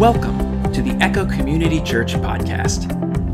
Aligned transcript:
Welcome 0.00 0.72
to 0.72 0.80
the 0.80 0.92
Echo 1.02 1.26
Community 1.26 1.78
Church 1.82 2.14
podcast. 2.14 2.88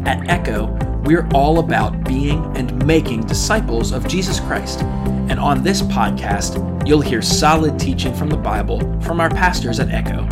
At 0.04 0.28
Echo, 0.28 0.66
we're 1.04 1.24
all 1.32 1.60
about 1.60 2.02
being 2.02 2.44
and 2.56 2.84
making 2.84 3.24
disciples 3.24 3.92
of 3.92 4.08
Jesus 4.08 4.40
Christ. 4.40 4.82
And 4.82 5.38
on 5.38 5.62
this 5.62 5.82
podcast, 5.82 6.84
you'll 6.84 7.00
hear 7.00 7.22
solid 7.22 7.78
teaching 7.78 8.12
from 8.12 8.30
the 8.30 8.36
Bible 8.36 8.80
from 9.00 9.20
our 9.20 9.30
pastors 9.30 9.78
at 9.78 9.90
Echo. 9.90 10.26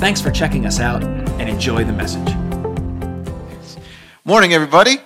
Thanks 0.00 0.20
for 0.20 0.32
checking 0.32 0.66
us 0.66 0.80
out 0.80 1.04
and 1.04 1.48
enjoy 1.48 1.84
the 1.84 1.92
message. 1.92 2.34
Morning, 4.24 4.52
everybody. 4.52 4.96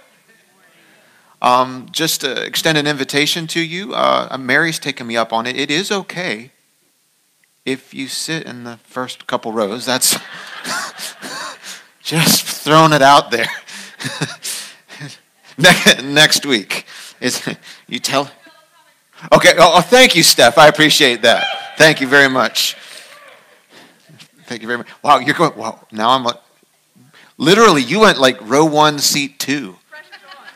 Um, 1.42 1.86
just 1.92 2.22
to 2.22 2.42
extend 2.42 2.78
an 2.78 2.86
invitation 2.86 3.46
to 3.48 3.60
you. 3.60 3.92
Uh, 3.92 4.34
Mary's 4.40 4.78
taken 4.78 5.06
me 5.06 5.18
up 5.18 5.34
on 5.34 5.46
it. 5.46 5.54
It 5.54 5.70
is 5.70 5.92
okay 5.92 6.52
if 7.66 7.92
you 7.92 8.06
sit 8.06 8.44
in 8.46 8.64
the 8.64 8.78
first 8.84 9.26
couple 9.26 9.52
rows. 9.52 9.84
That's 9.84 10.16
just 12.00 12.44
throwing 12.46 12.92
it 12.92 13.02
out 13.02 13.30
there. 13.30 13.48
Next 16.02 16.46
week, 16.46 16.86
is 17.20 17.46
you 17.88 17.98
tell. 17.98 18.30
Okay. 19.32 19.54
Oh, 19.58 19.74
oh, 19.76 19.80
thank 19.80 20.14
you, 20.14 20.22
Steph. 20.22 20.58
I 20.58 20.68
appreciate 20.68 21.22
that. 21.22 21.44
Thank 21.76 22.00
you 22.00 22.06
very 22.06 22.28
much. 22.28 22.76
Thank 24.44 24.62
you 24.62 24.68
very 24.68 24.78
much. 24.78 24.88
Wow, 25.02 25.18
you're 25.18 25.34
going. 25.34 25.56
Wow. 25.56 25.84
Now 25.90 26.10
I'm 26.10 26.22
like, 26.22 26.36
literally, 27.36 27.82
you 27.82 28.00
went 28.00 28.18
like 28.18 28.38
row 28.42 28.64
one, 28.64 28.98
seat 28.98 29.38
two. 29.38 29.76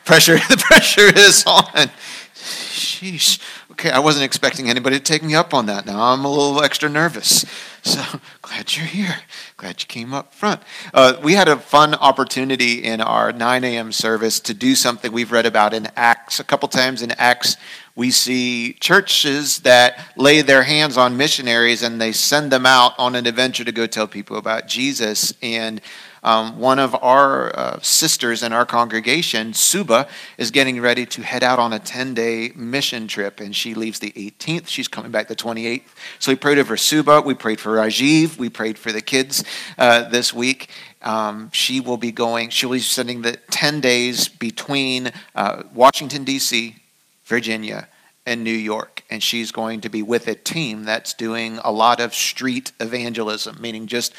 Pressure. 0.04 0.38
The 0.48 0.56
pressure 0.56 1.18
is 1.18 1.44
on. 1.46 1.90
Sheesh 2.34 3.40
okay, 3.80 3.90
I 3.90 3.98
wasn't 3.98 4.26
expecting 4.26 4.68
anybody 4.68 4.98
to 4.98 5.02
take 5.02 5.22
me 5.22 5.34
up 5.34 5.54
on 5.54 5.64
that. 5.66 5.86
Now 5.86 6.12
I'm 6.12 6.26
a 6.26 6.30
little 6.30 6.62
extra 6.62 6.90
nervous. 6.90 7.46
So 7.82 8.02
glad 8.42 8.76
you're 8.76 8.84
here. 8.84 9.16
Glad 9.56 9.80
you 9.80 9.86
came 9.86 10.12
up 10.12 10.34
front. 10.34 10.60
Uh, 10.92 11.14
we 11.22 11.32
had 11.32 11.48
a 11.48 11.56
fun 11.56 11.94
opportunity 11.94 12.84
in 12.84 13.00
our 13.00 13.32
9 13.32 13.64
a.m. 13.64 13.90
service 13.90 14.38
to 14.40 14.52
do 14.52 14.74
something 14.74 15.10
we've 15.10 15.32
read 15.32 15.46
about 15.46 15.72
in 15.72 15.88
Acts. 15.96 16.40
A 16.40 16.44
couple 16.44 16.68
times 16.68 17.00
in 17.00 17.12
Acts, 17.12 17.56
we 17.96 18.10
see 18.10 18.74
churches 18.74 19.60
that 19.60 20.12
lay 20.14 20.42
their 20.42 20.62
hands 20.62 20.98
on 20.98 21.16
missionaries 21.16 21.82
and 21.82 21.98
they 21.98 22.12
send 22.12 22.52
them 22.52 22.66
out 22.66 22.92
on 22.98 23.14
an 23.14 23.26
adventure 23.26 23.64
to 23.64 23.72
go 23.72 23.86
tell 23.86 24.06
people 24.06 24.36
about 24.36 24.68
Jesus. 24.68 25.32
And 25.40 25.80
um, 26.22 26.58
one 26.58 26.78
of 26.78 26.94
our 27.02 27.56
uh, 27.58 27.78
sisters 27.80 28.42
in 28.42 28.52
our 28.52 28.66
congregation, 28.66 29.54
Suba, 29.54 30.08
is 30.36 30.50
getting 30.50 30.80
ready 30.80 31.06
to 31.06 31.22
head 31.22 31.42
out 31.42 31.58
on 31.58 31.72
a 31.72 31.78
10 31.78 32.14
day 32.14 32.52
mission 32.54 33.06
trip, 33.06 33.40
and 33.40 33.54
she 33.56 33.74
leaves 33.74 33.98
the 33.98 34.12
18th. 34.12 34.68
She's 34.68 34.88
coming 34.88 35.10
back 35.10 35.28
the 35.28 35.36
28th. 35.36 35.82
So 36.18 36.32
we 36.32 36.36
prayed 36.36 36.58
over 36.58 36.76
Suba. 36.76 37.22
We 37.22 37.34
prayed 37.34 37.60
for 37.60 37.76
Rajiv. 37.76 38.38
We 38.38 38.50
prayed 38.50 38.78
for 38.78 38.92
the 38.92 39.00
kids 39.00 39.44
uh, 39.78 40.08
this 40.08 40.34
week. 40.34 40.68
Um, 41.02 41.50
she 41.52 41.80
will 41.80 41.96
be 41.96 42.12
going, 42.12 42.50
she'll 42.50 42.70
be 42.70 42.78
spending 42.78 43.22
the 43.22 43.36
10 43.50 43.80
days 43.80 44.28
between 44.28 45.12
uh, 45.34 45.62
Washington, 45.72 46.24
D.C., 46.24 46.76
Virginia, 47.24 47.88
and 48.26 48.44
New 48.44 48.50
York. 48.50 49.02
And 49.08 49.22
she's 49.22 49.50
going 49.50 49.80
to 49.80 49.88
be 49.88 50.02
with 50.02 50.28
a 50.28 50.34
team 50.34 50.84
that's 50.84 51.14
doing 51.14 51.58
a 51.64 51.72
lot 51.72 52.00
of 52.00 52.14
street 52.14 52.72
evangelism, 52.78 53.56
meaning 53.60 53.86
just 53.86 54.12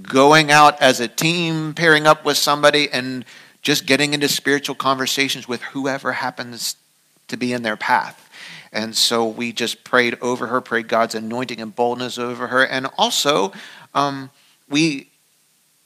going 0.00 0.50
out 0.50 0.80
as 0.80 1.00
a 1.00 1.08
team, 1.08 1.74
pairing 1.74 2.06
up 2.06 2.24
with 2.24 2.36
somebody, 2.36 2.90
and 2.90 3.24
just 3.60 3.86
getting 3.86 4.14
into 4.14 4.28
spiritual 4.28 4.74
conversations 4.74 5.46
with 5.46 5.60
whoever 5.62 6.12
happens 6.12 6.76
to 7.28 7.36
be 7.36 7.52
in 7.52 7.62
their 7.62 7.76
path. 7.76 8.28
And 8.72 8.96
so 8.96 9.26
we 9.26 9.52
just 9.52 9.84
prayed 9.84 10.16
over 10.22 10.46
her, 10.46 10.60
prayed 10.60 10.88
God's 10.88 11.14
anointing 11.14 11.60
and 11.60 11.74
boldness 11.74 12.18
over 12.18 12.46
her. 12.48 12.64
And 12.64 12.88
also, 12.96 13.52
um, 13.94 14.30
we 14.68 15.10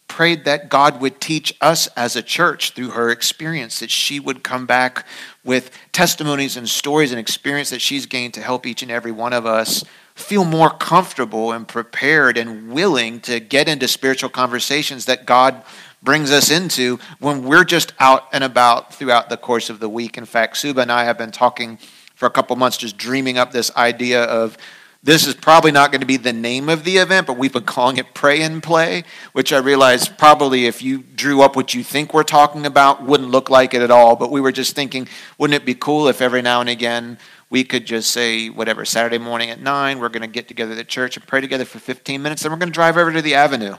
prayed 0.09 0.45
that 0.45 0.69
God 0.69 1.01
would 1.01 1.21
teach 1.21 1.53
us 1.61 1.89
as 1.97 2.15
a 2.15 2.23
church 2.23 2.71
through 2.71 2.91
her 2.91 3.11
experience, 3.11 3.81
that 3.81 3.91
she 3.91 4.21
would 4.21 4.45
come 4.45 4.67
back 4.67 5.05
with 5.45 5.71
testimonies 5.91 6.57
and 6.57 6.69
stories 6.69 7.11
and 7.11 7.19
experience 7.19 7.71
that 7.71 7.81
she's 7.81 8.07
gained 8.07 8.35
to 8.35 8.41
help 8.41 8.67
each 8.67 8.83
and 8.83 8.91
every 8.91 9.13
one 9.13 9.33
of 9.33 9.47
us 9.47 9.85
feel 10.17 10.45
more 10.45 10.71
comfortable 10.71 11.53
and 11.53 11.69
prepared 11.69 12.37
and 12.39 12.73
willing 12.73 13.21
to 13.21 13.39
get 13.39 13.69
into 13.69 13.87
spiritual 13.87 14.31
conversations 14.31 15.05
that 15.05 15.27
God 15.27 15.63
brings 16.03 16.33
us 16.33 16.51
into 16.51 16.99
when 17.19 17.45
we're 17.45 17.65
just 17.65 17.93
out 18.01 18.25
and 18.33 18.43
about 18.43 18.95
throughout 18.95 19.29
the 19.29 19.37
course 19.37 19.69
of 19.69 19.79
the 19.79 19.89
week. 19.89 20.17
In 20.17 20.25
fact, 20.25 20.57
Suba 20.57 20.81
and 20.81 20.91
I 20.91 21.05
have 21.05 21.19
been 21.19 21.33
talking 21.33 21.79
for 22.15 22.25
a 22.27 22.31
couple 22.31 22.57
months, 22.57 22.79
just 22.79 22.97
dreaming 22.97 23.37
up 23.37 23.53
this 23.53 23.71
idea 23.77 24.25
of 24.25 24.57
this 25.03 25.27
is 25.27 25.35
probably 25.35 25.71
not 25.71 25.93
going 25.93 26.01
to 26.01 26.07
be 26.07 26.17
the 26.17 26.33
name 26.33 26.69
of 26.69 26.83
the 26.83 26.97
event, 26.97 27.29
but 27.29 27.37
we've 27.37 27.53
been 27.53 27.63
calling 27.63 27.99
it 27.99 28.13
Pray 28.13 28.43
and 28.43 28.61
Play, 28.63 29.05
which 29.35 29.53
I 29.53 29.59
realize 29.59 30.09
probably 30.09 30.67
if 30.67 30.83
you 30.83 31.03
drew 31.03 31.43
up 31.43 31.55
what 31.55 31.75
you 31.75 31.85
think 31.85 32.13
we're 32.13 32.25
talking 32.25 32.67
about, 32.67 33.05
wouldn't 33.05 33.31
look 33.31 33.49
like 33.49 33.75
it 33.75 33.83
at 33.83 33.91
all. 33.91 34.17
But 34.17 34.33
we 34.33 34.41
were 34.41 34.51
just 34.51 34.75
thinking, 34.75 35.07
wouldn't 35.39 35.55
it 35.55 35.67
be 35.67 35.75
cool 35.75 36.09
if 36.09 36.21
every 36.21 36.43
now 36.43 36.61
and 36.61 36.69
again 36.69 37.19
we 37.51 37.65
could 37.65 37.87
just 37.87 38.11
say, 38.11 38.49
whatever, 38.49 38.85
Saturday 38.85 39.19
morning 39.19 39.51
at 39.51 39.61
9, 39.61 39.99
we're 40.01 40.09
going 40.09 40.23
to 40.23 40.29
get 40.29 40.49
together 40.49 40.75
at 40.75 40.89
church 40.89 41.17
and 41.17 41.27
pray 41.27 41.41
together 41.41 41.65
for 41.65 41.79
15 41.79 42.21
minutes, 42.21 42.43
then 42.43 42.53
we're 42.53 42.59
going 42.59 42.71
to 42.71 42.75
drive 42.75 42.97
over 42.97 43.13
to 43.13 43.23
the 43.23 43.35
avenue. 43.35 43.77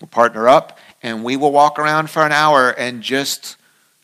We'll 0.00 0.08
partner 0.08 0.48
up, 0.48 0.78
and 1.02 1.24
we 1.24 1.36
will 1.36 1.52
walk 1.52 1.78
around 1.78 2.10
for 2.10 2.24
an 2.24 2.32
hour 2.32 2.70
and 2.70 3.02
just 3.02 3.56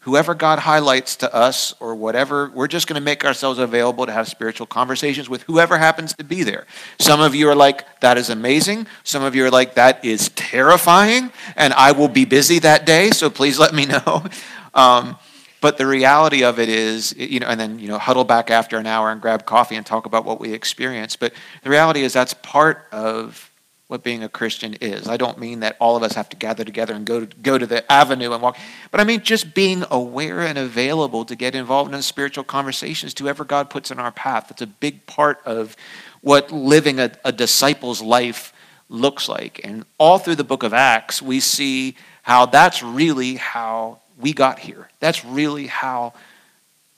whoever 0.05 0.35
God 0.35 0.59
highlights 0.59 1.17
to 1.17 1.35
us 1.35 1.75
or 1.81 1.95
whatever, 1.95 2.51
we're 2.55 2.69
just 2.69 2.87
going 2.87 3.01
to 3.01 3.05
make 3.05 3.25
ourselves 3.25 3.59
available 3.59 4.05
to 4.05 4.13
have 4.13 4.29
spiritual 4.29 4.67
conversations 4.67 5.31
with 5.31 5.43
whoever 5.45 5.79
happens 5.79 6.13
to 6.15 6.25
be 6.25 6.43
there. 6.43 6.67
Some 7.01 7.23
of 7.23 7.35
you 7.35 7.49
are 7.49 7.55
like, 7.55 8.01
that 8.01 8.19
is 8.19 8.29
amazing. 8.29 8.87
Some 9.03 9.23
of 9.23 9.35
you 9.35 9.47
are 9.47 9.51
like, 9.51 9.75
that 9.75 10.05
is 10.05 10.29
terrifying, 10.31 11.33
and 11.57 11.73
I 11.73 11.93
will 11.93 12.09
be 12.09 12.27
busy 12.27 12.59
that 12.59 12.85
day, 12.85 13.13
so 13.13 13.31
please 13.31 13.59
let 13.59 13.75
me 13.75 13.87
know. 13.87 14.25
Um, 14.77 15.19
but 15.65 15.79
the 15.79 15.87
reality 15.87 16.45
of 16.45 16.59
it 16.59 16.69
is, 16.69 17.17
you 17.17 17.41
know, 17.41 17.47
and 17.47 17.59
then, 17.59 17.79
you 17.79 17.89
know, 17.89 17.97
huddle 17.97 18.25
back 18.25 18.51
after 18.51 18.77
an 18.77 18.87
hour 18.87 19.11
and 19.11 19.19
grab 19.19 19.47
coffee 19.47 19.77
and 19.77 19.87
talk 19.87 20.05
about 20.05 20.27
what 20.27 20.39
we 20.39 20.53
experienced. 20.53 21.19
But 21.21 21.33
the 21.63 21.71
reality 21.71 22.03
is 22.03 22.13
that's 22.13 22.35
part 22.35 22.87
of 22.93 23.51
what 23.87 24.03
being 24.03 24.23
a 24.23 24.29
Christian 24.29 24.75
is. 24.75 25.09
I 25.09 25.17
don't 25.17 25.39
mean 25.39 25.61
that 25.61 25.79
all 25.81 25.97
of 25.97 26.03
us 26.03 26.13
have 26.17 26.29
to 26.29 26.37
gather 26.37 26.65
together 26.65 26.93
and 26.93 27.07
go 27.07 27.25
to, 27.25 27.37
go 27.39 27.57
to 27.57 27.67
the 27.67 27.91
avenue 27.91 28.35
and 28.35 28.43
walk, 28.43 28.59
but 28.91 29.01
I 29.01 29.05
mean 29.05 29.23
just 29.23 29.55
being 29.55 29.85
aware 29.91 30.41
and 30.41 30.59
available 30.59 31.25
to 31.25 31.35
get 31.35 31.55
involved 31.55 31.95
in 31.95 32.03
spiritual 32.03 32.45
conversations 32.45 33.15
to 33.15 33.25
whoever 33.25 33.47
God 33.47 33.71
puts 33.71 33.91
in 33.91 33.99
our 33.99 34.13
path. 34.13 34.49
That's 34.51 34.61
a 34.61 34.67
big 34.67 35.07
part 35.07 35.41
of 35.47 35.79
what 36.21 36.53
living 36.53 37.01
a, 37.01 37.11
a 37.25 37.33
disciple's 37.33 38.03
life 38.03 38.53
looks 38.91 39.31
like. 39.31 39.63
And 39.65 39.87
all 39.97 40.19
through 40.19 40.37
the 40.37 40.45
book 40.45 40.63
of 40.63 40.75
Acts, 40.75 41.23
we 41.23 41.41
see 41.41 41.97
how 42.21 42.45
that's 42.45 42.83
really 42.83 43.37
how 43.37 44.01
we 44.21 44.33
got 44.33 44.59
here. 44.59 44.89
That's 45.01 45.25
really 45.25 45.67
how 45.67 46.15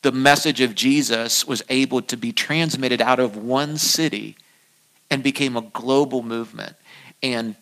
the 0.02 0.12
message 0.12 0.60
of 0.60 0.74
Jesus 0.74 1.46
was 1.46 1.62
able 1.68 2.02
to 2.02 2.16
be 2.16 2.32
transmitted 2.32 3.00
out 3.00 3.18
of 3.18 3.36
one 3.36 3.76
city 3.76 4.36
and 5.10 5.22
became 5.22 5.56
a 5.56 5.62
global 5.62 6.22
movement. 6.22 6.76
And 7.22 7.56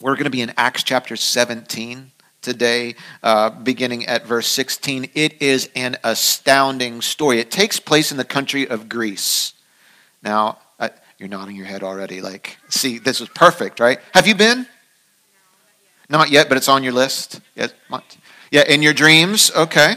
we're 0.00 0.14
going 0.14 0.24
to 0.24 0.30
be 0.30 0.42
in 0.42 0.52
Acts 0.56 0.82
chapter 0.82 1.16
17 1.16 2.10
today, 2.42 2.96
uh, 3.22 3.50
beginning 3.50 4.06
at 4.06 4.26
verse 4.26 4.48
16. 4.48 5.10
It 5.14 5.40
is 5.40 5.70
an 5.76 5.96
astounding 6.02 7.00
story. 7.00 7.38
It 7.38 7.50
takes 7.50 7.78
place 7.78 8.10
in 8.10 8.18
the 8.18 8.24
country 8.24 8.68
of 8.68 8.88
Greece. 8.88 9.54
Now, 10.22 10.58
uh, 10.78 10.88
you're 11.18 11.28
nodding 11.28 11.56
your 11.56 11.66
head 11.66 11.82
already. 11.82 12.20
Like, 12.20 12.58
see, 12.68 12.98
this 12.98 13.20
was 13.20 13.28
perfect, 13.28 13.80
right? 13.80 13.98
Have 14.12 14.26
you 14.26 14.34
been? 14.34 14.66
Not 16.08 16.30
yet, 16.30 16.48
but 16.48 16.58
it's 16.58 16.68
on 16.68 16.82
your 16.82 16.92
list. 16.92 17.40
Yes. 17.54 17.72
Yeah, 18.52 18.64
in 18.68 18.82
your 18.82 18.92
dreams. 18.92 19.50
Okay. 19.56 19.96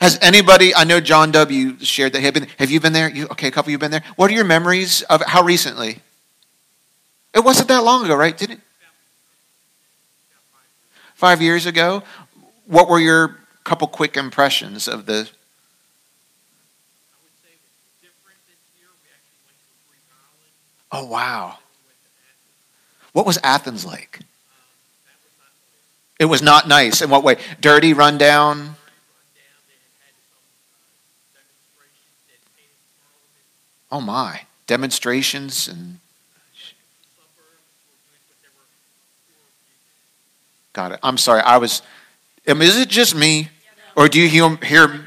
Has 0.00 0.18
anybody? 0.22 0.74
I 0.74 0.84
know 0.84 1.00
John 1.00 1.30
W. 1.32 1.78
shared 1.80 2.14
that. 2.14 2.22
Have, 2.22 2.32
been, 2.32 2.48
have 2.58 2.70
you 2.70 2.80
been 2.80 2.94
there? 2.94 3.10
You, 3.10 3.26
okay, 3.28 3.48
a 3.48 3.50
couple 3.50 3.68
of 3.68 3.72
you 3.72 3.78
been 3.78 3.90
there. 3.90 4.02
What 4.16 4.30
are 4.30 4.34
your 4.34 4.44
memories 4.44 5.02
of 5.02 5.22
how 5.26 5.42
recently? 5.42 5.98
It 7.34 7.44
wasn't 7.44 7.68
that 7.68 7.84
long 7.84 8.06
ago, 8.06 8.16
right? 8.16 8.36
Did 8.36 8.52
it? 8.52 8.60
Five 11.14 11.42
years 11.42 11.66
ago. 11.66 12.02
What 12.66 12.88
were 12.88 12.98
your 12.98 13.36
couple 13.64 13.86
quick 13.86 14.16
impressions 14.16 14.88
of 14.88 15.04
the? 15.04 15.28
Oh 20.90 21.04
wow! 21.04 21.58
What 23.12 23.26
was 23.26 23.38
Athens 23.42 23.84
like? 23.84 24.20
It 26.18 26.26
was 26.26 26.42
not 26.42 26.68
nice. 26.68 27.02
In 27.02 27.10
what 27.10 27.24
way? 27.24 27.36
Dirty, 27.60 27.92
run 27.92 28.18
down? 28.18 28.76
Oh 33.90 34.00
my. 34.00 34.42
Demonstrations 34.66 35.68
and. 35.68 35.98
Got 40.72 40.92
it. 40.92 41.00
I'm 41.02 41.18
sorry. 41.18 41.40
I 41.42 41.58
was. 41.58 41.82
is 42.46 42.78
it 42.78 42.88
just 42.88 43.14
me? 43.14 43.48
Or 43.96 44.08
do 44.08 44.20
you 44.20 44.28
hear, 44.28 44.56
hear 44.56 45.06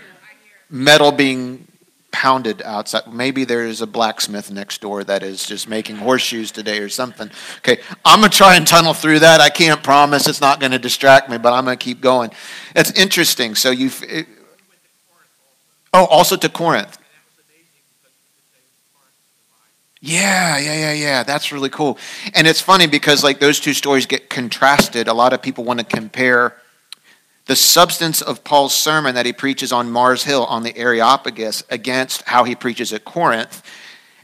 metal 0.69 1.12
being 1.12 1.66
pounded 2.12 2.62
outside. 2.62 3.12
Maybe 3.12 3.44
there's 3.44 3.81
a 3.81 3.88
blacksmith 3.88 4.51
next 4.51 4.81
door 4.81 5.04
that 5.04 5.24
is 5.24 5.45
just 5.45 5.68
making 5.68 5.98
horseshoes 5.98 6.51
today 6.51 6.80
or 6.80 6.89
something. 6.89 7.30
Okay, 7.59 7.80
I'm 8.06 8.19
going 8.19 8.31
to 8.31 8.38
try 8.38 8.56
and 8.56 8.65
tunnel 8.65 8.94
through 8.94 9.19
that. 9.19 9.42
I 9.42 9.50
can't 9.50 9.83
promise 9.83 10.27
it's 10.27 10.42
not 10.42 10.59
going 10.59 10.71
to 10.71 10.80
distract 10.80 11.30
me, 11.30 11.38
but 11.38 11.54
I'm 11.54 11.65
going 11.65 11.77
to 11.77 11.83
keep 11.83 12.01
going. 12.01 12.31
It's 12.75 12.92
interesting. 12.92 13.56
So 13.56 13.71
you 13.71 13.89
Oh, 15.94 16.06
also 16.06 16.36
to 16.38 16.50
Corinth. 16.50 16.98
Yeah, 20.00 20.59
yeah, 20.59 20.75
yeah, 20.75 20.94
yeah. 20.94 21.24
That's 21.24 21.51
really 21.51 21.69
cool. 21.69 21.98
And 22.36 22.45
it's 22.45 22.62
funny 22.62 22.86
because 22.86 23.24
like 23.24 23.39
those 23.39 23.59
two 23.59 23.74
stories 23.74 24.06
get 24.06 24.30
contrasted. 24.30 25.07
A 25.07 25.13
lot 25.13 25.33
of 25.33 25.42
people 25.42 25.63
want 25.63 25.80
to 25.80 25.86
compare 25.86 26.56
the 27.47 27.55
substance 27.55 28.21
of 28.21 28.44
Paul's 28.44 28.75
sermon 28.75 29.15
that 29.15 29.25
he 29.25 29.33
preaches 29.33 29.71
on 29.71 29.89
Mars 29.89 30.23
Hill 30.23 30.45
on 30.45 30.63
the 30.63 30.77
Areopagus 30.77 31.63
against 31.69 32.23
how 32.23 32.44
he 32.44 32.55
preaches 32.55 32.94
at 32.94 33.05
Corinth. 33.05 33.63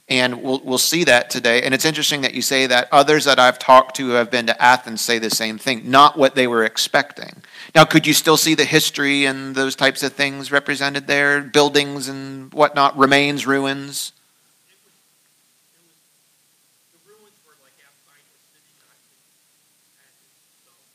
And 0.09 0.43
we'll, 0.43 0.59
we'll 0.59 0.77
see 0.77 1.05
that 1.05 1.29
today. 1.29 1.63
And 1.63 1.73
it's 1.73 1.85
interesting 1.85 2.21
that 2.21 2.33
you 2.33 2.41
say 2.41 2.67
that. 2.67 2.89
Others 2.91 3.23
that 3.23 3.39
I've 3.39 3.57
talked 3.57 3.95
to 3.95 4.07
who 4.07 4.11
have 4.11 4.29
been 4.29 4.47
to 4.47 4.61
Athens 4.61 4.99
say 4.99 5.17
the 5.17 5.29
same 5.29 5.57
thing, 5.57 5.89
not 5.89 6.17
what 6.17 6.35
they 6.35 6.45
were 6.45 6.65
expecting. 6.65 7.41
Now, 7.73 7.85
could 7.85 8.05
you 8.05 8.13
still 8.13 8.35
see 8.35 8.53
the 8.53 8.65
history 8.65 9.25
and 9.25 9.55
those 9.55 9.77
types 9.77 10.03
of 10.03 10.11
things 10.11 10.51
represented 10.51 11.07
there? 11.07 11.41
Buildings 11.41 12.09
and 12.09 12.53
whatnot, 12.53 12.97
remains, 12.97 13.47
ruins? 13.47 14.11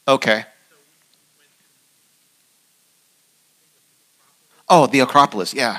Okay. 0.06 0.44
Oh, 4.70 4.86
the 4.86 5.00
Acropolis, 5.00 5.54
yeah. 5.54 5.78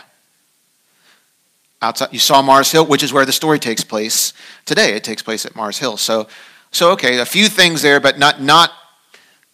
Outside, 1.82 2.10
you 2.12 2.20
saw 2.20 2.42
Mars 2.42 2.72
Hill, 2.72 2.86
which 2.86 3.04
is 3.04 3.14
where 3.14 3.26
the 3.26 3.32
story 3.32 3.60
takes 3.60 3.84
place 3.84 4.34
today. 4.66 4.96
It 4.96 5.04
takes 5.04 5.22
place 5.22 5.46
at 5.46 5.56
Mars 5.56 5.78
Hill. 5.78 5.96
So, 5.96 6.28
so 6.72 6.92
okay, 6.92 7.20
a 7.20 7.26
few 7.26 7.48
things 7.48 7.82
there, 7.82 8.00
but 8.00 8.20
not 8.20 8.42
not. 8.42 8.72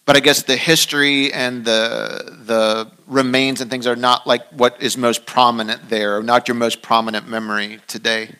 But 0.06 0.16
I 0.16 0.20
guess 0.20 0.42
the 0.42 0.56
history 0.56 1.32
and 1.32 1.64
the 1.64 2.36
the 2.44 2.90
remains 3.06 3.60
and 3.60 3.70
things 3.70 3.86
are 3.86 3.96
not 3.96 4.26
like 4.26 4.48
what 4.50 4.80
is 4.82 4.96
most 4.96 5.26
prominent 5.26 5.88
there, 5.88 6.22
not 6.22 6.48
your 6.48 6.56
most 6.56 6.82
prominent 6.82 7.28
memory 7.28 7.80
today. 7.86 8.30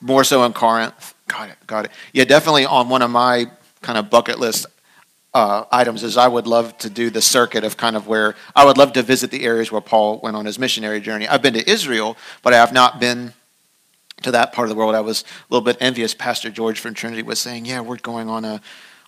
More 0.00 0.24
so 0.24 0.44
in 0.44 0.52
Corinth. 0.52 1.14
Got 1.28 1.50
it. 1.50 1.56
Got 1.66 1.84
it. 1.84 1.90
Yeah, 2.12 2.24
definitely 2.24 2.64
on 2.64 2.88
one 2.88 3.02
of 3.02 3.10
my 3.10 3.46
kind 3.82 3.98
of 3.98 4.10
bucket 4.10 4.40
list 4.40 4.66
uh, 5.32 5.64
items 5.70 6.02
is 6.02 6.16
I 6.16 6.28
would 6.28 6.46
love 6.46 6.76
to 6.78 6.90
do 6.90 7.10
the 7.10 7.22
circuit 7.22 7.62
of 7.64 7.76
kind 7.76 7.96
of 7.96 8.06
where 8.06 8.34
I 8.54 8.64
would 8.64 8.76
love 8.76 8.92
to 8.94 9.02
visit 9.02 9.30
the 9.30 9.44
areas 9.44 9.70
where 9.70 9.80
Paul 9.80 10.18
went 10.22 10.36
on 10.36 10.44
his 10.44 10.58
missionary 10.58 11.00
journey. 11.00 11.28
I've 11.28 11.42
been 11.42 11.54
to 11.54 11.70
Israel, 11.70 12.16
but 12.42 12.52
I 12.52 12.56
have 12.56 12.72
not 12.72 12.98
been 12.98 13.32
to 14.22 14.32
that 14.32 14.52
part 14.52 14.68
of 14.68 14.70
the 14.70 14.78
world. 14.78 14.94
I 14.94 15.00
was 15.00 15.22
a 15.22 15.54
little 15.54 15.64
bit 15.64 15.76
envious. 15.80 16.14
Pastor 16.14 16.50
George 16.50 16.80
from 16.80 16.94
Trinity 16.94 17.22
was 17.22 17.38
saying, 17.38 17.64
"Yeah, 17.64 17.80
we're 17.80 17.96
going 17.96 18.28
on 18.28 18.44
a." 18.44 18.60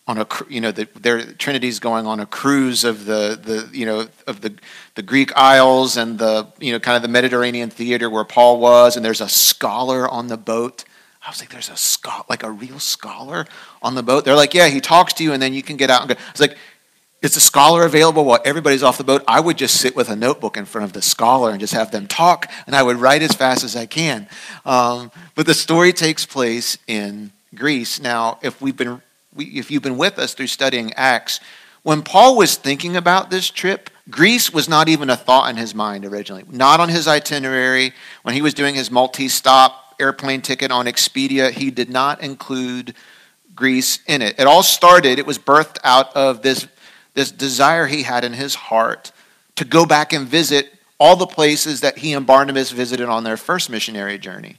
On 0.08 0.18
a, 0.18 0.26
you 0.48 0.60
know, 0.60 0.72
the, 0.72 0.88
their 0.98 1.22
Trinity's 1.22 1.78
going 1.78 2.06
on 2.06 2.18
a 2.18 2.26
cruise 2.26 2.82
of 2.82 3.04
the, 3.04 3.38
the, 3.40 3.70
you 3.72 3.86
know, 3.86 4.08
of 4.26 4.40
the, 4.40 4.52
the 4.96 5.02
Greek 5.02 5.30
Isles 5.36 5.96
and 5.96 6.18
the, 6.18 6.48
you 6.58 6.72
know, 6.72 6.80
kind 6.80 6.96
of 6.96 7.02
the 7.02 7.08
Mediterranean 7.08 7.70
theater 7.70 8.10
where 8.10 8.24
Paul 8.24 8.58
was, 8.58 8.96
and 8.96 9.04
there's 9.04 9.20
a 9.20 9.28
scholar 9.28 10.08
on 10.08 10.26
the 10.26 10.36
boat 10.36 10.84
I 11.24 11.30
was 11.30 11.40
like, 11.40 11.50
there's 11.50 11.70
a 11.70 11.76
scholar, 11.76 12.24
like 12.28 12.42
a 12.42 12.50
real 12.50 12.80
scholar 12.80 13.46
on 13.80 13.94
the 13.94 14.02
boat. 14.02 14.24
They're 14.24 14.34
like, 14.34 14.54
yeah, 14.54 14.68
he 14.68 14.80
talks 14.80 15.12
to 15.14 15.24
you 15.24 15.32
and 15.32 15.40
then 15.40 15.54
you 15.54 15.62
can 15.62 15.76
get 15.76 15.88
out 15.88 16.00
and 16.00 16.08
go. 16.08 16.16
I 16.16 16.32
was 16.32 16.40
like, 16.40 16.56
is 17.22 17.34
the 17.34 17.40
scholar 17.40 17.84
available 17.84 18.24
while 18.24 18.40
everybody's 18.44 18.82
off 18.82 18.98
the 18.98 19.04
boat? 19.04 19.22
I 19.28 19.38
would 19.38 19.56
just 19.56 19.80
sit 19.80 19.94
with 19.94 20.08
a 20.08 20.16
notebook 20.16 20.56
in 20.56 20.64
front 20.64 20.84
of 20.84 20.92
the 20.92 21.00
scholar 21.00 21.52
and 21.52 21.60
just 21.60 21.72
have 21.72 21.92
them 21.92 22.08
talk, 22.08 22.50
and 22.66 22.74
I 22.74 22.82
would 22.82 22.96
write 22.96 23.22
as 23.22 23.32
fast 23.32 23.62
as 23.62 23.76
I 23.76 23.86
can. 23.86 24.26
Um, 24.66 25.12
but 25.36 25.46
the 25.46 25.54
story 25.54 25.92
takes 25.92 26.26
place 26.26 26.78
in 26.88 27.30
Greece. 27.54 28.00
Now, 28.00 28.40
if 28.42 28.60
we've 28.60 28.76
been, 28.76 29.00
we, 29.32 29.44
if 29.44 29.70
you've 29.70 29.84
been 29.84 29.98
with 29.98 30.18
us 30.18 30.34
through 30.34 30.48
studying 30.48 30.92
Acts, 30.94 31.38
when 31.84 32.02
Paul 32.02 32.36
was 32.36 32.56
thinking 32.56 32.96
about 32.96 33.30
this 33.30 33.48
trip, 33.48 33.88
Greece 34.10 34.52
was 34.52 34.68
not 34.68 34.88
even 34.88 35.08
a 35.08 35.16
thought 35.16 35.48
in 35.48 35.56
his 35.56 35.76
mind 35.76 36.04
originally, 36.04 36.44
not 36.48 36.80
on 36.80 36.88
his 36.88 37.06
itinerary. 37.06 37.92
When 38.22 38.34
he 38.34 38.42
was 38.42 38.52
doing 38.52 38.74
his 38.74 38.90
multi 38.90 39.28
stop 39.28 39.81
airplane 40.02 40.42
ticket 40.42 40.70
on 40.70 40.86
Expedia, 40.86 41.50
he 41.50 41.70
did 41.70 41.88
not 41.88 42.20
include 42.20 42.94
Greece 43.54 44.00
in 44.06 44.20
it. 44.20 44.38
It 44.38 44.46
all 44.46 44.62
started, 44.62 45.18
it 45.18 45.26
was 45.26 45.38
birthed 45.38 45.78
out 45.84 46.14
of 46.16 46.42
this, 46.42 46.66
this 47.14 47.30
desire 47.30 47.86
he 47.86 48.02
had 48.02 48.24
in 48.24 48.32
his 48.32 48.54
heart 48.54 49.12
to 49.56 49.64
go 49.64 49.86
back 49.86 50.12
and 50.12 50.26
visit 50.26 50.74
all 50.98 51.16
the 51.16 51.26
places 51.26 51.80
that 51.80 51.98
he 51.98 52.12
and 52.12 52.26
Barnabas 52.26 52.70
visited 52.70 53.08
on 53.08 53.24
their 53.24 53.36
first 53.36 53.70
missionary 53.70 54.18
journey. 54.18 54.56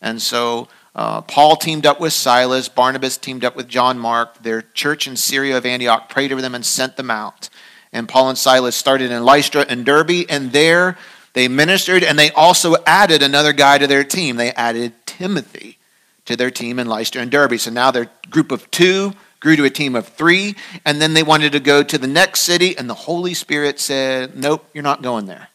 And 0.00 0.20
so 0.20 0.68
uh, 0.94 1.22
Paul 1.22 1.56
teamed 1.56 1.86
up 1.86 2.00
with 2.00 2.12
Silas, 2.12 2.68
Barnabas 2.68 3.16
teamed 3.18 3.44
up 3.44 3.56
with 3.56 3.68
John 3.68 3.98
Mark. 3.98 4.42
Their 4.42 4.62
church 4.62 5.06
in 5.06 5.16
Syria 5.16 5.56
of 5.56 5.66
Antioch 5.66 6.08
prayed 6.08 6.32
over 6.32 6.42
them 6.42 6.54
and 6.54 6.64
sent 6.64 6.96
them 6.96 7.10
out. 7.10 7.48
And 7.92 8.08
Paul 8.08 8.28
and 8.28 8.38
Silas 8.38 8.76
started 8.76 9.10
in 9.10 9.24
Lystra 9.24 9.66
and 9.68 9.84
Derbe, 9.84 10.26
and 10.28 10.52
there 10.52 10.98
they 11.34 11.48
ministered 11.48 12.02
and 12.02 12.18
they 12.18 12.30
also 12.30 12.76
added 12.86 13.22
another 13.22 13.52
guy 13.52 13.76
to 13.78 13.86
their 13.86 14.04
team. 14.04 14.36
They 14.36 14.52
added 14.52 14.94
Timothy 15.04 15.78
to 16.24 16.36
their 16.36 16.50
team 16.50 16.78
in 16.78 16.86
Lystra 16.86 17.20
and 17.22 17.30
Derbe. 17.30 17.58
So 17.58 17.70
now 17.70 17.90
their 17.90 18.10
group 18.30 18.50
of 18.50 18.70
two 18.70 19.12
grew 19.40 19.56
to 19.56 19.64
a 19.64 19.70
team 19.70 19.94
of 19.94 20.08
three, 20.08 20.54
and 20.86 21.02
then 21.02 21.12
they 21.12 21.22
wanted 21.22 21.52
to 21.52 21.60
go 21.60 21.82
to 21.82 21.98
the 21.98 22.06
next 22.06 22.40
city, 22.40 22.76
and 22.78 22.88
the 22.88 22.94
Holy 22.94 23.34
Spirit 23.34 23.78
said, 23.78 24.34
Nope, 24.34 24.66
you're 24.72 24.82
not 24.82 25.02
going 25.02 25.26
there. 25.26 25.48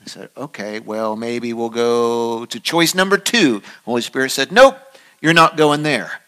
I 0.00 0.06
said, 0.06 0.30
Okay, 0.34 0.80
well, 0.80 1.14
maybe 1.14 1.52
we'll 1.52 1.68
go 1.68 2.46
to 2.46 2.58
choice 2.58 2.94
number 2.94 3.18
two. 3.18 3.60
Holy 3.84 4.00
Spirit 4.00 4.30
said, 4.30 4.50
Nope, 4.50 4.78
you're 5.20 5.34
not 5.34 5.58
going 5.58 5.82
there. 5.82 6.22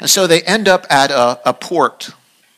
And 0.00 0.08
so 0.08 0.26
they 0.26 0.40
end 0.42 0.66
up 0.66 0.86
at 0.88 1.10
a, 1.10 1.40
a 1.46 1.52
port, 1.52 2.10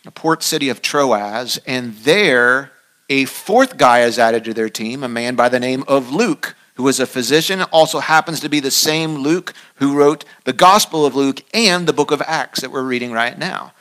a 0.07 0.13
port 0.13 0.45
city 0.45 0.69
of 0.69 0.81
Troas, 0.81 1.59
and 1.67 1.95
there 1.97 2.71
a 3.09 3.25
fourth 3.27 3.77
guy 3.77 4.01
is 4.01 4.19
added 4.19 4.45
to 4.45 4.55
their 4.55 4.69
team, 4.69 5.03
a 5.03 5.09
man 5.09 5.35
by 5.35 5.49
the 5.49 5.61
name 5.61 5.85
of 5.87 6.11
Luke, 6.11 6.57
who 6.75 6.89
is 6.89 6.99
a 6.99 7.07
physician, 7.07 7.63
also 7.65 8.01
happens 8.01 8.41
to 8.41 8.49
be 8.49 8.61
the 8.61 8.71
same 8.71 9.17
Luke 9.17 9.53
who 9.77 9.97
wrote 9.97 10.25
the 10.45 10.53
Gospel 10.53 11.07
of 11.07 11.15
Luke 11.15 11.43
and 11.53 11.87
the 11.87 11.93
book 11.93 12.11
of 12.11 12.23
Acts 12.23 12.61
that 12.61 12.71
we're 12.71 12.83
reading 12.83 13.13
right 13.13 13.39
now. 13.39 13.73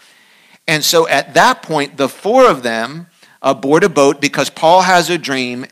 And 0.68 0.84
so 0.84 1.08
at 1.08 1.34
that 1.34 1.62
point, 1.62 1.98
the 1.98 2.10
four 2.10 2.50
of 2.50 2.64
them 2.64 3.08
board 3.62 3.84
a 3.84 3.90
boat 3.90 4.22
because 4.22 4.50
Paul 4.50 4.84
has 4.84 5.10
a 5.10 5.18
dream, 5.18 5.66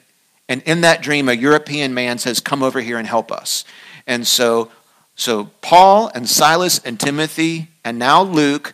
and 0.49 0.61
in 0.63 0.81
that 0.81 1.01
dream, 1.01 1.29
a 1.29 1.33
European 1.33 1.93
man 1.93 2.17
says, 2.17 2.39
Come 2.39 2.63
over 2.63 2.81
here 2.81 2.97
and 2.97 3.07
help 3.07 3.31
us. 3.31 3.63
And 4.07 4.27
so, 4.27 4.71
so 5.15 5.45
Paul 5.61 6.11
and 6.13 6.27
Silas 6.27 6.79
and 6.79 6.99
Timothy 6.99 7.69
and 7.85 7.97
now 7.97 8.21
Luke 8.23 8.73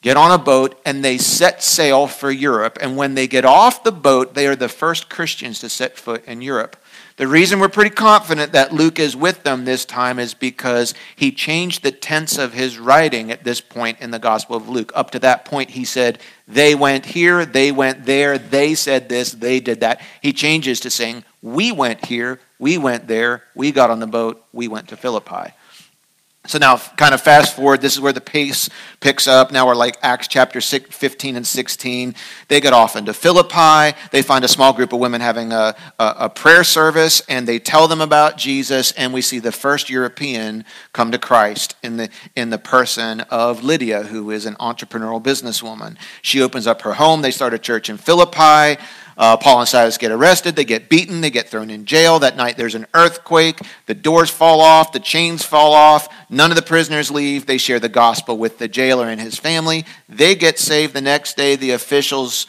get 0.00 0.16
on 0.16 0.30
a 0.30 0.38
boat, 0.42 0.80
and 0.84 1.04
they 1.04 1.18
set 1.18 1.62
sail 1.62 2.06
for 2.06 2.30
Europe. 2.30 2.78
And 2.80 2.96
when 2.96 3.14
they 3.14 3.26
get 3.26 3.44
off 3.44 3.82
the 3.82 3.92
boat, 3.92 4.34
they 4.34 4.46
are 4.46 4.56
the 4.56 4.68
first 4.68 5.08
Christians 5.08 5.60
to 5.60 5.68
set 5.68 5.98
foot 5.98 6.24
in 6.24 6.40
Europe. 6.40 6.76
The 7.18 7.26
reason 7.26 7.58
we're 7.58 7.68
pretty 7.68 7.90
confident 7.90 8.52
that 8.52 8.72
Luke 8.72 9.00
is 9.00 9.16
with 9.16 9.42
them 9.42 9.64
this 9.64 9.84
time 9.84 10.20
is 10.20 10.34
because 10.34 10.94
he 11.16 11.32
changed 11.32 11.82
the 11.82 11.90
tense 11.90 12.38
of 12.38 12.52
his 12.52 12.78
writing 12.78 13.32
at 13.32 13.42
this 13.42 13.60
point 13.60 14.00
in 14.00 14.12
the 14.12 14.20
Gospel 14.20 14.56
of 14.56 14.68
Luke. 14.68 14.92
Up 14.94 15.10
to 15.10 15.18
that 15.18 15.44
point, 15.44 15.70
he 15.70 15.84
said, 15.84 16.20
They 16.46 16.76
went 16.76 17.06
here, 17.06 17.44
they 17.44 17.72
went 17.72 18.04
there, 18.04 18.38
they 18.38 18.76
said 18.76 19.08
this, 19.08 19.32
they 19.32 19.58
did 19.58 19.80
that. 19.80 20.00
He 20.22 20.32
changes 20.32 20.78
to 20.80 20.90
saying, 20.90 21.24
We 21.42 21.72
went 21.72 22.04
here, 22.04 22.38
we 22.60 22.78
went 22.78 23.08
there, 23.08 23.42
we 23.56 23.72
got 23.72 23.90
on 23.90 23.98
the 23.98 24.06
boat, 24.06 24.44
we 24.52 24.68
went 24.68 24.86
to 24.88 24.96
Philippi. 24.96 25.52
So 26.46 26.56
now, 26.56 26.78
kind 26.78 27.12
of 27.12 27.20
fast 27.20 27.54
forward, 27.54 27.82
this 27.82 27.92
is 27.92 28.00
where 28.00 28.12
the 28.12 28.22
pace 28.22 28.70
picks 29.00 29.28
up. 29.28 29.52
Now 29.52 29.66
we're 29.66 29.74
like 29.74 29.98
Acts 30.02 30.28
chapter 30.28 30.62
15 30.62 31.36
and 31.36 31.46
16. 31.46 32.14
They 32.46 32.60
get 32.60 32.72
off 32.72 32.96
into 32.96 33.12
Philippi. 33.12 33.94
They 34.12 34.22
find 34.22 34.42
a 34.44 34.48
small 34.48 34.72
group 34.72 34.94
of 34.94 34.98
women 34.98 35.20
having 35.20 35.52
a, 35.52 35.74
a, 35.98 36.14
a, 36.20 36.30
prayer 36.30 36.64
service, 36.64 37.20
and 37.28 37.46
they 37.46 37.58
tell 37.58 37.86
them 37.86 38.00
about 38.00 38.38
Jesus. 38.38 38.92
And 38.92 39.12
we 39.12 39.20
see 39.20 39.40
the 39.40 39.52
first 39.52 39.90
European 39.90 40.64
come 40.94 41.12
to 41.12 41.18
Christ 41.18 41.76
in 41.82 41.98
the, 41.98 42.08
in 42.34 42.48
the 42.48 42.58
person 42.58 43.20
of 43.22 43.62
Lydia, 43.62 44.04
who 44.04 44.30
is 44.30 44.46
an 44.46 44.54
entrepreneurial 44.54 45.22
businesswoman. 45.22 45.98
She 46.22 46.40
opens 46.40 46.66
up 46.66 46.80
her 46.82 46.94
home. 46.94 47.20
They 47.20 47.30
start 47.30 47.52
a 47.52 47.58
church 47.58 47.90
in 47.90 47.98
Philippi. 47.98 48.80
Uh, 49.18 49.36
Paul 49.36 49.58
and 49.58 49.68
Silas 49.68 49.98
get 49.98 50.12
arrested. 50.12 50.54
They 50.54 50.64
get 50.64 50.88
beaten. 50.88 51.20
They 51.20 51.30
get 51.30 51.48
thrown 51.48 51.70
in 51.70 51.84
jail. 51.84 52.20
That 52.20 52.36
night 52.36 52.56
there's 52.56 52.76
an 52.76 52.86
earthquake. 52.94 53.60
The 53.86 53.94
doors 53.94 54.30
fall 54.30 54.60
off. 54.60 54.92
The 54.92 55.00
chains 55.00 55.44
fall 55.44 55.72
off. 55.72 56.08
None 56.30 56.52
of 56.52 56.56
the 56.56 56.62
prisoners 56.62 57.10
leave. 57.10 57.44
They 57.44 57.58
share 57.58 57.80
the 57.80 57.88
gospel 57.88 58.38
with 58.38 58.58
the 58.58 58.68
jailer 58.68 59.08
and 59.08 59.20
his 59.20 59.36
family. 59.36 59.84
They 60.08 60.36
get 60.36 60.58
saved 60.58 60.94
the 60.94 61.00
next 61.00 61.36
day. 61.36 61.56
The 61.56 61.72
officials 61.72 62.46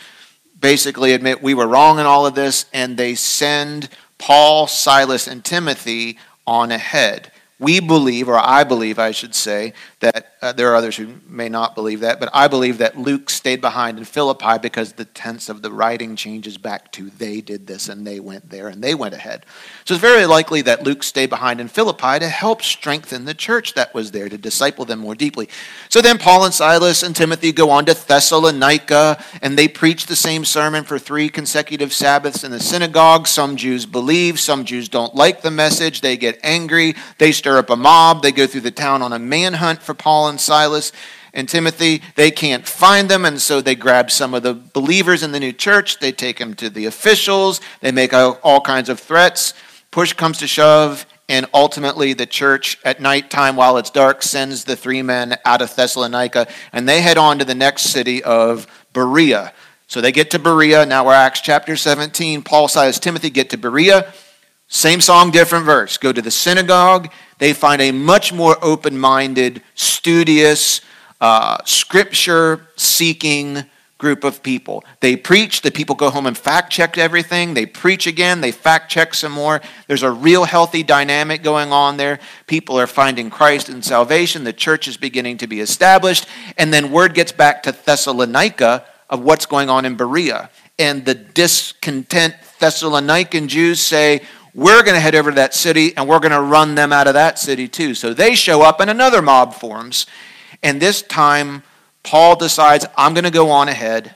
basically 0.61 1.13
admit 1.13 1.41
we 1.41 1.55
were 1.55 1.67
wrong 1.67 1.99
in 1.99 2.05
all 2.05 2.27
of 2.27 2.35
this, 2.35 2.65
and 2.71 2.97
they 2.97 3.15
send 3.15 3.89
Paul, 4.19 4.67
Silas, 4.67 5.27
and 5.27 5.43
Timothy 5.43 6.19
on 6.45 6.71
ahead. 6.71 7.31
we 7.59 7.79
believe, 7.79 8.29
or 8.29 8.37
I 8.37 8.63
believe, 8.63 8.97
I 8.97 9.11
should 9.11 9.35
say, 9.35 9.73
that 9.99 10.28
uh, 10.41 10.53
there 10.53 10.71
are 10.71 10.75
others 10.75 10.95
who 10.95 11.15
may 11.27 11.49
not 11.49 11.75
believe 11.75 11.99
that, 11.99 12.17
but 12.17 12.29
I 12.33 12.47
believe 12.47 12.77
that 12.77 12.97
Luke 12.97 13.29
stayed 13.29 13.59
behind 13.59 13.97
in 13.97 14.05
Philippi 14.05 14.57
because 14.61 14.93
the 14.93 15.03
tense 15.03 15.49
of 15.49 15.61
the 15.61 15.71
writing 15.71 16.15
changes 16.15 16.57
back 16.57 16.93
to 16.93 17.09
they 17.09 17.41
did 17.41 17.67
this 17.67 17.89
and 17.89 18.07
they 18.07 18.21
went 18.21 18.49
there 18.49 18.69
and 18.69 18.81
they 18.81 18.95
went 18.95 19.13
ahead. 19.13 19.45
So 19.83 19.95
it's 19.95 20.01
very 20.01 20.25
likely 20.25 20.61
that 20.61 20.83
Luke 20.83 21.03
stayed 21.03 21.29
behind 21.29 21.59
in 21.59 21.67
Philippi 21.67 22.19
to 22.19 22.29
help 22.29 22.61
strengthen 22.61 23.25
the 23.25 23.33
church 23.33 23.73
that 23.73 23.93
was 23.93 24.11
there, 24.11 24.29
to 24.29 24.37
disciple 24.37 24.85
them 24.85 24.99
more 24.99 25.13
deeply. 25.13 25.49
So 25.89 26.01
then 26.01 26.17
Paul 26.17 26.45
and 26.45 26.53
Silas 26.53 27.03
and 27.03 27.13
Timothy 27.13 27.51
go 27.51 27.69
on 27.69 27.85
to 27.85 27.93
Thessalonica 27.93 29.21
and 29.41 29.57
they 29.57 29.67
preach 29.67 30.05
the 30.05 30.15
same 30.15 30.45
sermon 30.45 30.85
for 30.85 30.97
three 30.97 31.27
consecutive 31.27 31.91
Sabbaths 31.91 32.45
in 32.45 32.51
the 32.51 32.61
synagogue. 32.61 33.27
Some 33.27 33.57
Jews 33.57 33.85
believe, 33.85 34.39
some 34.39 34.63
Jews 34.63 34.87
don't 34.87 35.15
like 35.15 35.41
the 35.41 35.51
message. 35.51 35.99
They 35.99 36.15
get 36.15 36.39
angry, 36.43 36.95
they 37.17 37.33
stir 37.33 37.57
up 37.57 37.69
a 37.69 37.75
mob. 37.75 38.21
They 38.21 38.31
go 38.31 38.47
through 38.47 38.61
the 38.61 38.71
town 38.71 39.01
on 39.01 39.11
a 39.11 39.19
manhunt 39.19 39.81
for 39.81 39.93
Paul 39.93 40.28
and 40.29 40.39
Silas 40.39 40.91
and 41.33 41.47
Timothy. 41.47 42.01
They 42.15 42.31
can't 42.31 42.67
find 42.67 43.09
them, 43.09 43.25
and 43.25 43.41
so 43.41 43.61
they 43.61 43.75
grab 43.75 44.09
some 44.11 44.33
of 44.33 44.43
the 44.43 44.53
believers 44.53 45.23
in 45.23 45.31
the 45.31 45.39
new 45.39 45.53
church. 45.53 45.99
They 45.99 46.11
take 46.11 46.39
them 46.39 46.53
to 46.55 46.69
the 46.69 46.85
officials. 46.85 47.61
They 47.81 47.91
make 47.91 48.13
all 48.13 48.61
kinds 48.61 48.89
of 48.89 48.99
threats. 48.99 49.53
Push 49.91 50.13
comes 50.13 50.37
to 50.39 50.47
shove, 50.47 51.05
and 51.27 51.45
ultimately 51.53 52.13
the 52.13 52.25
church 52.25 52.77
at 52.83 52.99
nighttime 52.99 53.55
while 53.55 53.77
it's 53.77 53.89
dark 53.89 54.23
sends 54.23 54.63
the 54.63 54.75
three 54.75 55.01
men 55.01 55.37
out 55.45 55.61
of 55.61 55.75
Thessalonica, 55.75 56.47
and 56.73 56.87
they 56.87 57.01
head 57.01 57.17
on 57.17 57.39
to 57.39 57.45
the 57.45 57.55
next 57.55 57.83
city 57.83 58.23
of 58.23 58.65
Berea. 58.93 59.53
So 59.87 60.01
they 60.01 60.11
get 60.11 60.31
to 60.31 60.39
Berea. 60.39 60.85
Now 60.85 61.05
we're 61.05 61.13
Acts 61.13 61.41
chapter 61.41 61.75
17. 61.75 62.43
Paul, 62.43 62.67
Silas, 62.67 62.99
Timothy 62.99 63.31
get 63.31 63.49
to 63.49 63.57
Berea. 63.57 64.13
Same 64.69 65.01
song, 65.01 65.31
different 65.31 65.65
verse. 65.65 65.97
Go 65.97 66.13
to 66.13 66.21
the 66.21 66.29
synagogue. 66.31 67.11
They 67.39 67.53
find 67.53 67.81
a 67.81 67.91
much 67.91 68.31
more 68.31 68.55
open 68.63 68.99
minded, 68.99 69.63
studious, 69.73 70.81
uh, 71.19 71.57
scripture 71.65 72.67
seeking 72.75 73.65
group 73.97 74.23
of 74.23 74.41
people. 74.41 74.83
They 75.01 75.15
preach, 75.17 75.61
the 75.61 75.71
people 75.71 75.95
go 75.95 76.09
home 76.11 76.25
and 76.25 76.37
fact 76.37 76.71
check 76.71 76.97
everything. 76.97 77.55
They 77.55 77.65
preach 77.65 78.07
again, 78.07 78.41
they 78.41 78.51
fact 78.51 78.89
check 78.89 79.13
some 79.13 79.33
more. 79.33 79.59
There's 79.87 80.03
a 80.03 80.11
real 80.11 80.45
healthy 80.45 80.83
dynamic 80.83 81.43
going 81.43 81.73
on 81.73 81.97
there. 81.97 82.19
People 82.47 82.79
are 82.79 82.87
finding 82.87 83.29
Christ 83.29 83.69
and 83.69 83.83
salvation. 83.83 84.45
The 84.45 84.53
church 84.53 84.87
is 84.87 84.97
beginning 84.97 85.37
to 85.39 85.47
be 85.47 85.59
established. 85.59 86.27
And 86.57 86.73
then 86.73 86.91
word 86.91 87.13
gets 87.13 87.31
back 87.31 87.63
to 87.63 87.73
Thessalonica 87.73 88.85
of 89.09 89.21
what's 89.21 89.45
going 89.45 89.69
on 89.69 89.83
in 89.83 89.95
Berea. 89.95 90.49
And 90.77 91.03
the 91.03 91.15
discontent 91.15 92.35
Thessalonican 92.59 93.47
Jews 93.47 93.81
say, 93.81 94.21
we're 94.53 94.83
going 94.83 94.95
to 94.95 94.99
head 94.99 95.15
over 95.15 95.31
to 95.31 95.35
that 95.35 95.53
city 95.53 95.95
and 95.95 96.07
we're 96.07 96.19
going 96.19 96.31
to 96.31 96.41
run 96.41 96.75
them 96.75 96.91
out 96.91 97.07
of 97.07 97.13
that 97.13 97.39
city 97.39 97.67
too. 97.67 97.93
So 97.93 98.13
they 98.13 98.35
show 98.35 98.61
up 98.61 98.79
and 98.79 98.89
another 98.89 99.21
mob 99.21 99.53
forms. 99.53 100.05
And 100.63 100.81
this 100.81 101.01
time, 101.01 101.63
Paul 102.03 102.35
decides, 102.35 102.85
I'm 102.97 103.13
going 103.13 103.23
to 103.23 103.31
go 103.31 103.49
on 103.51 103.69
ahead. 103.69 104.15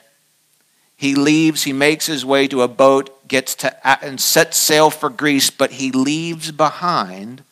He 0.96 1.16
leaves, 1.16 1.64
he 1.64 1.74
makes 1.74 2.06
his 2.06 2.26
way 2.26 2.48
to 2.48 2.62
a 2.62 2.68
boat, 2.68 3.28
gets 3.28 3.56
to 3.56 3.88
uh, 3.88 3.98
and 4.02 4.20
sets 4.20 4.58
sail 4.58 4.90
for 4.90 5.10
Greece, 5.10 5.50
but 5.50 5.72
he 5.72 5.92
leaves 5.92 6.52
behind 6.52 7.44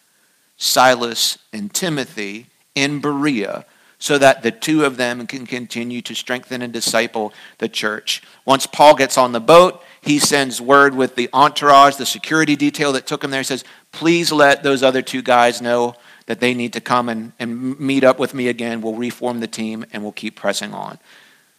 Silas 0.58 1.38
and 1.52 1.74
Timothy 1.74 2.48
in 2.76 3.02
Berea 3.02 3.66
so 4.00 4.18
that 4.18 4.42
the 4.42 4.52
two 4.52 4.84
of 4.84 4.98
them 4.98 5.28
can 5.28 5.46
continue 5.46 6.02
to 6.02 6.16
strengthen 6.16 6.62
and 6.62 6.74
disciple 6.74 7.34
the 7.60 7.70
church. 7.70 8.24
Once 8.46 8.66
Paul 8.66 8.96
gets 8.96 9.18
on 9.18 9.32
the 9.32 9.40
boat, 9.40 9.84
he 10.02 10.18
sends 10.18 10.60
word 10.60 10.96
with 10.96 11.16
the 11.16 11.30
entourage, 11.32 11.96
the 11.96 12.06
security 12.06 12.56
detail 12.56 12.94
that 12.94 13.06
took 13.06 13.24
him 13.24 13.32
there. 13.32 13.42
He 13.42 13.46
says, 13.46 13.64
Please 13.92 14.32
let 14.32 14.64
those 14.64 14.82
other 14.82 15.02
two 15.02 15.22
guys 15.22 15.62
know 15.62 15.96
that 16.26 16.40
they 16.40 16.54
need 16.54 16.74
to 16.74 16.82
come 16.82 17.10
and, 17.10 17.34
and 17.40 17.80
meet 17.80 18.04
up 18.04 18.18
with 18.18 18.34
me 18.34 18.48
again. 18.48 18.82
We'll 18.82 18.96
reform 18.96 19.40
the 19.42 19.48
team 19.48 19.86
and 19.92 20.02
we'll 20.02 20.12
keep 20.12 20.36
pressing 20.36 20.74
on. 20.74 20.98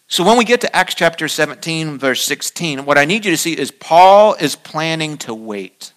So 0.09 0.25
when 0.25 0.37
we 0.37 0.45
get 0.45 0.61
to 0.63 0.77
Acts 0.77 0.95
chapter 0.95 1.29
17, 1.29 1.99
verse 1.99 2.25
16, 2.25 2.85
what 2.85 2.99
I 2.99 3.05
need 3.05 3.25
you 3.25 3.31
to 3.31 3.37
see 3.37 3.57
is 3.57 3.71
Paul 3.71 4.35
is 4.35 4.57
planning 4.57 5.17
to 5.19 5.35
wait. 5.35 5.93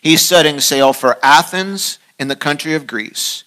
He's 0.00 0.22
setting 0.22 0.60
sail 0.60 0.92
for 0.92 1.18
Athens 1.22 1.98
in 2.18 2.28
the 2.28 2.36
country 2.36 2.74
of 2.74 2.86
Greece. 2.86 3.44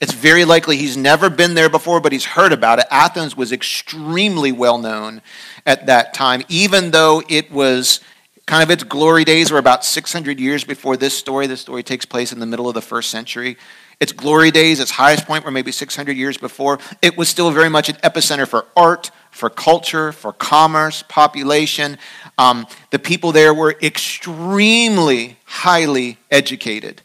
It's 0.00 0.12
very 0.12 0.44
likely 0.44 0.76
he's 0.76 0.96
never 0.96 1.30
been 1.30 1.54
there 1.54 1.70
before, 1.70 2.00
but 2.00 2.12
he's 2.12 2.26
heard 2.26 2.52
about 2.52 2.78
it. 2.78 2.86
Athens 2.90 3.36
was 3.36 3.52
extremely 3.52 4.52
well 4.52 4.78
known 4.78 5.22
at 5.66 5.86
that 5.86 6.14
time, 6.14 6.42
even 6.48 6.90
though 6.90 7.22
it 7.28 7.50
was 7.50 8.00
kind 8.46 8.62
of 8.62 8.70
its 8.70 8.84
glory 8.84 9.24
days 9.24 9.50
were 9.50 9.58
about 9.58 9.84
600 9.84 10.38
years 10.38 10.64
before 10.64 10.96
this 10.96 11.16
story. 11.16 11.46
This 11.46 11.62
story 11.62 11.82
takes 11.82 12.04
place 12.04 12.32
in 12.32 12.40
the 12.40 12.46
middle 12.46 12.68
of 12.68 12.74
the 12.74 12.82
first 12.82 13.10
century. 13.10 13.56
Its 14.00 14.12
glory 14.12 14.50
days, 14.50 14.80
its 14.80 14.90
highest 14.90 15.24
point 15.24 15.44
were 15.44 15.50
maybe 15.50 15.72
600 15.72 16.16
years 16.16 16.36
before. 16.36 16.78
It 17.00 17.16
was 17.16 17.28
still 17.28 17.50
very 17.50 17.70
much 17.70 17.88
an 17.88 17.94
epicenter 17.96 18.46
for 18.46 18.66
art, 18.76 19.10
for 19.30 19.48
culture, 19.48 20.12
for 20.12 20.32
commerce, 20.32 21.02
population. 21.08 21.96
Um, 22.36 22.66
the 22.90 22.98
people 22.98 23.32
there 23.32 23.54
were 23.54 23.76
extremely 23.80 25.38
highly 25.44 26.18
educated. 26.30 27.02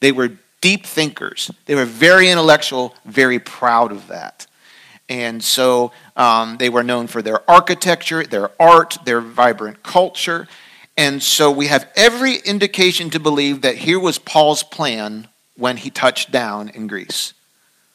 They 0.00 0.12
were 0.12 0.32
deep 0.60 0.86
thinkers. 0.86 1.50
They 1.66 1.74
were 1.74 1.84
very 1.84 2.30
intellectual, 2.30 2.94
very 3.04 3.38
proud 3.38 3.92
of 3.92 4.06
that. 4.08 4.46
And 5.08 5.42
so 5.42 5.92
um, 6.16 6.58
they 6.58 6.68
were 6.68 6.82
known 6.82 7.06
for 7.06 7.22
their 7.22 7.48
architecture, 7.50 8.22
their 8.24 8.50
art, 8.60 8.98
their 9.04 9.20
vibrant 9.20 9.82
culture. 9.82 10.46
And 10.96 11.22
so 11.22 11.50
we 11.50 11.68
have 11.68 11.88
every 11.96 12.36
indication 12.36 13.08
to 13.10 13.20
believe 13.20 13.62
that 13.62 13.76
here 13.76 14.00
was 14.00 14.18
Paul's 14.18 14.62
plan 14.62 15.28
when 15.56 15.78
he 15.78 15.90
touched 15.90 16.30
down 16.30 16.68
in 16.68 16.86
Greece. 16.86 17.32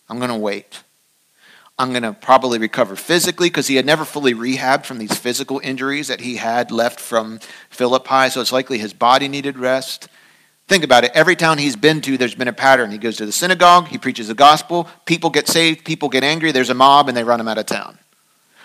I'm 0.09 0.17
going 0.17 0.31
to 0.31 0.37
wait. 0.37 0.83
I'm 1.77 1.89
going 1.89 2.03
to 2.03 2.13
probably 2.13 2.59
recover 2.59 2.95
physically 2.95 3.49
because 3.49 3.67
he 3.67 3.75
had 3.75 3.85
never 3.85 4.05
fully 4.05 4.33
rehabbed 4.33 4.85
from 4.85 4.99
these 4.99 5.17
physical 5.17 5.59
injuries 5.63 6.07
that 6.07 6.21
he 6.21 6.35
had 6.35 6.71
left 6.71 6.99
from 6.99 7.39
Philippi. 7.69 8.29
So 8.29 8.41
it's 8.41 8.51
likely 8.51 8.77
his 8.77 8.93
body 8.93 9.27
needed 9.27 9.57
rest. 9.57 10.07
Think 10.73 10.83
about 10.83 11.03
it. 11.03 11.11
Every 11.13 11.35
town 11.35 11.59
he's 11.59 11.75
been 11.75 12.01
to, 12.01 12.17
there's 12.17 12.33
been 12.33 12.47
a 12.47 12.51
pattern. 12.51 12.89
He 12.89 12.97
goes 12.97 13.17
to 13.17 13.27
the 13.27 13.31
synagogue, 13.31 13.89
he 13.89 13.99
preaches 13.99 14.29
the 14.29 14.33
gospel, 14.33 14.89
people 15.05 15.29
get 15.29 15.47
saved, 15.47 15.85
people 15.85 16.09
get 16.09 16.23
angry, 16.23 16.51
there's 16.51 16.71
a 16.71 16.73
mob, 16.73 17.07
and 17.07 17.15
they 17.15 17.23
run 17.23 17.39
him 17.39 17.47
out 17.47 17.59
of 17.59 17.67
town. 17.67 17.99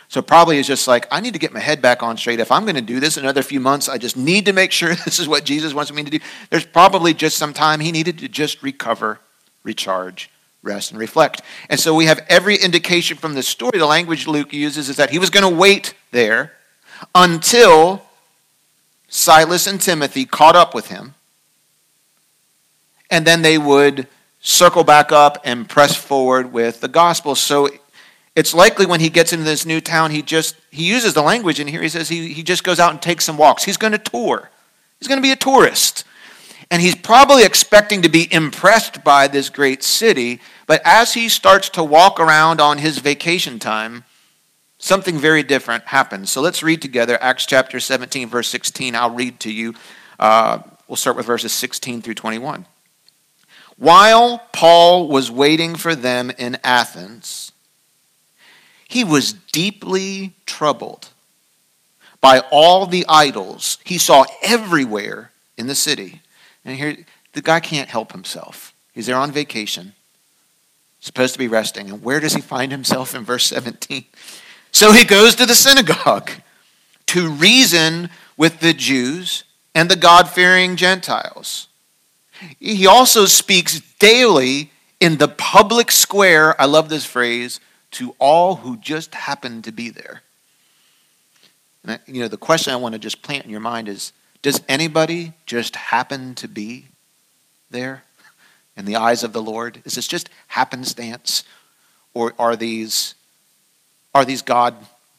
So 0.08 0.22
probably 0.22 0.56
he's 0.56 0.66
just 0.66 0.88
like, 0.88 1.06
I 1.10 1.20
need 1.20 1.34
to 1.34 1.38
get 1.38 1.52
my 1.52 1.60
head 1.60 1.82
back 1.82 2.02
on 2.02 2.16
straight. 2.16 2.40
If 2.40 2.50
I'm 2.50 2.62
going 2.62 2.76
to 2.76 2.80
do 2.80 2.98
this 2.98 3.18
another 3.18 3.42
few 3.42 3.60
months, 3.60 3.90
I 3.90 3.98
just 3.98 4.16
need 4.16 4.46
to 4.46 4.54
make 4.54 4.72
sure 4.72 4.94
this 5.04 5.18
is 5.18 5.28
what 5.28 5.44
Jesus 5.44 5.74
wants 5.74 5.92
me 5.92 6.02
to 6.02 6.10
do. 6.10 6.18
There's 6.48 6.64
probably 6.64 7.12
just 7.12 7.36
some 7.36 7.52
time 7.52 7.78
he 7.78 7.92
needed 7.92 8.20
to 8.20 8.28
just 8.28 8.62
recover, 8.62 9.20
recharge, 9.62 10.30
rest, 10.62 10.92
and 10.92 10.98
reflect. 10.98 11.42
And 11.68 11.78
so 11.78 11.94
we 11.94 12.06
have 12.06 12.24
every 12.30 12.56
indication 12.56 13.18
from 13.18 13.34
the 13.34 13.42
story, 13.42 13.78
the 13.78 13.84
language 13.84 14.26
Luke 14.26 14.54
uses 14.54 14.88
is 14.88 14.96
that 14.96 15.10
he 15.10 15.18
was 15.18 15.28
going 15.28 15.44
to 15.44 15.54
wait 15.54 15.92
there 16.10 16.54
until 17.14 18.00
Silas 19.08 19.66
and 19.66 19.78
Timothy 19.78 20.24
caught 20.24 20.56
up 20.56 20.74
with 20.74 20.86
him 20.86 21.14
and 23.10 23.26
then 23.26 23.42
they 23.42 23.58
would 23.58 24.06
circle 24.40 24.84
back 24.84 25.12
up 25.12 25.40
and 25.44 25.68
press 25.68 25.96
forward 25.96 26.52
with 26.52 26.80
the 26.80 26.88
gospel. 26.88 27.34
So 27.34 27.68
it's 28.36 28.54
likely 28.54 28.86
when 28.86 29.00
he 29.00 29.08
gets 29.08 29.32
into 29.32 29.44
this 29.44 29.66
new 29.66 29.80
town, 29.80 30.10
he 30.10 30.22
just 30.22 30.56
he 30.70 30.84
uses 30.84 31.14
the 31.14 31.22
language 31.22 31.58
in 31.60 31.66
here. 31.66 31.82
He 31.82 31.88
says 31.88 32.08
he, 32.08 32.32
he 32.32 32.42
just 32.42 32.64
goes 32.64 32.78
out 32.78 32.92
and 32.92 33.02
takes 33.02 33.24
some 33.24 33.36
walks. 33.36 33.64
He's 33.64 33.76
going 33.76 33.92
to 33.92 33.98
tour. 33.98 34.50
He's 34.98 35.08
going 35.08 35.18
to 35.18 35.22
be 35.22 35.32
a 35.32 35.36
tourist. 35.36 36.04
And 36.70 36.82
he's 36.82 36.94
probably 36.94 37.44
expecting 37.44 38.02
to 38.02 38.10
be 38.10 38.32
impressed 38.32 39.02
by 39.02 39.26
this 39.26 39.48
great 39.48 39.82
city. 39.82 40.40
But 40.66 40.82
as 40.84 41.14
he 41.14 41.28
starts 41.28 41.70
to 41.70 41.82
walk 41.82 42.20
around 42.20 42.60
on 42.60 42.78
his 42.78 42.98
vacation 42.98 43.58
time, 43.58 44.04
something 44.78 45.18
very 45.18 45.42
different 45.42 45.84
happens. 45.84 46.30
So 46.30 46.40
let's 46.40 46.62
read 46.62 46.82
together 46.82 47.18
Acts 47.22 47.46
chapter 47.46 47.80
17, 47.80 48.28
verse 48.28 48.48
16. 48.48 48.94
I'll 48.94 49.10
read 49.10 49.40
to 49.40 49.52
you. 49.52 49.74
Uh, 50.18 50.60
we'll 50.86 50.96
start 50.96 51.16
with 51.16 51.26
verses 51.26 51.52
16 51.52 52.02
through 52.02 52.14
21. 52.14 52.66
While 53.78 54.42
Paul 54.52 55.06
was 55.06 55.30
waiting 55.30 55.76
for 55.76 55.94
them 55.94 56.32
in 56.36 56.58
Athens, 56.64 57.52
he 58.88 59.04
was 59.04 59.32
deeply 59.32 60.34
troubled 60.46 61.10
by 62.20 62.40
all 62.50 62.86
the 62.86 63.06
idols 63.08 63.78
he 63.84 63.96
saw 63.96 64.24
everywhere 64.42 65.30
in 65.56 65.68
the 65.68 65.76
city. 65.76 66.22
And 66.64 66.76
here, 66.76 66.96
the 67.34 67.42
guy 67.42 67.60
can't 67.60 67.88
help 67.88 68.10
himself. 68.10 68.74
He's 68.92 69.06
there 69.06 69.16
on 69.16 69.30
vacation, 69.30 69.92
supposed 70.98 71.34
to 71.34 71.38
be 71.38 71.46
resting. 71.46 71.88
And 71.88 72.02
where 72.02 72.18
does 72.18 72.34
he 72.34 72.40
find 72.40 72.72
himself 72.72 73.14
in 73.14 73.22
verse 73.22 73.46
17? 73.46 74.04
So 74.72 74.90
he 74.90 75.04
goes 75.04 75.36
to 75.36 75.46
the 75.46 75.54
synagogue 75.54 76.30
to 77.06 77.30
reason 77.30 78.10
with 78.36 78.58
the 78.58 78.72
Jews 78.72 79.44
and 79.72 79.88
the 79.88 79.96
God 79.96 80.28
fearing 80.28 80.74
Gentiles. 80.74 81.67
He 82.58 82.86
also 82.86 83.26
speaks 83.26 83.80
daily 83.98 84.70
in 85.00 85.18
the 85.18 85.28
public 85.28 85.90
square, 85.90 86.60
I 86.60 86.66
love 86.66 86.88
this 86.88 87.04
phrase, 87.04 87.60
to 87.92 88.14
all 88.18 88.56
who 88.56 88.76
just 88.76 89.14
happen 89.14 89.62
to 89.62 89.72
be 89.72 89.90
there. 89.90 90.22
And 91.82 91.92
I, 91.92 91.98
you 92.06 92.20
know, 92.20 92.28
the 92.28 92.36
question 92.36 92.72
I 92.72 92.76
want 92.76 92.94
to 92.94 92.98
just 92.98 93.22
plant 93.22 93.44
in 93.44 93.50
your 93.50 93.60
mind 93.60 93.88
is 93.88 94.12
does 94.42 94.60
anybody 94.68 95.32
just 95.46 95.74
happen 95.76 96.34
to 96.36 96.48
be 96.48 96.86
there? 97.70 98.04
in 98.78 98.84
the 98.84 98.96
eyes 98.96 99.24
of 99.24 99.32
the 99.34 99.42
Lord? 99.42 99.82
Is 99.84 99.96
this 99.96 100.06
just 100.06 100.30
happenstance? 100.46 101.42
Or 102.14 102.32
are 102.38 102.56
these, 102.56 103.14
are 104.14 104.24
these 104.24 104.40
God 104.40 104.74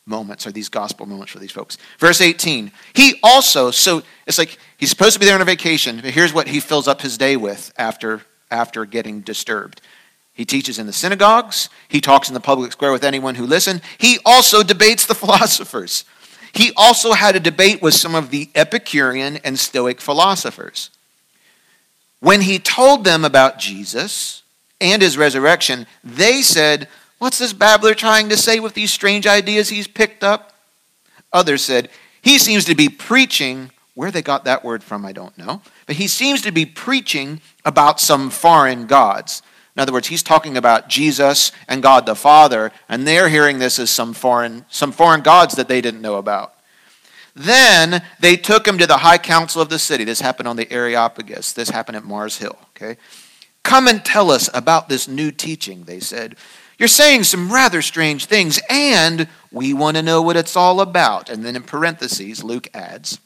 moments, 0.10 0.46
are 0.48 0.51
these 0.51 0.70
gospel 0.70 1.06
moments 1.06 1.32
for 1.32 1.39
these 1.39 1.51
folks? 1.51 1.78
Verse 2.00 2.20
18, 2.20 2.72
he 2.94 3.20
also, 3.24 3.72
so 3.72 4.01
it's 4.28 4.38
like 4.38 4.58
he's 4.78 4.89
supposed 4.89 5.13
to 5.13 5.20
be 5.20 5.25
there 5.25 5.36
on 5.36 5.42
a 5.42 5.46
vacation, 5.46 6.01
but 6.01 6.12
here's 6.12 6.34
what 6.34 6.48
he 6.48 6.60
fills 6.60 6.88
up 6.88 7.01
his 7.01 7.18
day 7.18 7.38
with 7.38 7.72
after, 7.78 8.24
after 8.51 8.86
getting 8.86 9.22
disturbed. 9.22 9.82
He 10.34 10.46
teaches 10.46 10.80
in 10.80 10.88
the 10.88 10.94
synagogues. 10.94 11.70
He 11.89 12.00
talks 12.00 12.30
in 12.30 12.34
the 12.34 12.39
public 12.39 12.72
square 12.72 12.94
with 12.94 13.04
anyone 13.04 13.36
who 13.36 13.46
listen. 13.46 13.82
He 13.98 14.20
also 14.25 14.63
debates 14.63 15.06
the 15.06 15.16
philosophers. 15.24 16.06
He 16.54 16.72
also 16.78 17.12
had 17.12 17.36
a 17.36 17.39
debate 17.39 17.82
with 17.82 17.94
some 17.94 18.16
of 18.16 18.32
the 18.32 18.50
Epicurean 18.56 19.38
and 19.44 19.60
Stoic 19.60 20.01
philosophers. 20.01 20.89
When 22.22 22.42
he 22.42 22.58
told 22.58 23.04
them 23.04 23.24
about 23.24 23.60
Jesus 23.60 24.44
and 24.82 25.01
his 25.01 25.18
resurrection, 25.18 25.88
they 26.04 26.42
said, 26.42 26.88
What's 27.20 27.38
this 27.38 27.54
babbler 27.54 27.94
trying 27.94 28.30
to 28.30 28.38
say 28.38 28.60
with 28.60 28.74
these 28.74 28.92
strange 28.92 29.28
ideas 29.28 29.70
he's 29.70 29.88
picked 29.88 30.24
up? 30.24 30.54
Others 31.32 31.64
said, 31.64 31.90
He 32.22 32.40
seems 32.40 32.66
to 32.66 32.76
be 32.76 32.90
preaching. 32.90 33.72
Where 33.94 34.12
they 34.12 34.22
got 34.22 34.46
that 34.46 34.64
word 34.64 34.82
from, 34.82 35.06
I 35.06 35.12
don't 35.12 35.38
know. 35.38 35.62
But 35.86 35.98
he 35.98 36.08
seems 36.08 36.42
to 36.44 36.54
be 36.54 36.66
preaching 36.66 37.42
about 37.66 38.00
some 38.00 38.30
foreign 38.30 38.88
gods. 38.88 39.42
In 39.76 39.82
other 39.82 39.92
words, 39.92 40.08
he's 40.08 40.24
talking 40.24 40.56
about 40.56 40.88
Jesus 40.88 41.52
and 41.68 41.84
God 41.84 42.06
the 42.06 42.16
Father, 42.16 42.72
and 42.88 43.06
they're 43.06 43.28
hearing 43.28 43.60
this 43.60 43.78
as 43.78 43.90
some 43.90 44.14
foreign, 44.14 44.66
some 44.70 44.94
foreign 44.94 45.22
gods 45.22 45.56
that 45.56 45.68
they 45.68 45.82
didn't 45.82 46.02
know 46.02 46.16
about. 46.16 46.54
Then 47.36 48.04
they 48.20 48.36
took 48.36 48.68
him 48.68 48.78
to 48.78 48.88
the 48.88 48.98
high 48.98 49.18
council 49.18 49.62
of 49.62 49.70
the 49.70 49.80
city. 49.80 50.04
This 50.04 50.22
happened 50.22 50.48
on 50.48 50.56
the 50.56 50.72
Areopagus. 50.72 51.54
This 51.54 51.70
happened 51.70 51.98
at 51.98 52.04
Mars 52.04 52.38
Hill. 52.38 52.58
Okay, 52.72 52.98
come 53.64 53.88
and 53.88 54.04
tell 54.04 54.32
us 54.32 54.50
about 54.54 54.90
this 54.90 55.08
new 55.08 55.32
teaching. 55.32 55.84
They 55.84 56.00
said, 56.00 56.36
"You're 56.79 56.88
saying 56.88 57.25
some 57.25 57.51
rather 57.51 57.83
strange 57.83 58.25
things, 58.25 58.59
and 58.69 59.27
we 59.51 59.74
want 59.74 59.98
to 59.98 60.01
know 60.01 60.21
what 60.21 60.38
it's 60.38 60.55
all 60.55 60.81
about." 60.81 61.29
And 61.29 61.45
then 61.45 61.55
in 61.55 61.63
parentheses, 61.63 62.43
Luke 62.43 62.69
adds, 62.74 63.19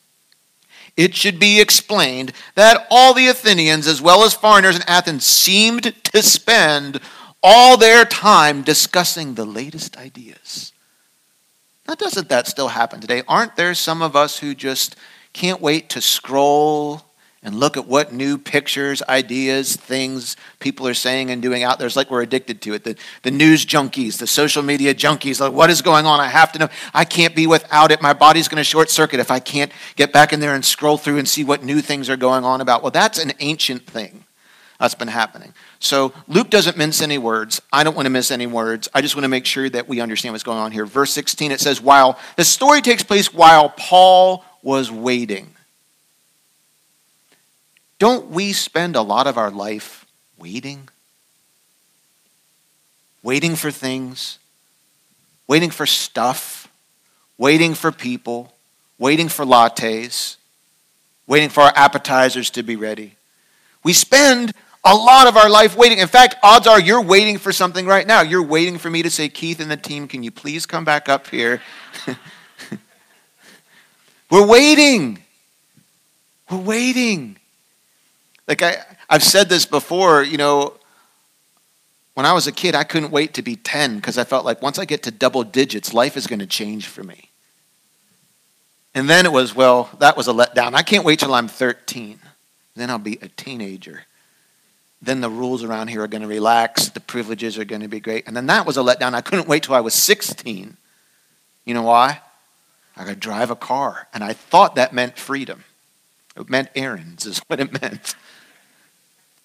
"It 0.97 1.15
should 1.15 1.39
be 1.39 1.61
explained 1.61 2.33
that 2.55 2.87
all 2.89 3.13
the 3.13 3.27
Athenians, 3.27 3.87
as 3.87 4.01
well 4.01 4.23
as 4.23 4.33
foreigners 4.33 4.75
in 4.75 4.81
Athens, 4.83 5.25
seemed 5.25 5.93
to 6.11 6.21
spend 6.21 6.99
all 7.41 7.77
their 7.77 8.03
time 8.03 8.63
discussing 8.63 9.35
the 9.35 9.45
latest 9.45 9.95
ideas." 9.95 10.71
Now, 11.87 11.95
doesn't 11.95 12.29
that 12.29 12.47
still 12.47 12.69
happen 12.69 13.01
today? 13.01 13.23
Aren't 13.27 13.55
there 13.55 13.75
some 13.75 14.01
of 14.01 14.15
us 14.15 14.39
who 14.39 14.55
just 14.55 14.95
can't 15.33 15.61
wait 15.61 15.89
to 15.89 16.01
scroll 16.01 17.05
and 17.43 17.55
look 17.55 17.77
at 17.77 17.87
what 17.87 18.13
new 18.13 18.37
pictures, 18.37 19.03
ideas, 19.09 19.75
things 19.75 20.37
people 20.59 20.87
are 20.87 20.93
saying 20.93 21.29
and 21.29 21.41
doing 21.41 21.63
out 21.63 21.77
there? 21.77 21.85
It's 21.85 21.95
like 21.95 22.09
we're 22.09 22.21
addicted 22.21 22.61
to 22.61 22.73
it. 22.73 22.83
The, 22.83 22.95
the 23.21 23.31
news 23.31 23.65
junkies, 23.65 24.17
the 24.17 24.27
social 24.27 24.63
media 24.63 24.93
junkies, 24.93 25.39
like, 25.39 25.53
what 25.53 25.69
is 25.69 25.81
going 25.81 26.05
on? 26.05 26.19
I 26.19 26.27
have 26.27 26.51
to 26.53 26.59
know. 26.59 26.69
I 26.93 27.05
can't 27.05 27.35
be 27.35 27.47
without 27.47 27.91
it. 27.91 28.01
My 28.01 28.13
body's 28.13 28.47
going 28.47 28.57
to 28.57 28.63
short 28.63 28.89
circuit 28.89 29.19
if 29.19 29.31
I 29.31 29.39
can't 29.39 29.71
get 29.95 30.13
back 30.13 30.33
in 30.33 30.39
there 30.39 30.55
and 30.55 30.63
scroll 30.63 30.97
through 30.97 31.17
and 31.17 31.27
see 31.27 31.43
what 31.43 31.63
new 31.63 31.81
things 31.81 32.09
are 32.09 32.17
going 32.17 32.43
on 32.43 32.61
about. 32.61 32.81
Well, 32.81 32.91
that's 32.91 33.19
an 33.19 33.33
ancient 33.39 33.85
thing 33.85 34.23
that's 34.79 34.95
been 34.95 35.07
happening. 35.07 35.53
So 35.79 36.13
Luke 36.27 36.49
doesn't 36.49 36.77
mince 36.77 37.01
any 37.01 37.17
words. 37.17 37.61
I 37.71 37.83
don't 37.83 37.95
want 37.95 38.05
to 38.05 38.09
miss 38.09 38.31
any 38.31 38.47
words. 38.47 38.89
I 38.93 39.01
just 39.01 39.15
want 39.15 39.23
to 39.23 39.29
make 39.29 39.45
sure 39.45 39.69
that 39.69 39.87
we 39.87 40.01
understand 40.01 40.33
what's 40.33 40.43
going 40.43 40.57
on 40.57 40.71
here. 40.71 40.85
Verse 40.85 41.11
16, 41.11 41.51
it 41.51 41.61
says, 41.61 41.79
while 41.81 42.19
the 42.35 42.43
story 42.43 42.81
takes 42.81 43.03
place 43.03 43.33
while 43.33 43.69
Paul 43.69 44.43
was 44.61 44.91
waiting. 44.91 45.52
Don't 48.03 48.31
we 48.31 48.51
spend 48.51 48.97
a 48.97 49.01
lot 49.01 49.27
of 49.27 49.37
our 49.37 49.49
life 49.49 50.05
waiting? 50.37 50.89
Waiting 53.21 53.55
for 53.55 53.71
things, 53.71 54.39
waiting 55.47 55.69
for 55.69 55.85
stuff, 55.85 56.67
waiting 57.37 57.73
for 57.73 57.93
people, 57.93 58.53
waiting 58.99 59.29
for 59.29 59.45
lattes, 59.45 60.35
waiting 61.27 61.47
for 61.47 61.61
our 61.61 61.71
appetizers 61.77 62.49
to 62.49 62.61
be 62.61 62.75
ready. 62.75 63.15
We 63.85 63.93
spend 63.93 64.51
a 64.83 64.93
lot 64.93 65.27
of 65.27 65.37
our 65.37 65.49
life 65.49 65.77
waiting. 65.77 65.99
In 65.99 66.09
fact, 66.09 66.35
odds 66.43 66.67
are 66.67 66.81
you're 66.81 67.01
waiting 67.01 67.37
for 67.37 67.53
something 67.53 67.85
right 67.85 68.05
now. 68.05 68.19
You're 68.19 68.43
waiting 68.43 68.79
for 68.79 68.89
me 68.89 69.01
to 69.03 69.09
say, 69.09 69.29
Keith 69.29 69.61
and 69.61 69.71
the 69.71 69.77
team, 69.77 70.09
can 70.09 70.23
you 70.23 70.31
please 70.31 70.65
come 70.65 70.83
back 70.83 71.07
up 71.07 71.27
here? 71.27 71.61
We're 74.29 74.45
waiting. 74.45 75.23
We're 76.49 76.57
waiting. 76.57 77.37
Like 78.47 78.61
I, 78.61 78.77
I've 79.09 79.23
said 79.23 79.49
this 79.49 79.65
before, 79.65 80.23
you 80.23 80.37
know, 80.37 80.73
when 82.13 82.25
I 82.25 82.33
was 82.33 82.45
a 82.45 82.51
kid, 82.51 82.75
I 82.75 82.83
couldn't 82.83 83.11
wait 83.11 83.33
to 83.35 83.41
be 83.41 83.55
10 83.55 83.95
because 83.95 84.17
I 84.17 84.23
felt 84.23 84.45
like 84.45 84.61
once 84.61 84.77
I 84.77 84.85
get 84.85 85.03
to 85.03 85.11
double 85.11 85.43
digits, 85.43 85.93
life 85.93 86.15
is 86.15 86.27
going 86.27 86.39
to 86.39 86.45
change 86.45 86.87
for 86.87 87.03
me. 87.03 87.29
And 88.93 89.09
then 89.09 89.25
it 89.25 89.31
was, 89.31 89.55
well, 89.55 89.89
that 89.99 90.15
was 90.15 90.27
a 90.27 90.33
letdown. 90.33 90.75
I 90.75 90.83
can't 90.83 91.03
wait 91.03 91.19
till 91.19 91.33
I'm 91.33 91.47
13. 91.47 92.19
Then 92.75 92.89
I'll 92.89 92.99
be 92.99 93.17
a 93.21 93.27
teenager 93.29 94.05
then 95.03 95.19
the 95.19 95.29
rules 95.29 95.63
around 95.63 95.89
here 95.89 96.01
are 96.01 96.07
going 96.07 96.21
to 96.21 96.27
relax, 96.27 96.87
the 96.87 97.01
privileges 97.01 97.57
are 97.57 97.65
going 97.65 97.81
to 97.81 97.89
be 97.89 97.99
great. 97.99 98.25
And 98.25 98.35
then 98.35 98.45
that 98.47 98.65
was 98.65 98.77
a 98.77 98.79
letdown. 98.79 99.13
I 99.13 99.21
couldn't 99.21 99.49
wait 99.49 99.63
till 99.63 99.75
I 99.75 99.81
was 99.81 99.93
16. 99.93 100.77
You 101.65 101.73
know 101.73 101.83
why? 101.83 102.21
I 102.95 103.03
could 103.03 103.19
drive 103.19 103.51
a 103.51 103.55
car, 103.55 104.07
and 104.13 104.23
I 104.23 104.33
thought 104.33 104.75
that 104.75 104.93
meant 104.93 105.17
freedom. 105.17 105.65
It 106.37 106.49
meant 106.49 106.69
errands, 106.73 107.25
is 107.25 107.39
what 107.47 107.59
it 107.59 107.81
meant. 107.81 108.15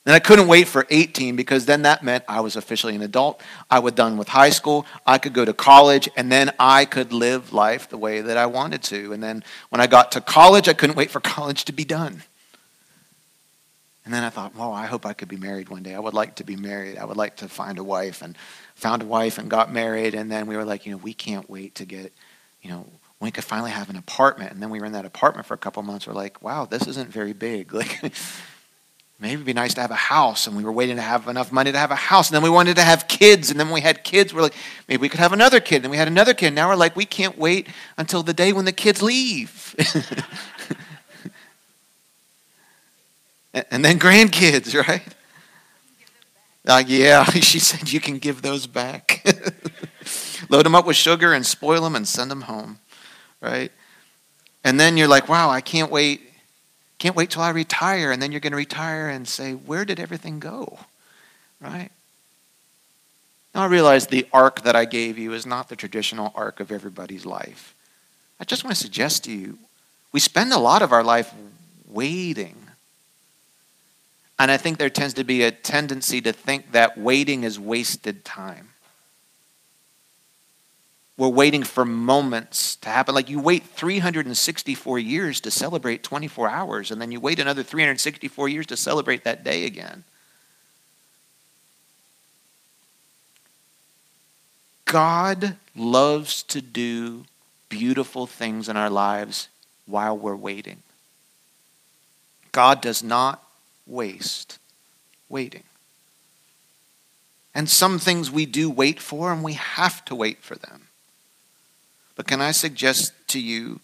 And 0.09 0.15
I 0.15 0.21
couldn't 0.21 0.49
wait 0.49 0.69
for 0.69 0.87
18 0.89 1.37
because 1.37 1.67
then 1.67 1.83
that 1.83 2.03
meant 2.03 2.25
I 2.27 2.41
was 2.41 2.57
officially 2.57 2.95
an 2.95 3.03
adult. 3.03 3.43
I 3.71 3.81
was 3.81 3.93
done 3.93 4.17
with 4.17 4.29
high 4.29 4.49
school. 4.49 4.87
I 5.07 5.19
could 5.19 5.35
go 5.35 5.45
to 5.45 5.53
college, 5.53 6.09
and 6.17 6.33
then 6.33 6.51
I 6.59 6.87
could 6.87 7.13
live 7.13 7.53
life 7.53 7.91
the 7.91 7.99
way 7.99 8.23
that 8.23 8.39
I 8.39 8.47
wanted 8.47 8.83
to. 8.85 9.13
And 9.13 9.23
then 9.23 9.45
when 9.69 9.83
I 9.83 9.87
got 9.87 10.11
to 10.13 10.23
college, 10.23 10.67
I 10.67 10.73
couldn't 10.73 10.97
wait 10.97 11.11
for 11.11 11.21
college 11.37 11.67
to 11.67 11.73
be 11.73 11.85
done. 11.85 12.23
And 14.07 14.15
then 14.15 14.25
I 14.25 14.31
thought, 14.31 14.57
well, 14.57 14.73
I 14.73 14.87
hope 14.87 15.05
I 15.05 15.13
could 15.13 15.29
be 15.29 15.37
married 15.37 15.69
one 15.69 15.83
day. 15.83 15.95
I 15.95 15.99
would 15.99 16.15
like 16.15 16.37
to 16.37 16.45
be 16.45 16.57
married. 16.57 16.97
I 16.97 17.05
would 17.05 17.19
like 17.19 17.37
to 17.37 17.49
find 17.51 17.79
a 17.79 17.85
wife 17.85 18.23
and 18.23 18.35
found 18.77 19.03
a 19.03 19.05
wife 19.05 19.37
and 19.37 19.51
got 19.51 19.71
married. 19.71 20.15
And 20.15 20.33
then 20.33 20.47
we 20.47 20.57
were 20.57 20.65
like, 20.65 20.87
you 20.87 20.93
know, 20.93 20.97
we 20.97 21.13
can't 21.13 21.51
wait 21.51 21.75
to 21.75 21.85
get, 21.85 22.15
you 22.63 22.71
know, 22.71 22.87
we 23.21 23.31
could 23.31 23.45
finally 23.45 23.73
have 23.73 23.91
an 23.91 23.97
apartment. 23.97 24.53
And 24.53 24.63
then 24.63 24.71
we 24.71 24.81
were 24.81 24.87
in 24.87 24.93
that 24.93 25.05
apartment 25.05 25.47
for 25.47 25.53
a 25.53 25.59
couple 25.59 25.83
months. 25.83 26.07
We're 26.07 26.15
like, 26.15 26.41
wow, 26.41 26.65
this 26.65 26.87
isn't 26.87 27.13
very 27.13 27.35
big. 27.35 27.75
Like, 27.75 28.11
maybe 29.19 29.35
it'd 29.35 29.47
be 29.47 29.53
nice 29.53 29.75
to 29.75 29.81
have 29.81 29.91
a 29.91 29.97
house. 29.97 30.47
And 30.47 30.57
we 30.57 30.65
were 30.65 30.73
waiting 30.73 30.97
to 30.97 31.03
have 31.03 31.29
enough 31.29 31.51
money 31.51 31.73
to 31.73 31.79
have 31.79 31.91
a 31.91 31.97
house. 31.97 32.29
And 32.29 32.35
then 32.35 32.43
we 32.43 32.51
wanted 32.51 32.77
to 32.77 32.83
have 32.83 33.09
kids. 33.09 33.51
And 33.51 33.59
then 33.59 33.71
we 33.71 33.81
had 33.81 34.05
kids, 34.05 34.33
we're 34.33 34.43
like, 34.43 34.55
maybe 34.89 35.01
we 35.01 35.09
could 35.09 35.21
have 35.21 35.33
another 35.33 35.61
kid. 35.61 35.83
And 35.85 35.91
we 35.91 35.97
had 35.97 36.09
another 36.09 36.35
kid. 36.35 36.55
Now 36.55 36.69
we're 36.69 36.77
like, 36.77 36.95
we 36.97 37.05
can't 37.05 37.37
wait 37.37 37.69
until 37.97 38.23
the 38.23 38.35
day 38.35 38.53
when 38.53 38.65
the 38.65 38.73
kids 38.73 39.03
leave. 39.03 39.75
and 43.71 43.85
then 43.85 43.99
grandkids, 43.99 44.75
right? 44.87 45.03
Yeah, 46.87 47.25
she 47.31 47.59
said 47.59 47.91
you 47.93 48.01
can 48.01 48.19
give 48.19 48.43
those 48.43 48.67
back. 48.67 49.25
Load 50.49 50.67
them 50.67 50.75
up 50.75 50.87
with 50.87 50.97
sugar 50.97 51.33
and 51.33 51.45
spoil 51.45 51.83
them 51.83 51.97
and 51.97 52.07
send 52.07 52.31
them 52.31 52.43
home, 52.43 52.79
right? 53.41 53.73
And 54.65 54.79
then 54.79 54.97
you're 54.97 55.09
like, 55.09 55.29
wow, 55.29 55.51
I 55.51 55.61
can't 55.61 55.91
wait. 55.91 56.28
Can't 56.99 57.17
wait 57.17 57.31
till 57.31 57.43
I 57.43 57.51
retire. 57.51 58.11
And 58.13 58.21
then 58.21 58.33
you're 58.33 58.41
going 58.41 58.53
to 58.53 58.57
retire 58.57 59.09
and 59.09 59.27
say, 59.27 59.53
where 59.53 59.85
did 59.85 60.01
everything 60.01 60.41
go? 60.41 60.79
Right? 61.61 61.91
Now 63.55 63.63
I 63.63 63.67
realize 63.67 64.07
the 64.07 64.27
arc 64.33 64.63
that 64.63 64.77
I 64.77 64.85
gave 64.85 65.19
you 65.19 65.33
is 65.33 65.47
not 65.47 65.69
the 65.69 65.77
traditional 65.77 66.33
arc 66.35 66.61
of 66.61 66.71
everybody's 66.71 67.25
life. 67.25 67.75
I 68.41 68.45
just 68.45 68.65
want 68.65 68.77
to 68.77 68.83
suggest 68.83 69.25
to 69.25 69.33
you, 69.33 69.59
we 70.13 70.21
spend 70.21 70.53
a 70.53 70.59
lot 70.59 70.83
of 70.83 70.93
our 70.93 71.03
life 71.03 71.33
waiting 71.87 72.55
and 74.39 74.51
I 74.51 74.57
think 74.57 74.79
there 74.79 74.91
tends 74.91 75.15
to 75.15 75.25
be 75.25 75.43
a 75.43 75.51
tendency 75.51 76.21
to 76.21 76.33
think 76.33 76.73
that 76.73 76.97
waiting 76.97 77.43
is 77.43 77.59
wasted 77.59 78.25
time. 78.25 78.69
We're 81.19 81.29
waiting 81.29 81.65
for 81.65 81.85
moments 81.85 82.77
to 82.77 82.89
happen. 82.89 83.13
Like 83.13 83.29
you 83.29 83.41
wait 83.41 83.65
364 83.65 84.99
years 85.01 85.41
to 85.41 85.51
celebrate 85.51 86.05
24 86.05 86.49
hours, 86.49 86.93
and 86.93 87.03
then 87.03 87.11
you 87.11 87.19
wait 87.19 87.41
another 87.41 87.65
364 87.65 88.49
years 88.49 88.67
to 88.67 88.77
celebrate 88.77 89.25
that 89.25 89.43
day 89.43 89.67
again. 89.67 90.05
God 94.85 95.57
loves 95.75 96.45
to 96.45 96.63
do 96.63 97.25
beautiful 97.69 98.29
things 98.29 98.69
in 98.69 98.77
our 98.77 98.89
lives 98.89 99.49
while 99.87 100.17
we're 100.17 100.37
waiting. 100.37 100.79
God 102.53 102.81
does 102.81 103.03
not 103.03 103.43
waste 103.89 104.59
waiting. 105.29 105.65
And 107.55 107.69
some 107.69 107.99
things 107.99 108.31
we 108.31 108.47
do 108.47 108.71
wait 108.71 109.01
for, 109.01 109.33
and 109.33 109.43
we 109.43 109.55
have 109.55 110.05
to 110.05 110.15
wait 110.15 110.39
for 110.39 110.55
them. 110.55 110.83
But 112.19 112.27
can 112.27 112.41
I 112.41 112.51
suggest 112.51 113.13
to 113.29 113.41
you 113.41 113.79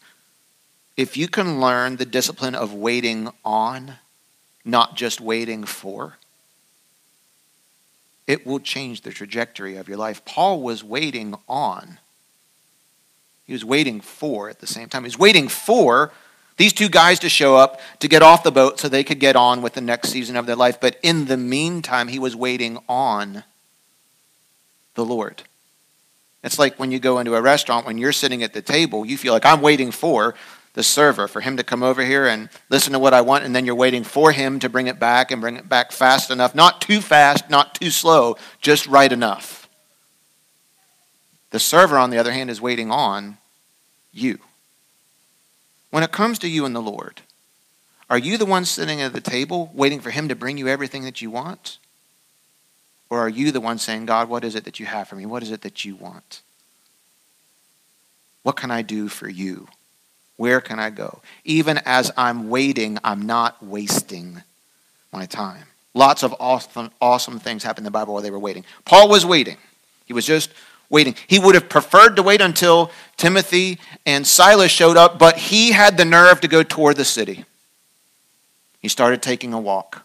if 0.97 1.17
you 1.17 1.29
can 1.29 1.61
learn 1.61 1.97
the 1.97 2.05
discipline 2.05 2.57
of 2.57 2.75
waiting 2.75 3.31
on, 3.45 3.95
not 4.65 4.97
just 4.97 5.21
waiting 5.21 5.63
for, 5.63 6.17
it 8.27 8.45
will 8.45 8.59
change 8.59 9.03
the 9.03 9.13
trajectory 9.13 9.77
of 9.77 9.89
your 9.89 9.99
life. 9.99 10.25
Paul 10.25 10.63
was 10.63 10.83
waiting 10.83 11.37
on. 11.49 11.99
He 13.47 13.53
was 13.53 13.65
waiting 13.65 14.01
for 14.01 14.51
at 14.51 14.59
the 14.59 14.67
same 14.67 14.89
time. 14.89 15.05
He 15.05 15.09
was 15.09 15.19
waiting 15.19 15.47
for 15.47 16.11
these 16.57 16.73
two 16.73 16.89
guys 16.89 17.21
to 17.21 17.29
show 17.29 17.57
up 17.57 17.81
to 18.01 18.09
get 18.09 18.23
off 18.23 18.43
the 18.43 18.51
boat 18.51 18.81
so 18.81 18.89
they 18.89 19.05
could 19.05 19.21
get 19.21 19.37
on 19.37 19.63
with 19.63 19.75
the 19.75 19.81
next 19.81 20.09
season 20.09 20.35
of 20.35 20.47
their 20.47 20.57
life. 20.57 20.81
But 20.81 20.99
in 21.05 21.27
the 21.27 21.37
meantime, 21.37 22.09
he 22.09 22.19
was 22.19 22.35
waiting 22.35 22.79
on 22.89 23.45
the 24.97 25.05
Lord. 25.05 25.45
It's 26.45 26.59
like 26.59 26.79
when 26.79 26.93
you 26.93 27.01
go 27.01 27.19
into 27.19 27.35
a 27.35 27.43
restaurant, 27.43 27.87
when 27.87 27.97
you're 27.97 28.13
sitting 28.13 28.43
at 28.43 28.53
the 28.53 28.63
table, 28.63 29.07
you 29.07 29.17
feel 29.17 29.33
like 29.33 29.47
I'm 29.47 29.63
waiting 29.63 29.91
for 29.91 30.35
the 30.75 30.83
server, 30.83 31.27
for 31.27 31.41
him 31.41 31.57
to 31.57 31.65
come 31.65 31.83
over 31.83 32.05
here 32.05 32.27
and 32.27 32.51
listen 32.69 32.93
to 32.93 32.99
what 32.99 33.15
I 33.15 33.23
want, 33.23 33.45
and 33.45 33.57
then 33.57 33.65
you're 33.65 33.75
waiting 33.75 34.05
for 34.05 34.31
him 34.31 34.59
to 34.59 34.69
bring 34.69 34.87
it 34.87 35.01
back 35.01 35.31
and 35.31 35.41
bring 35.41 35.57
it 35.57 35.69
back 35.69 35.91
fast 35.91 36.31
enough. 36.31 36.55
Not 36.55 36.81
too 36.81 37.01
fast, 37.01 37.49
not 37.49 37.75
too 37.77 37.91
slow, 37.91 38.37
just 38.61 38.87
right 38.87 39.11
enough. 39.11 39.69
The 41.51 41.61
server, 41.61 41.97
on 41.97 42.11
the 42.11 42.19
other 42.19 42.33
hand, 42.33 42.51
is 42.51 42.61
waiting 42.61 42.91
on 42.91 43.39
you. 44.13 44.39
When 45.91 46.03
it 46.03 46.13
comes 46.13 46.39
to 46.41 46.49
you 46.49 46.67
and 46.67 46.75
the 46.75 46.83
Lord, 46.83 47.23
are 48.11 48.19
you 48.19 48.37
the 48.37 48.45
one 48.45 48.65
sitting 48.65 49.01
at 49.01 49.13
the 49.13 49.21
table 49.21 49.71
waiting 49.73 50.01
for 50.01 50.11
him 50.11 50.29
to 50.29 50.35
bring 50.35 50.59
you 50.59 50.69
everything 50.69 51.05
that 51.05 51.23
you 51.23 51.31
want? 51.31 51.79
Or 53.15 53.21
are 53.21 53.29
you 53.29 53.53
the 53.53 53.61
one 53.61 53.79
saying, 53.79 54.07
God, 54.07 54.29
what 54.29 54.43
is 54.43 54.57
it 54.57 54.65
that 54.65 54.81
you 54.81 54.87
have 54.87 55.07
for 55.07 55.15
me? 55.15 55.25
What 55.25 55.45
is 55.45 55.53
it 55.53 55.61
that 55.61 55.85
you 55.85 55.95
want? 55.95 56.43
What 58.43 58.57
can 58.57 58.73
I 58.73 58.83
do 58.83 59.07
for 59.07 59.29
you? 59.29 59.69
Where 60.37 60.61
can 60.61 60.81
I 60.81 60.91
go? 60.91 61.21
Even 61.45 61.79
as 61.85 62.11
I'm 62.17 62.51
waiting, 62.51 62.99
I'm 63.05 63.23
not 63.23 63.63
wasting 63.63 64.43
my 65.13 65.27
time. 65.27 65.67
Lots 65.95 66.25
of 66.25 66.35
awesome, 66.41 66.91
awesome 67.01 67.39
things 67.39 67.63
happen 67.63 67.83
in 67.83 67.85
the 67.85 67.93
Bible 67.93 68.15
while 68.15 68.23
they 68.25 68.33
were 68.33 68.39
waiting. 68.41 68.65
Paul 68.85 69.09
was 69.09 69.25
waiting. 69.25 69.59
He 70.07 70.13
was 70.13 70.27
just 70.27 70.51
waiting. 70.91 71.15
He 71.29 71.39
would 71.39 71.55
have 71.55 71.69
preferred 71.69 72.17
to 72.17 72.23
wait 72.25 72.41
until 72.41 72.91
Timothy 73.17 73.79
and 74.05 74.27
Silas 74.27 74.73
showed 74.73 74.97
up, 74.97 75.21
but 75.21 75.37
he 75.37 75.71
had 75.71 75.97
the 75.97 76.05
nerve 76.05 76.41
to 76.41 76.49
go 76.49 76.65
toward 76.65 76.97
the 76.97 77.05
city. 77.05 77.45
He 78.81 78.89
started 78.89 79.23
taking 79.23 79.53
a 79.53 79.61
walk. 79.61 80.05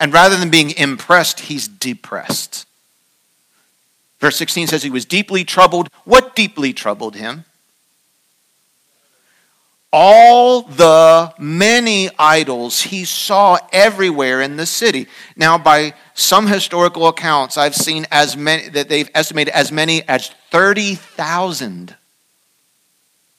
And 0.00 0.12
rather 0.12 0.36
than 0.36 0.50
being 0.50 0.70
impressed, 0.72 1.40
he's 1.40 1.68
depressed. 1.68 2.66
Verse 4.18 4.36
16 4.36 4.66
says 4.66 4.82
he 4.82 4.90
was 4.90 5.04
deeply 5.04 5.44
troubled. 5.44 5.88
What 6.04 6.34
deeply 6.34 6.72
troubled 6.72 7.16
him? 7.16 7.44
all 9.92 10.62
the 10.62 11.34
many 11.38 12.10
idols 12.18 12.82
he 12.82 13.04
saw 13.04 13.58
everywhere 13.72 14.40
in 14.40 14.56
the 14.56 14.66
city. 14.66 15.08
Now, 15.36 15.58
by 15.58 15.94
some 16.14 16.46
historical 16.46 17.08
accounts, 17.08 17.56
I've 17.56 17.74
seen 17.74 18.06
as 18.10 18.36
many 18.36 18.68
that 18.70 18.88
they've 18.88 19.10
estimated 19.14 19.52
as 19.52 19.72
many 19.72 20.06
as 20.08 20.28
30,000. 20.50 21.96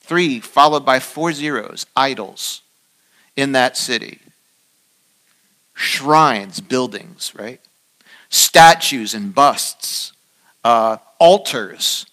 Three 0.02 0.40
followed 0.42 0.86
by 0.86 1.00
four 1.00 1.32
zeros, 1.32 1.86
idols 1.96 2.62
in 3.38 3.54
that 3.54 3.78
city. 3.78 4.20
Shrines, 5.74 6.60
buildings, 6.60 7.34
right? 7.36 7.62
Statues 8.30 9.14
and 9.14 9.34
busts, 9.34 10.14
uh, 10.64 10.98
altars 11.20 12.06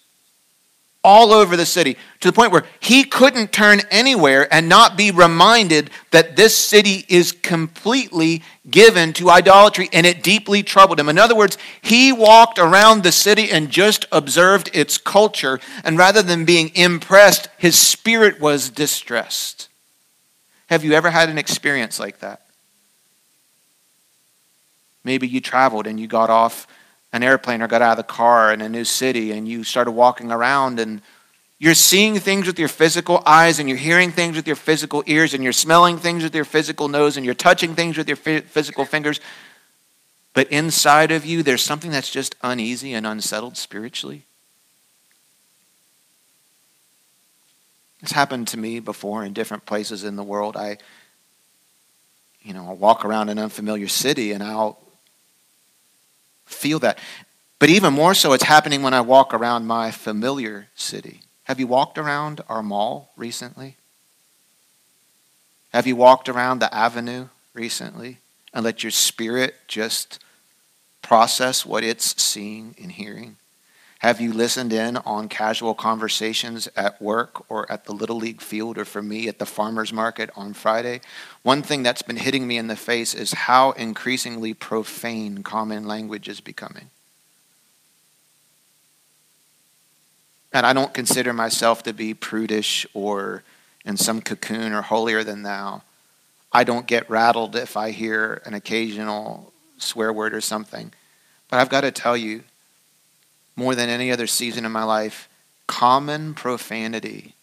all 1.03 1.31
over 1.31 1.55
the 1.55 1.65
city 1.65 1.97
to 2.19 2.27
the 2.27 2.33
point 2.33 2.51
where 2.51 2.65
he 2.79 3.03
couldn't 3.05 3.53
turn 3.53 3.81
anywhere 3.89 4.53
and 4.53 4.67
not 4.67 4.97
be 4.97 5.11
reminded 5.11 5.89
that 6.11 6.35
this 6.35 6.55
city 6.57 7.05
is 7.07 7.31
completely 7.31 8.43
given 8.69 9.13
to 9.13 9.29
idolatry 9.29 9.87
and 9.93 10.05
it 10.05 10.21
deeply 10.21 10.61
troubled 10.61 10.99
him. 10.99 11.07
In 11.07 11.17
other 11.17 11.35
words, 11.35 11.57
he 11.81 12.11
walked 12.11 12.59
around 12.59 13.03
the 13.03 13.13
city 13.13 13.49
and 13.49 13.69
just 13.69 14.05
observed 14.11 14.69
its 14.73 14.97
culture, 14.97 15.59
and 15.85 15.97
rather 15.97 16.21
than 16.21 16.43
being 16.43 16.71
impressed, 16.75 17.47
his 17.57 17.77
spirit 17.77 18.41
was 18.41 18.69
distressed. 18.69 19.69
Have 20.67 20.83
you 20.83 20.93
ever 20.93 21.09
had 21.09 21.29
an 21.29 21.37
experience 21.37 21.99
like 21.99 22.19
that? 22.19 22.41
Maybe 25.03 25.27
you 25.27 25.41
traveled 25.41 25.87
and 25.87 25.99
you 25.99 26.07
got 26.07 26.29
off 26.29 26.67
an 27.11 27.23
airplane 27.23 27.61
or 27.61 27.67
got 27.67 27.81
out 27.81 27.91
of 27.91 27.97
the 27.97 28.03
car 28.03 28.53
in 28.53 28.61
a 28.61 28.69
new 28.69 28.83
city 28.83 29.31
and 29.31 29.47
you 29.47 29.63
started 29.63 29.91
walking 29.91 30.31
around 30.31 30.79
and 30.79 31.01
you're 31.57 31.73
seeing 31.73 32.17
things 32.19 32.47
with 32.47 32.57
your 32.57 32.67
physical 32.69 33.21
eyes 33.25 33.59
and 33.59 33.67
you're 33.67 33.77
hearing 33.77 34.11
things 34.11 34.35
with 34.35 34.47
your 34.47 34.55
physical 34.55 35.03
ears 35.07 35.33
and 35.33 35.43
you're 35.43 35.51
smelling 35.51 35.97
things 35.97 36.23
with 36.23 36.33
your 36.33 36.45
physical 36.45 36.87
nose 36.87 37.17
and 37.17 37.25
you're 37.25 37.35
touching 37.35 37.75
things 37.75 37.97
with 37.97 38.07
your 38.07 38.15
physical 38.15 38.85
fingers. 38.85 39.19
But 40.33 40.49
inside 40.51 41.11
of 41.11 41.25
you, 41.25 41.43
there's 41.43 41.61
something 41.61 41.91
that's 41.91 42.09
just 42.09 42.35
uneasy 42.41 42.93
and 42.93 43.05
unsettled 43.05 43.57
spiritually. 43.57 44.23
It's 48.01 48.13
happened 48.13 48.47
to 48.49 48.57
me 48.57 48.79
before 48.79 49.25
in 49.25 49.33
different 49.33 49.65
places 49.65 50.05
in 50.05 50.15
the 50.15 50.23
world. 50.23 50.55
I, 50.55 50.77
you 52.41 52.53
know, 52.53 52.67
I'll 52.67 52.75
walk 52.75 53.03
around 53.03 53.27
an 53.27 53.37
unfamiliar 53.39 53.89
city 53.89 54.31
and 54.31 54.41
I'll 54.41 54.79
feel 56.49 56.79
that. 56.79 56.97
But 57.59 57.69
even 57.69 57.93
more 57.93 58.13
so, 58.13 58.33
it's 58.33 58.43
happening 58.43 58.81
when 58.81 58.93
I 58.93 59.01
walk 59.01 59.33
around 59.33 59.67
my 59.67 59.91
familiar 59.91 60.67
city. 60.75 61.21
Have 61.43 61.59
you 61.59 61.67
walked 61.67 61.97
around 61.97 62.41
our 62.47 62.63
mall 62.63 63.11
recently? 63.15 63.75
Have 65.73 65.85
you 65.85 65.95
walked 65.95 66.29
around 66.29 66.59
the 66.59 66.73
avenue 66.73 67.27
recently 67.53 68.17
and 68.53 68.63
let 68.63 68.83
your 68.83 68.91
spirit 68.91 69.55
just 69.67 70.19
process 71.01 71.65
what 71.65 71.83
it's 71.83 72.21
seeing 72.21 72.75
and 72.81 72.91
hearing? 72.91 73.37
Have 73.99 74.21
you 74.21 74.31
listened 74.31 74.71
in 74.71 74.95
on 74.97 75.27
casual 75.27 75.73
conversations 75.73 76.69
at 76.77 77.01
work 77.01 77.43
or 77.51 77.69
at 77.69 77.83
the 77.83 77.91
Little 77.91 78.15
League 78.15 78.41
field 78.41 78.77
or 78.77 78.85
for 78.85 79.01
me 79.01 79.27
at 79.27 79.39
the 79.39 79.45
farmer's 79.45 79.91
market 79.91 80.29
on 80.37 80.53
Friday? 80.53 81.01
One 81.43 81.61
thing 81.61 81.83
that's 81.83 82.01
been 82.01 82.15
hitting 82.15 82.47
me 82.47 82.57
in 82.57 82.67
the 82.67 82.77
face 82.77 83.13
is 83.13 83.33
how 83.33 83.71
increasingly 83.71 84.53
profane 84.53 85.43
common 85.43 85.85
language 85.85 86.29
is 86.29 86.39
becoming. 86.39 86.89
And 90.53 90.65
I 90.65 90.71
don't 90.71 90.93
consider 90.93 91.33
myself 91.33 91.83
to 91.83 91.93
be 91.93 92.13
prudish 92.13 92.87
or 92.93 93.43
in 93.83 93.97
some 93.97 94.21
cocoon 94.21 94.71
or 94.71 94.81
holier 94.81 95.25
than 95.25 95.43
thou. 95.43 95.81
I 96.53 96.63
don't 96.63 96.87
get 96.87 97.09
rattled 97.09 97.55
if 97.57 97.75
I 97.75 97.91
hear 97.91 98.41
an 98.45 98.53
occasional 98.53 99.51
swear 99.77 100.13
word 100.13 100.33
or 100.33 100.41
something. 100.41 100.93
But 101.49 101.59
I've 101.59 101.69
got 101.69 101.81
to 101.81 101.91
tell 101.91 102.15
you, 102.15 102.43
more 103.59 103.75
than 103.75 103.89
any 103.89 104.09
other 104.09 104.25
season 104.25 104.65
in 104.65 104.71
my 104.71 104.83
life, 104.83 105.27
common 105.67 106.33
profanity 106.33 107.35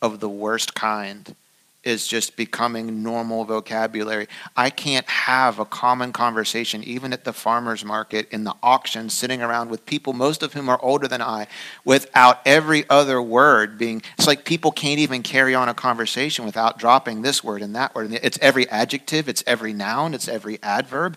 of 0.00 0.18
the 0.18 0.28
worst 0.28 0.74
kind 0.74 1.36
is 1.84 2.08
just 2.08 2.36
becoming 2.36 3.02
normal 3.02 3.44
vocabulary. 3.44 4.28
I 4.56 4.70
can't 4.70 5.08
have 5.08 5.58
a 5.58 5.66
common 5.66 6.12
conversation, 6.12 6.82
even 6.84 7.12
at 7.12 7.24
the 7.24 7.34
farmer's 7.34 7.84
market, 7.84 8.28
in 8.30 8.44
the 8.44 8.54
auction, 8.62 9.10
sitting 9.10 9.42
around 9.42 9.70
with 9.70 9.84
people, 9.86 10.12
most 10.14 10.42
of 10.42 10.54
whom 10.54 10.70
are 10.70 10.80
older 10.82 11.06
than 11.06 11.22
I, 11.22 11.46
without 11.84 12.40
every 12.46 12.88
other 12.88 13.20
word 13.20 13.78
being. 13.78 14.02
It's 14.16 14.26
like 14.26 14.44
people 14.44 14.72
can't 14.72 14.98
even 14.98 15.22
carry 15.22 15.54
on 15.54 15.68
a 15.68 15.74
conversation 15.74 16.46
without 16.46 16.78
dropping 16.78 17.22
this 17.22 17.44
word 17.44 17.62
and 17.62 17.76
that 17.76 17.94
word. 17.94 18.10
It's 18.22 18.38
every 18.40 18.68
adjective, 18.70 19.28
it's 19.28 19.44
every 19.46 19.74
noun, 19.74 20.14
it's 20.14 20.28
every 20.28 20.58
adverb. 20.62 21.16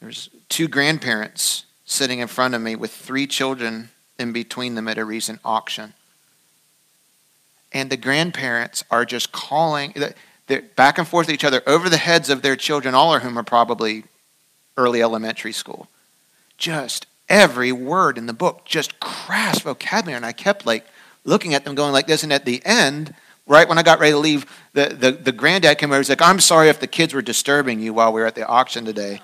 There's 0.00 0.28
two 0.48 0.68
grandparents 0.68 1.64
sitting 1.90 2.20
in 2.20 2.28
front 2.28 2.54
of 2.54 2.62
me 2.62 2.76
with 2.76 2.92
three 2.92 3.26
children 3.26 3.90
in 4.18 4.32
between 4.32 4.76
them 4.76 4.86
at 4.86 4.96
a 4.96 5.04
recent 5.04 5.40
auction. 5.44 5.92
And 7.72 7.90
the 7.90 7.96
grandparents 7.96 8.84
are 8.90 9.04
just 9.04 9.32
calling, 9.32 9.94
they're 10.46 10.62
back 10.62 10.98
and 10.98 11.06
forth 11.06 11.26
to 11.26 11.32
each 11.32 11.44
other 11.44 11.62
over 11.66 11.88
the 11.88 11.96
heads 11.96 12.30
of 12.30 12.42
their 12.42 12.54
children, 12.54 12.94
all 12.94 13.14
of 13.14 13.22
whom 13.22 13.36
are 13.36 13.42
probably 13.42 14.04
early 14.76 15.02
elementary 15.02 15.52
school. 15.52 15.88
Just 16.58 17.06
every 17.28 17.72
word 17.72 18.18
in 18.18 18.26
the 18.26 18.32
book, 18.32 18.64
just 18.64 19.00
crass 19.00 19.60
vocabulary. 19.60 20.16
And 20.16 20.26
I 20.26 20.32
kept 20.32 20.66
like 20.66 20.86
looking 21.24 21.54
at 21.54 21.64
them 21.64 21.74
going 21.74 21.92
like 21.92 22.06
this. 22.06 22.22
And 22.22 22.32
at 22.32 22.44
the 22.44 22.62
end, 22.64 23.14
right 23.46 23.68
when 23.68 23.78
I 23.78 23.82
got 23.82 23.98
ready 23.98 24.12
to 24.12 24.18
leave, 24.18 24.46
the, 24.74 24.86
the, 24.86 25.10
the 25.12 25.32
granddad 25.32 25.78
came 25.78 25.90
over. 25.90 25.98
He's 25.98 26.08
like, 26.08 26.22
I'm 26.22 26.40
sorry 26.40 26.68
if 26.68 26.78
the 26.78 26.86
kids 26.86 27.14
were 27.14 27.22
disturbing 27.22 27.80
you 27.80 27.92
while 27.94 28.12
we 28.12 28.20
were 28.20 28.26
at 28.26 28.36
the 28.36 28.46
auction 28.46 28.84
today. 28.84 29.20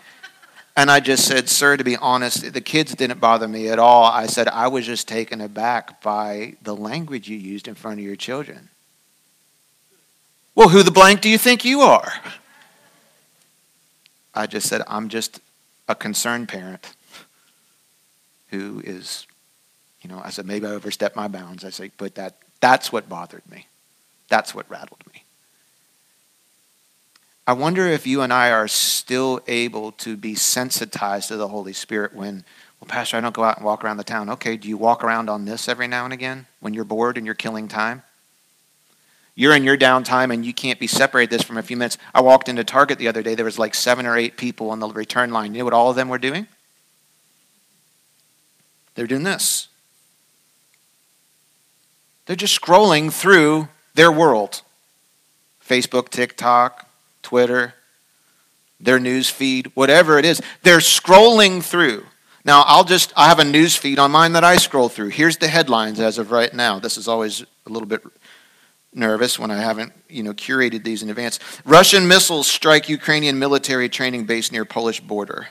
And 0.77 0.91
I 0.91 1.01
just 1.01 1.27
said, 1.27 1.49
Sir, 1.49 1.79
to 1.79 1.85
be 1.85 1.97
honest, 1.97 2.53
the 2.53 2.61
kids 2.61 2.95
didn't 2.95 3.19
bother 3.19 3.49
me 3.49 3.69
at 3.69 3.79
all. 3.79 4.05
I 4.05 4.27
said, 4.27 4.47
I 4.47 4.69
was 4.69 4.85
just 4.85 5.09
taken 5.09 5.41
aback 5.41 6.03
by 6.03 6.55
the 6.62 6.77
language 6.77 7.29
you 7.29 7.39
used 7.39 7.67
in 7.67 7.75
front 7.75 7.99
of 7.99 8.05
your 8.05 8.17
children. 8.17 8.69
Well, 10.55 10.69
who 10.69 10.83
the 10.83 10.91
blank 10.91 11.23
do 11.23 11.31
you 11.31 11.39
think 11.39 11.65
you 11.65 11.81
are? 11.81 12.12
I 14.35 14.47
just 14.47 14.69
said, 14.69 14.83
I'm 14.87 15.09
just 15.09 15.41
a 15.89 15.95
concerned 15.95 16.49
parent 16.49 16.95
who 18.51 18.83
is, 18.85 19.27
you 20.03 20.11
know, 20.11 20.21
I 20.23 20.31
said, 20.31 20.47
maybe 20.47 20.67
I 20.67 20.71
overstepped 20.71 21.17
my 21.17 21.29
bounds. 21.29 21.65
I 21.65 21.71
said, 21.71 21.93
but 21.97 22.15
that, 22.17 22.37
that's 22.61 22.93
what 22.93 23.09
bothered 23.09 23.43
me. 23.51 23.67
That's 24.29 24.55
what 24.55 24.69
rattled 24.71 25.03
me. 25.12 25.25
I 27.46 27.52
wonder 27.52 27.87
if 27.87 28.06
you 28.06 28.22
and 28.22 28.32
I 28.32 28.50
are 28.50 28.66
still 28.66 29.40
able 29.46 29.92
to 29.92 30.16
be 30.16 30.35
sensitized 30.35 31.28
to 31.28 31.37
the 31.37 31.46
Holy 31.46 31.72
Spirit 31.72 32.12
when, 32.12 32.44
well, 32.80 32.88
Pastor, 32.88 33.16
I 33.16 33.20
don't 33.20 33.35
go 33.35 33.44
out 33.44 33.59
and 33.59 33.64
walk 33.64 33.85
around 33.85 33.98
the 33.98 34.04
town. 34.04 34.28
Okay, 34.30 34.56
do 34.56 34.68
you 34.68 34.76
walk 34.76 35.04
around 35.04 35.30
on 35.30 35.44
this 35.44 35.68
every 35.68 35.87
now 35.87 36.04
and 36.04 36.12
again 36.12 36.46
when 36.59 36.74
you're 36.74 36.85
bored 36.85 37.16
and 37.16 37.24
you're 37.24 37.37
killing 37.37 37.68
time? 37.68 38.02
You're 39.37 39.54
in 39.54 39.62
your 39.62 39.76
downtime 39.76 40.32
and 40.32 40.44
you 40.44 40.52
can't 40.52 40.80
be 40.80 40.88
separated 40.88 41.30
this 41.30 41.46
from 41.46 41.59
a 41.59 41.62
few 41.62 41.76
minutes. 41.76 41.98
I 42.12 42.22
walked 42.22 42.48
into 42.48 42.64
Target 42.64 42.98
the 42.98 43.06
other 43.06 43.22
day. 43.22 43.37
There 43.37 43.44
was 43.44 43.59
like 43.59 43.74
seven 43.74 44.06
or 44.06 44.16
eight 44.16 44.37
people 44.37 44.70
on 44.70 44.80
the 44.80 44.88
return 44.88 45.30
line. 45.30 45.54
You 45.54 45.59
know 45.59 45.66
what 45.66 45.74
all 45.74 45.90
of 45.90 45.96
them 45.96 46.09
were 46.09 46.18
doing? 46.18 46.48
They're 48.96 49.06
doing 49.06 49.24
this. 49.24 49.68
They're 52.24 52.35
just 52.35 52.61
scrolling 52.61 53.12
through 53.12 53.68
their 53.94 54.11
world 54.11 54.62
Facebook, 55.64 56.09
TikTok, 56.09 56.86
Twitter, 57.27 57.75
their 58.79 59.01
news 59.01 59.29
feed, 59.29 59.73
whatever 59.75 60.17
it 60.17 60.25
is. 60.25 60.41
They're 60.62 60.79
scrolling 60.79 61.61
through. 61.61 62.07
Now, 62.45 62.62
I'll 62.69 62.85
just, 62.85 63.12
I 63.17 63.27
have 63.27 63.41
a 63.41 63.45
news 63.45 63.75
feed 63.75 63.99
on 63.99 64.12
mine 64.12 64.35
that 64.35 64.45
I 64.45 64.59
scroll 64.59 64.89
through. 64.89 65.09
Here's 65.09 65.39
the 65.39 65.49
headlines 65.49 65.99
as 65.99 66.19
of 66.19 66.31
right 66.31 66.55
now. 66.55 66.79
This 66.79 66.97
is 66.97 67.09
always 67.09 67.43
a 67.43 67.69
little 67.69 67.89
bit 67.89 68.05
nervous 68.95 69.41
when 69.41 69.51
I 69.51 69.57
haven't, 69.57 69.93
you 70.09 70.23
know, 70.23 70.35
curated 70.35 70.85
these 70.85 71.03
in 71.03 71.11
advance. 71.11 71.41
Russian 71.65 72.07
missiles 72.07 72.47
strike 72.47 72.89
Ukrainian 72.89 73.41
military 73.41 73.89
training 73.89 74.25
base 74.27 74.53
near 74.53 74.65
Polish 74.65 75.01
border. 75.01 75.49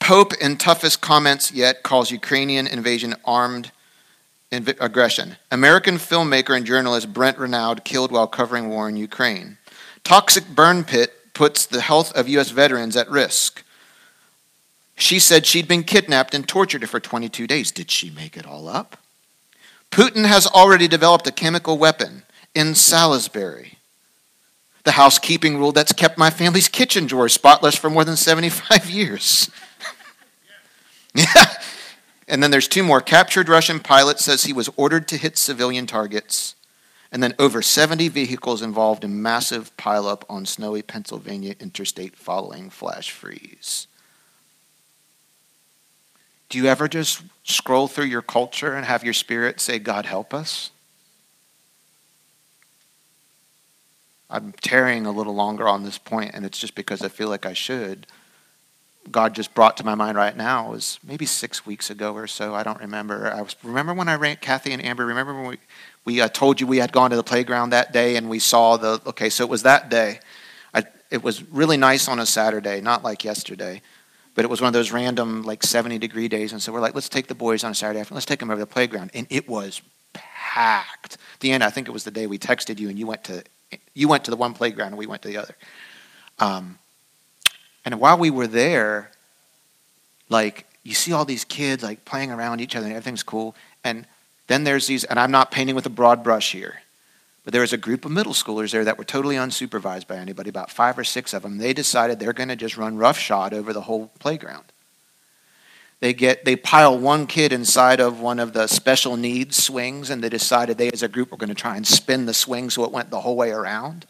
Pope 0.00 0.32
in 0.40 0.56
toughest 0.56 1.02
comments 1.02 1.52
yet 1.52 1.82
calls 1.82 2.10
Ukrainian 2.10 2.66
invasion 2.66 3.14
armed 3.26 3.70
inv- 4.50 4.80
aggression. 4.80 5.36
American 5.50 5.96
filmmaker 5.96 6.56
and 6.56 6.64
journalist 6.64 7.12
Brent 7.12 7.36
Renaud 7.36 7.84
killed 7.84 8.10
while 8.10 8.26
covering 8.26 8.70
war 8.70 8.88
in 8.88 8.96
Ukraine. 8.96 9.57
Toxic 10.08 10.48
burn 10.48 10.84
pit 10.84 11.34
puts 11.34 11.66
the 11.66 11.82
health 11.82 12.16
of 12.16 12.30
U.S. 12.30 12.48
veterans 12.48 12.96
at 12.96 13.10
risk. 13.10 13.62
She 14.96 15.18
said 15.18 15.44
she'd 15.44 15.68
been 15.68 15.84
kidnapped 15.84 16.32
and 16.32 16.48
tortured 16.48 16.88
for 16.88 16.98
22 16.98 17.46
days. 17.46 17.70
Did 17.70 17.90
she 17.90 18.08
make 18.08 18.34
it 18.34 18.46
all 18.46 18.68
up? 18.68 18.96
Putin 19.90 20.24
has 20.24 20.46
already 20.46 20.88
developed 20.88 21.26
a 21.26 21.30
chemical 21.30 21.76
weapon 21.76 22.22
in 22.54 22.74
Salisbury. 22.74 23.76
The 24.84 24.92
housekeeping 24.92 25.58
rule 25.58 25.72
that's 25.72 25.92
kept 25.92 26.16
my 26.16 26.30
family's 26.30 26.68
kitchen 26.68 27.06
drawer 27.06 27.28
spotless 27.28 27.74
for 27.74 27.90
more 27.90 28.06
than 28.06 28.16
75 28.16 28.88
years. 28.90 29.50
yeah. 31.14 31.52
And 32.26 32.42
then 32.42 32.50
there's 32.50 32.66
two 32.66 32.82
more. 32.82 33.02
Captured 33.02 33.50
Russian 33.50 33.78
pilot 33.78 34.20
says 34.20 34.44
he 34.44 34.54
was 34.54 34.70
ordered 34.74 35.06
to 35.08 35.18
hit 35.18 35.36
civilian 35.36 35.86
targets. 35.86 36.54
And 37.10 37.22
then 37.22 37.34
over 37.38 37.62
70 37.62 38.08
vehicles 38.08 38.60
involved 38.60 39.02
in 39.02 39.22
massive 39.22 39.74
pileup 39.76 40.22
on 40.28 40.44
snowy 40.44 40.82
Pennsylvania 40.82 41.54
interstate 41.58 42.16
following 42.16 42.68
flash 42.68 43.10
freeze. 43.10 43.86
Do 46.48 46.58
you 46.58 46.66
ever 46.66 46.88
just 46.88 47.22
scroll 47.44 47.88
through 47.88 48.06
your 48.06 48.22
culture 48.22 48.74
and 48.74 48.84
have 48.84 49.04
your 49.04 49.14
spirit 49.14 49.60
say, 49.60 49.78
God, 49.78 50.06
help 50.06 50.32
us? 50.32 50.70
I'm 54.30 54.52
tarrying 54.60 55.06
a 55.06 55.10
little 55.10 55.34
longer 55.34 55.66
on 55.66 55.84
this 55.84 55.98
point, 55.98 56.32
and 56.34 56.44
it's 56.44 56.58
just 56.58 56.74
because 56.74 57.02
I 57.02 57.08
feel 57.08 57.28
like 57.28 57.46
I 57.46 57.54
should. 57.54 58.06
God 59.10 59.34
just 59.34 59.54
brought 59.54 59.78
to 59.78 59.84
my 59.84 59.94
mind 59.94 60.18
right 60.18 60.36
now 60.36 60.70
was 60.70 60.98
maybe 61.02 61.24
six 61.24 61.64
weeks 61.64 61.88
ago 61.88 62.14
or 62.14 62.26
so. 62.26 62.54
I 62.54 62.62
don't 62.62 62.80
remember. 62.80 63.32
I 63.32 63.40
was 63.40 63.56
remember 63.62 63.94
when 63.94 64.08
I 64.08 64.16
ran 64.16 64.36
Kathy 64.36 64.72
and 64.72 64.84
Amber. 64.84 65.06
Remember 65.06 65.34
when 65.34 65.46
we 65.46 65.58
we 66.08 66.22
uh, 66.22 66.28
told 66.28 66.58
you 66.58 66.66
we 66.66 66.78
had 66.78 66.90
gone 66.90 67.10
to 67.10 67.16
the 67.16 67.22
playground 67.22 67.68
that 67.68 67.92
day 67.92 68.16
and 68.16 68.30
we 68.30 68.38
saw 68.38 68.78
the 68.78 68.98
okay. 69.04 69.28
So 69.28 69.44
it 69.44 69.50
was 69.50 69.64
that 69.64 69.90
day. 69.90 70.20
I, 70.72 70.84
it 71.10 71.22
was 71.22 71.42
really 71.50 71.76
nice 71.76 72.08
on 72.08 72.18
a 72.18 72.24
Saturday, 72.24 72.80
not 72.80 73.04
like 73.04 73.24
yesterday, 73.24 73.82
but 74.34 74.42
it 74.42 74.48
was 74.48 74.62
one 74.62 74.68
of 74.68 74.72
those 74.72 74.90
random 74.90 75.42
like 75.42 75.62
70 75.62 75.98
degree 75.98 76.26
days. 76.26 76.52
And 76.52 76.62
so 76.62 76.72
we're 76.72 76.80
like, 76.80 76.94
let's 76.94 77.10
take 77.10 77.26
the 77.26 77.34
boys 77.34 77.62
on 77.62 77.72
a 77.72 77.74
Saturday 77.74 78.00
afternoon. 78.00 78.16
Let's 78.16 78.24
take 78.24 78.38
them 78.38 78.48
over 78.50 78.58
to 78.58 78.64
the 78.64 78.72
playground, 78.72 79.10
and 79.12 79.26
it 79.28 79.46
was 79.46 79.82
packed. 80.14 81.18
At 81.34 81.40
the 81.40 81.50
end, 81.50 81.62
I 81.62 81.68
think 81.68 81.88
it 81.88 81.90
was 81.90 82.04
the 82.04 82.10
day 82.10 82.26
we 82.26 82.38
texted 82.38 82.78
you 82.78 82.88
and 82.88 82.98
you 82.98 83.06
went 83.06 83.24
to 83.24 83.44
you 83.92 84.08
went 84.08 84.24
to 84.24 84.30
the 84.30 84.36
one 84.38 84.54
playground 84.54 84.88
and 84.88 84.98
we 84.98 85.04
went 85.04 85.20
to 85.22 85.28
the 85.28 85.36
other. 85.36 85.56
Um, 86.38 86.78
and 87.84 88.00
while 88.00 88.16
we 88.16 88.30
were 88.30 88.46
there, 88.46 89.10
like 90.30 90.64
you 90.84 90.94
see 90.94 91.12
all 91.12 91.26
these 91.26 91.44
kids 91.44 91.82
like 91.82 92.06
playing 92.06 92.30
around 92.30 92.62
each 92.62 92.74
other 92.76 92.86
and 92.86 92.94
everything's 92.94 93.22
cool. 93.22 93.54
And 93.84 94.06
then 94.48 94.64
there's 94.64 94.86
these, 94.86 95.04
and 95.04 95.20
I'm 95.20 95.30
not 95.30 95.50
painting 95.50 95.74
with 95.74 95.86
a 95.86 95.90
broad 95.90 96.24
brush 96.24 96.52
here, 96.52 96.82
but 97.44 97.52
there 97.52 97.62
was 97.62 97.72
a 97.72 97.78
group 97.78 98.04
of 98.04 98.10
middle 98.10 98.32
schoolers 98.32 98.72
there 98.72 98.84
that 98.84 98.98
were 98.98 99.04
totally 99.04 99.36
unsupervised 99.36 100.06
by 100.06 100.16
anybody, 100.16 100.50
about 100.50 100.70
five 100.70 100.98
or 100.98 101.04
six 101.04 101.32
of 101.32 101.42
them. 101.42 101.58
They 101.58 101.72
decided 101.72 102.18
they're 102.18 102.32
going 102.32 102.48
to 102.48 102.56
just 102.56 102.76
run 102.76 102.96
roughshod 102.96 103.54
over 103.54 103.72
the 103.72 103.82
whole 103.82 104.10
playground. 104.18 104.64
They 106.00 106.14
get 106.14 106.44
they 106.44 106.54
pile 106.54 106.96
one 106.96 107.26
kid 107.26 107.52
inside 107.52 108.00
of 108.00 108.20
one 108.20 108.38
of 108.38 108.52
the 108.52 108.68
special 108.68 109.16
needs 109.16 109.62
swings, 109.62 110.10
and 110.10 110.22
they 110.22 110.28
decided 110.28 110.78
they 110.78 110.90
as 110.90 111.02
a 111.02 111.08
group 111.08 111.30
were 111.30 111.36
going 111.36 111.48
to 111.48 111.54
try 111.54 111.76
and 111.76 111.86
spin 111.86 112.26
the 112.26 112.34
swing 112.34 112.70
so 112.70 112.84
it 112.84 112.92
went 112.92 113.10
the 113.10 113.20
whole 113.20 113.36
way 113.36 113.50
around 113.50 114.06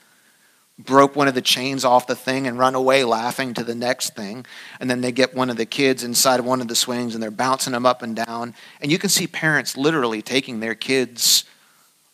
broke 0.78 1.16
one 1.16 1.26
of 1.28 1.34
the 1.34 1.42
chains 1.42 1.84
off 1.84 2.06
the 2.06 2.14
thing 2.14 2.46
and 2.46 2.58
run 2.58 2.74
away 2.74 3.02
laughing 3.04 3.52
to 3.54 3.64
the 3.64 3.74
next 3.74 4.14
thing. 4.14 4.46
And 4.78 4.88
then 4.88 5.00
they 5.00 5.10
get 5.10 5.34
one 5.34 5.50
of 5.50 5.56
the 5.56 5.66
kids 5.66 6.04
inside 6.04 6.38
of 6.38 6.46
one 6.46 6.60
of 6.60 6.68
the 6.68 6.76
swings 6.76 7.14
and 7.14 7.22
they're 7.22 7.30
bouncing 7.30 7.72
them 7.72 7.84
up 7.84 8.02
and 8.02 8.14
down. 8.14 8.54
And 8.80 8.92
you 8.92 8.98
can 8.98 9.10
see 9.10 9.26
parents 9.26 9.76
literally 9.76 10.22
taking 10.22 10.60
their 10.60 10.76
kids 10.76 11.44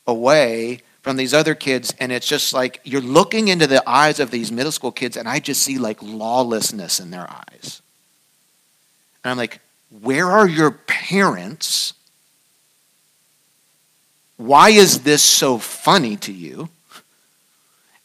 away 0.06 0.80
from 1.02 1.18
these 1.18 1.34
other 1.34 1.54
kids. 1.54 1.94
And 2.00 2.10
it's 2.10 2.26
just 2.26 2.54
like 2.54 2.80
you're 2.82 3.02
looking 3.02 3.48
into 3.48 3.66
the 3.66 3.86
eyes 3.88 4.18
of 4.18 4.30
these 4.30 4.50
middle 4.50 4.72
school 4.72 4.90
kids, 4.90 5.16
and 5.16 5.28
I 5.28 5.38
just 5.38 5.62
see 5.62 5.78
like 5.78 6.02
lawlessness 6.02 6.98
in 6.98 7.10
their 7.10 7.30
eyes. 7.30 7.82
And 9.22 9.30
I'm 9.30 9.36
like, 9.36 9.60
where 10.00 10.30
are 10.30 10.48
your 10.48 10.70
parents? 10.70 11.92
Why 14.38 14.70
is 14.70 15.02
this 15.02 15.22
so 15.22 15.58
funny 15.58 16.16
to 16.16 16.32
you? 16.32 16.70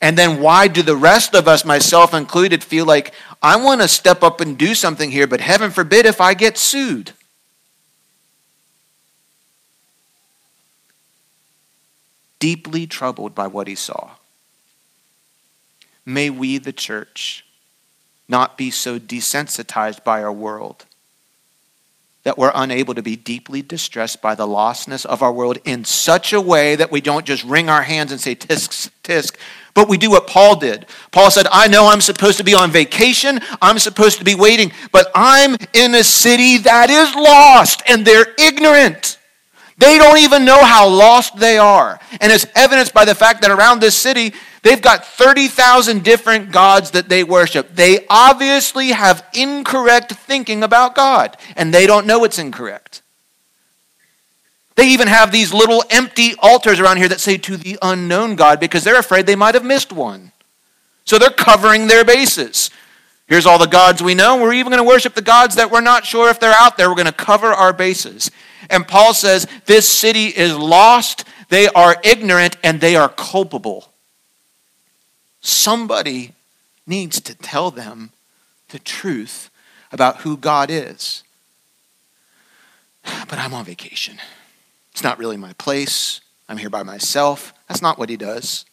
And 0.01 0.17
then 0.17 0.41
why 0.41 0.67
do 0.67 0.81
the 0.81 0.95
rest 0.95 1.35
of 1.35 1.47
us, 1.47 1.65
myself 1.65 2.13
included, 2.13 2.63
feel 2.63 2.85
like 2.85 3.13
I 3.41 3.57
want 3.57 3.81
to 3.81 3.87
step 3.87 4.23
up 4.23 4.39
and 4.39 4.57
do 4.57 4.73
something 4.73 5.11
here, 5.11 5.27
but 5.27 5.41
heaven 5.41 5.71
forbid 5.71 6.05
if 6.05 6.21
I 6.21 6.33
get 6.33 6.57
sued? 6.57 7.11
Deeply 12.39 12.87
troubled 12.87 13.35
by 13.35 13.47
what 13.47 13.67
he 13.67 13.75
saw. 13.75 14.11
May 16.05 16.29
we, 16.29 16.57
the 16.57 16.71
church, 16.71 17.45
not 18.29 18.57
be 18.57 18.71
so 18.71 18.97
desensitized 18.97 20.03
by 20.05 20.23
our 20.23 20.31
world 20.31 20.85
that 22.23 22.37
we're 22.37 22.51
unable 22.53 22.93
to 22.93 23.01
be 23.01 23.15
deeply 23.15 23.61
distressed 23.61 24.21
by 24.21 24.35
the 24.35 24.45
lostness 24.45 25.05
of 25.05 25.23
our 25.23 25.31
world 25.31 25.57
in 25.63 25.85
such 25.85 26.33
a 26.33 26.41
way 26.41 26.75
that 26.75 26.91
we 26.91 26.99
don't 26.99 27.25
just 27.25 27.43
wring 27.45 27.69
our 27.69 27.81
hands 27.81 28.11
and 28.11 28.19
say, 28.19 28.35
tisk, 28.35 28.89
tisk, 29.03 29.35
but 29.73 29.87
we 29.87 29.97
do 29.97 30.09
what 30.09 30.27
Paul 30.27 30.57
did. 30.57 30.85
Paul 31.11 31.31
said, 31.31 31.47
I 31.51 31.67
know 31.67 31.87
I'm 31.87 32.01
supposed 32.01 32.37
to 32.39 32.43
be 32.43 32.53
on 32.53 32.71
vacation, 32.71 33.39
I'm 33.61 33.79
supposed 33.79 34.17
to 34.17 34.25
be 34.25 34.35
waiting, 34.35 34.73
but 34.91 35.09
I'm 35.15 35.55
in 35.73 35.95
a 35.95 36.03
city 36.03 36.57
that 36.57 36.89
is 36.89 37.15
lost 37.15 37.83
and 37.87 38.05
they're 38.05 38.35
ignorant. 38.37 39.17
They 39.77 39.97
don't 39.97 40.17
even 40.17 40.43
know 40.43 40.61
how 40.61 40.89
lost 40.89 41.37
they 41.37 41.57
are. 41.57 41.99
And 42.19 42.33
it's 42.33 42.45
evidenced 42.53 42.93
by 42.93 43.05
the 43.05 43.15
fact 43.15 43.41
that 43.43 43.51
around 43.51 43.79
this 43.79 43.95
city, 43.95 44.33
they've 44.61 44.81
got 44.81 45.05
30,000 45.05 46.03
different 46.03 46.51
gods 46.51 46.91
that 46.91 47.09
they 47.09 47.23
worship. 47.23 47.75
They 47.75 48.05
obviously 48.09 48.89
have 48.89 49.25
incorrect 49.33 50.13
thinking 50.13 50.63
about 50.63 50.95
God, 50.95 51.37
and 51.55 51.73
they 51.73 51.87
don't 51.87 52.07
know 52.07 52.23
it's 52.23 52.39
incorrect. 52.39 53.01
They 54.75 54.87
even 54.89 55.09
have 55.09 55.33
these 55.33 55.53
little 55.53 55.83
empty 55.89 56.35
altars 56.39 56.79
around 56.79 56.97
here 56.97 57.09
that 57.09 57.19
say 57.19 57.35
to 57.35 57.57
the 57.57 57.77
unknown 57.81 58.35
God 58.35 58.61
because 58.61 58.85
they're 58.85 58.97
afraid 58.97 59.25
they 59.25 59.35
might 59.35 59.55
have 59.55 59.65
missed 59.65 59.91
one. 59.91 60.31
So 61.03 61.17
they're 61.17 61.31
covering 61.31 61.87
their 61.87 62.05
bases. 62.05 62.69
Here's 63.27 63.45
all 63.45 63.59
the 63.59 63.67
gods 63.67 64.01
we 64.01 64.15
know. 64.15 64.41
We're 64.41 64.53
even 64.53 64.71
going 64.71 64.81
to 64.81 64.87
worship 64.87 65.15
the 65.15 65.21
gods 65.21 65.55
that 65.55 65.69
we're 65.69 65.81
not 65.81 66.05
sure 66.05 66.29
if 66.29 66.39
they're 66.39 66.55
out 66.57 66.77
there. 66.77 66.87
We're 66.87 66.95
going 66.95 67.07
to 67.07 67.11
cover 67.11 67.47
our 67.47 67.73
bases. 67.73 68.31
And 68.69 68.87
Paul 68.87 69.13
says 69.13 69.47
this 69.65 69.87
city 69.87 70.27
is 70.27 70.55
lost, 70.55 71.25
they 71.49 71.67
are 71.67 71.97
ignorant, 72.03 72.55
and 72.63 72.79
they 72.79 72.95
are 72.95 73.09
culpable. 73.09 73.88
Somebody 75.41 76.33
needs 76.85 77.21
to 77.21 77.35
tell 77.35 77.71
them 77.71 78.11
the 78.69 78.79
truth 78.79 79.49
about 79.91 80.21
who 80.21 80.37
God 80.37 80.69
is. 80.69 81.23
But 83.03 83.39
I'm 83.39 83.53
on 83.53 83.65
vacation. 83.65 84.17
It's 84.91 85.03
not 85.03 85.17
really 85.17 85.37
my 85.37 85.53
place. 85.53 86.21
I'm 86.47 86.57
here 86.57 86.69
by 86.69 86.83
myself. 86.83 87.53
That's 87.67 87.81
not 87.81 87.97
what 87.97 88.09
he 88.09 88.17
does. 88.17 88.65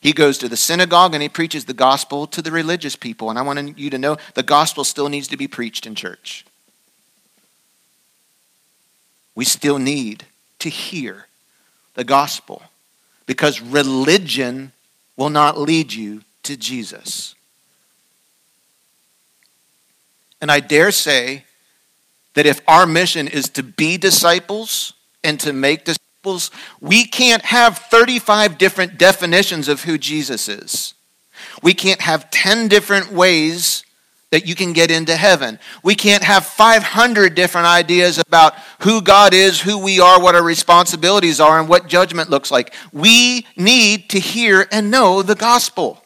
He 0.00 0.12
goes 0.12 0.36
to 0.38 0.48
the 0.48 0.56
synagogue 0.56 1.14
and 1.14 1.22
he 1.22 1.30
preaches 1.30 1.64
the 1.64 1.72
gospel 1.72 2.26
to 2.26 2.42
the 2.42 2.50
religious 2.50 2.94
people. 2.94 3.30
And 3.30 3.38
I 3.38 3.42
want 3.42 3.78
you 3.78 3.88
to 3.88 3.96
know 3.96 4.18
the 4.34 4.42
gospel 4.42 4.84
still 4.84 5.08
needs 5.08 5.28
to 5.28 5.36
be 5.36 5.48
preached 5.48 5.86
in 5.86 5.94
church. 5.94 6.44
We 9.34 9.46
still 9.46 9.78
need 9.78 10.26
to 10.58 10.68
hear 10.68 11.26
the 11.94 12.04
gospel 12.04 12.62
because 13.26 13.62
religion 13.62 14.72
will 15.16 15.30
not 15.30 15.58
lead 15.58 15.92
you 15.92 16.22
to 16.42 16.56
Jesus. 16.56 17.34
And 20.40 20.50
I 20.50 20.60
dare 20.60 20.90
say 20.90 21.44
that 22.34 22.46
if 22.46 22.60
our 22.68 22.86
mission 22.86 23.28
is 23.28 23.48
to 23.50 23.62
be 23.62 23.96
disciples 23.96 24.92
and 25.22 25.40
to 25.40 25.52
make 25.52 25.84
disciples, 25.84 26.50
we 26.80 27.04
can't 27.06 27.44
have 27.46 27.78
35 27.78 28.58
different 28.58 28.98
definitions 28.98 29.68
of 29.68 29.84
who 29.84 29.96
Jesus 29.96 30.48
is. 30.48 30.94
We 31.62 31.74
can't 31.74 32.00
have 32.00 32.30
10 32.30 32.68
different 32.68 33.12
ways 33.12 33.83
that 34.34 34.48
you 34.48 34.56
can 34.56 34.72
get 34.72 34.90
into 34.90 35.14
heaven. 35.14 35.60
We 35.84 35.94
can't 35.94 36.24
have 36.24 36.44
500 36.44 37.36
different 37.36 37.68
ideas 37.68 38.18
about 38.18 38.54
who 38.80 39.00
God 39.00 39.32
is, 39.32 39.60
who 39.60 39.78
we 39.78 40.00
are, 40.00 40.20
what 40.20 40.34
our 40.34 40.42
responsibilities 40.42 41.38
are, 41.38 41.60
and 41.60 41.68
what 41.68 41.86
judgment 41.86 42.30
looks 42.30 42.50
like. 42.50 42.74
We 42.92 43.46
need 43.56 44.10
to 44.10 44.18
hear 44.18 44.66
and 44.72 44.90
know 44.90 45.22
the 45.22 45.36
gospel. 45.36 46.02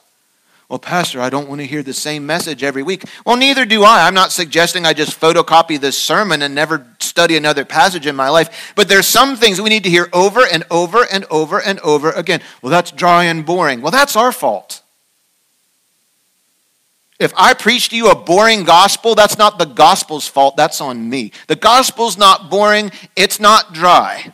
Well, 0.69 0.79
Pastor, 0.79 1.23
I 1.23 1.31
don't 1.31 1.49
want 1.49 1.63
to 1.63 1.67
hear 1.67 1.83
the 1.83 1.95
same 1.95 2.27
message 2.27 2.63
every 2.63 2.83
week. 2.83 3.05
Well, 3.25 3.37
neither 3.37 3.65
do 3.65 3.83
I. 3.83 4.07
I'm 4.07 4.13
not 4.13 4.31
suggesting 4.31 4.85
I 4.85 4.93
just 4.93 5.19
photocopy 5.19 5.81
this 5.81 5.97
sermon 5.97 6.43
and 6.43 6.55
never 6.55 6.87
study 7.01 7.35
another 7.35 7.65
passage 7.65 8.07
in 8.07 8.15
my 8.15 8.29
life. 8.29 8.75
But 8.77 8.91
there's 8.91 9.07
some 9.07 9.37
things 9.37 9.59
we 9.59 9.71
need 9.71 9.85
to 9.85 9.91
hear 9.91 10.11
over 10.13 10.41
and 10.41 10.65
over 10.71 11.07
and 11.11 11.25
over 11.31 11.63
and 11.63 11.81
over 11.81 12.11
again. 12.11 12.43
Well, 12.61 12.71
that's 12.71 12.91
dry 12.91 13.25
and 13.25 13.47
boring. 13.47 13.81
Well, 13.81 13.91
that's 13.91 14.17
our 14.17 14.33
fault. 14.33 14.83
If 17.19 17.33
I 17.37 17.55
preach 17.55 17.89
to 17.89 17.97
you 17.97 18.11
a 18.11 18.15
boring 18.15 18.63
gospel, 18.63 19.15
that's 19.15 19.39
not 19.39 19.59
the 19.59 19.67
gospel's 19.67 20.29
fault, 20.29 20.57
that's 20.57 20.81
on 20.81 21.09
me. 21.09 21.33
The 21.49 21.57
gospel's 21.57 22.17
not 22.17 22.49
boring, 22.49 22.93
it's 23.17 23.41
not 23.41 23.73
dry. 23.73 24.33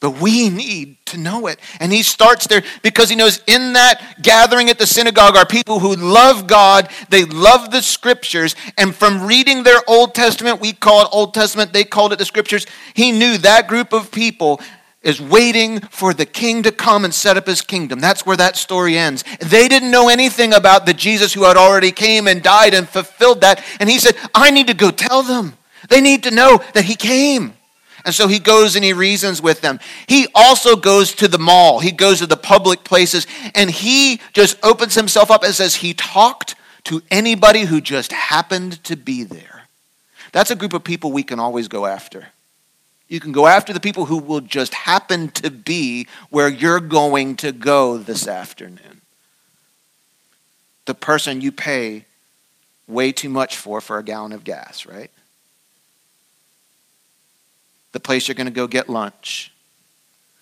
But 0.00 0.20
we 0.20 0.50
need 0.50 0.98
to 1.06 1.18
know 1.18 1.46
it. 1.46 1.58
And 1.80 1.90
he 1.92 2.02
starts 2.02 2.46
there 2.46 2.62
because 2.82 3.08
he 3.08 3.16
knows 3.16 3.42
in 3.46 3.72
that 3.74 4.18
gathering 4.22 4.68
at 4.68 4.78
the 4.78 4.86
synagogue 4.86 5.36
are 5.36 5.46
people 5.46 5.78
who 5.78 5.96
love 5.96 6.46
God, 6.46 6.90
they 7.08 7.24
love 7.24 7.70
the 7.70 7.80
scriptures, 7.80 8.56
and 8.76 8.94
from 8.94 9.26
reading 9.26 9.62
their 9.62 9.80
Old 9.86 10.14
Testament, 10.14 10.60
we 10.60 10.72
call 10.72 11.02
it 11.02 11.08
Old 11.12 11.32
Testament, 11.32 11.72
they 11.72 11.84
called 11.84 12.12
it 12.12 12.18
the 12.18 12.24
scriptures, 12.24 12.66
he 12.92 13.10
knew 13.10 13.38
that 13.38 13.68
group 13.68 13.92
of 13.92 14.10
people 14.10 14.60
is 15.06 15.20
waiting 15.20 15.78
for 15.78 16.12
the 16.12 16.26
king 16.26 16.64
to 16.64 16.72
come 16.72 17.04
and 17.04 17.14
set 17.14 17.36
up 17.36 17.46
his 17.46 17.62
kingdom. 17.62 18.00
That's 18.00 18.26
where 18.26 18.36
that 18.36 18.56
story 18.56 18.98
ends. 18.98 19.22
They 19.40 19.68
didn't 19.68 19.92
know 19.92 20.08
anything 20.08 20.52
about 20.52 20.84
the 20.84 20.92
Jesus 20.92 21.32
who 21.32 21.44
had 21.44 21.56
already 21.56 21.92
came 21.92 22.26
and 22.26 22.42
died 22.42 22.74
and 22.74 22.88
fulfilled 22.88 23.42
that. 23.42 23.64
And 23.78 23.88
he 23.88 24.00
said, 24.00 24.16
I 24.34 24.50
need 24.50 24.66
to 24.66 24.74
go 24.74 24.90
tell 24.90 25.22
them. 25.22 25.56
They 25.88 26.00
need 26.00 26.24
to 26.24 26.32
know 26.32 26.60
that 26.74 26.84
he 26.84 26.96
came. 26.96 27.54
And 28.04 28.12
so 28.12 28.26
he 28.26 28.40
goes 28.40 28.74
and 28.74 28.84
he 28.84 28.92
reasons 28.92 29.40
with 29.40 29.60
them. 29.60 29.78
He 30.08 30.26
also 30.34 30.74
goes 30.74 31.12
to 31.14 31.28
the 31.28 31.38
mall. 31.38 31.78
He 31.78 31.92
goes 31.92 32.18
to 32.18 32.26
the 32.26 32.36
public 32.36 32.82
places 32.82 33.28
and 33.54 33.70
he 33.70 34.20
just 34.32 34.58
opens 34.64 34.96
himself 34.96 35.30
up 35.30 35.44
and 35.44 35.54
says 35.54 35.76
he 35.76 35.94
talked 35.94 36.56
to 36.84 37.02
anybody 37.12 37.62
who 37.62 37.80
just 37.80 38.12
happened 38.12 38.82
to 38.84 38.96
be 38.96 39.22
there. 39.22 39.62
That's 40.32 40.50
a 40.50 40.56
group 40.56 40.72
of 40.72 40.82
people 40.82 41.12
we 41.12 41.22
can 41.22 41.38
always 41.38 41.68
go 41.68 41.86
after. 41.86 42.26
You 43.08 43.20
can 43.20 43.32
go 43.32 43.46
after 43.46 43.72
the 43.72 43.80
people 43.80 44.06
who 44.06 44.18
will 44.18 44.40
just 44.40 44.74
happen 44.74 45.28
to 45.30 45.50
be 45.50 46.08
where 46.30 46.48
you're 46.48 46.80
going 46.80 47.36
to 47.36 47.52
go 47.52 47.98
this 47.98 48.26
afternoon. 48.26 49.00
The 50.86 50.94
person 50.94 51.40
you 51.40 51.52
pay 51.52 52.04
way 52.88 53.12
too 53.12 53.28
much 53.28 53.56
for 53.56 53.80
for 53.80 53.98
a 53.98 54.02
gallon 54.02 54.32
of 54.32 54.44
gas, 54.44 54.86
right? 54.86 55.10
The 57.92 58.00
place 58.00 58.26
you're 58.28 58.34
going 58.34 58.46
to 58.46 58.52
go 58.52 58.66
get 58.66 58.88
lunch. 58.88 59.52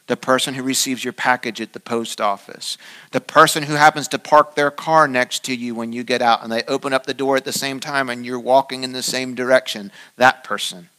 The 0.07 0.16
person 0.16 0.53
who 0.53 0.62
receives 0.62 1.03
your 1.03 1.14
package 1.14 1.62
at 1.62 1.72
the 1.72 1.81
post 1.81 2.20
office. 2.20 2.77
The 3.12 3.22
person 3.22 3.62
who 3.62 3.74
happens 3.74 4.09
to 4.09 4.18
park 4.18 4.55
their 4.55 4.70
car 4.70 5.09
next 5.09 5.44
to 5.44 5.55
you 5.55 5.74
when 5.74 5.92
you 5.92 6.05
get 6.05 6.20
out 6.20 6.42
and 6.42 6.53
they 6.53 6.62
open 6.64 6.92
up 6.92 7.07
the 7.07 7.14
door 7.14 7.37
at 7.37 7.44
the 7.44 7.53
same 7.53 7.81
time 7.81 8.11
and 8.11 8.24
you're 8.24 8.40
walking 8.40 8.85
in 8.85 8.92
the 8.92 9.03
same 9.03 9.35
direction. 9.35 9.90
That 10.16 10.44
person 10.44 10.90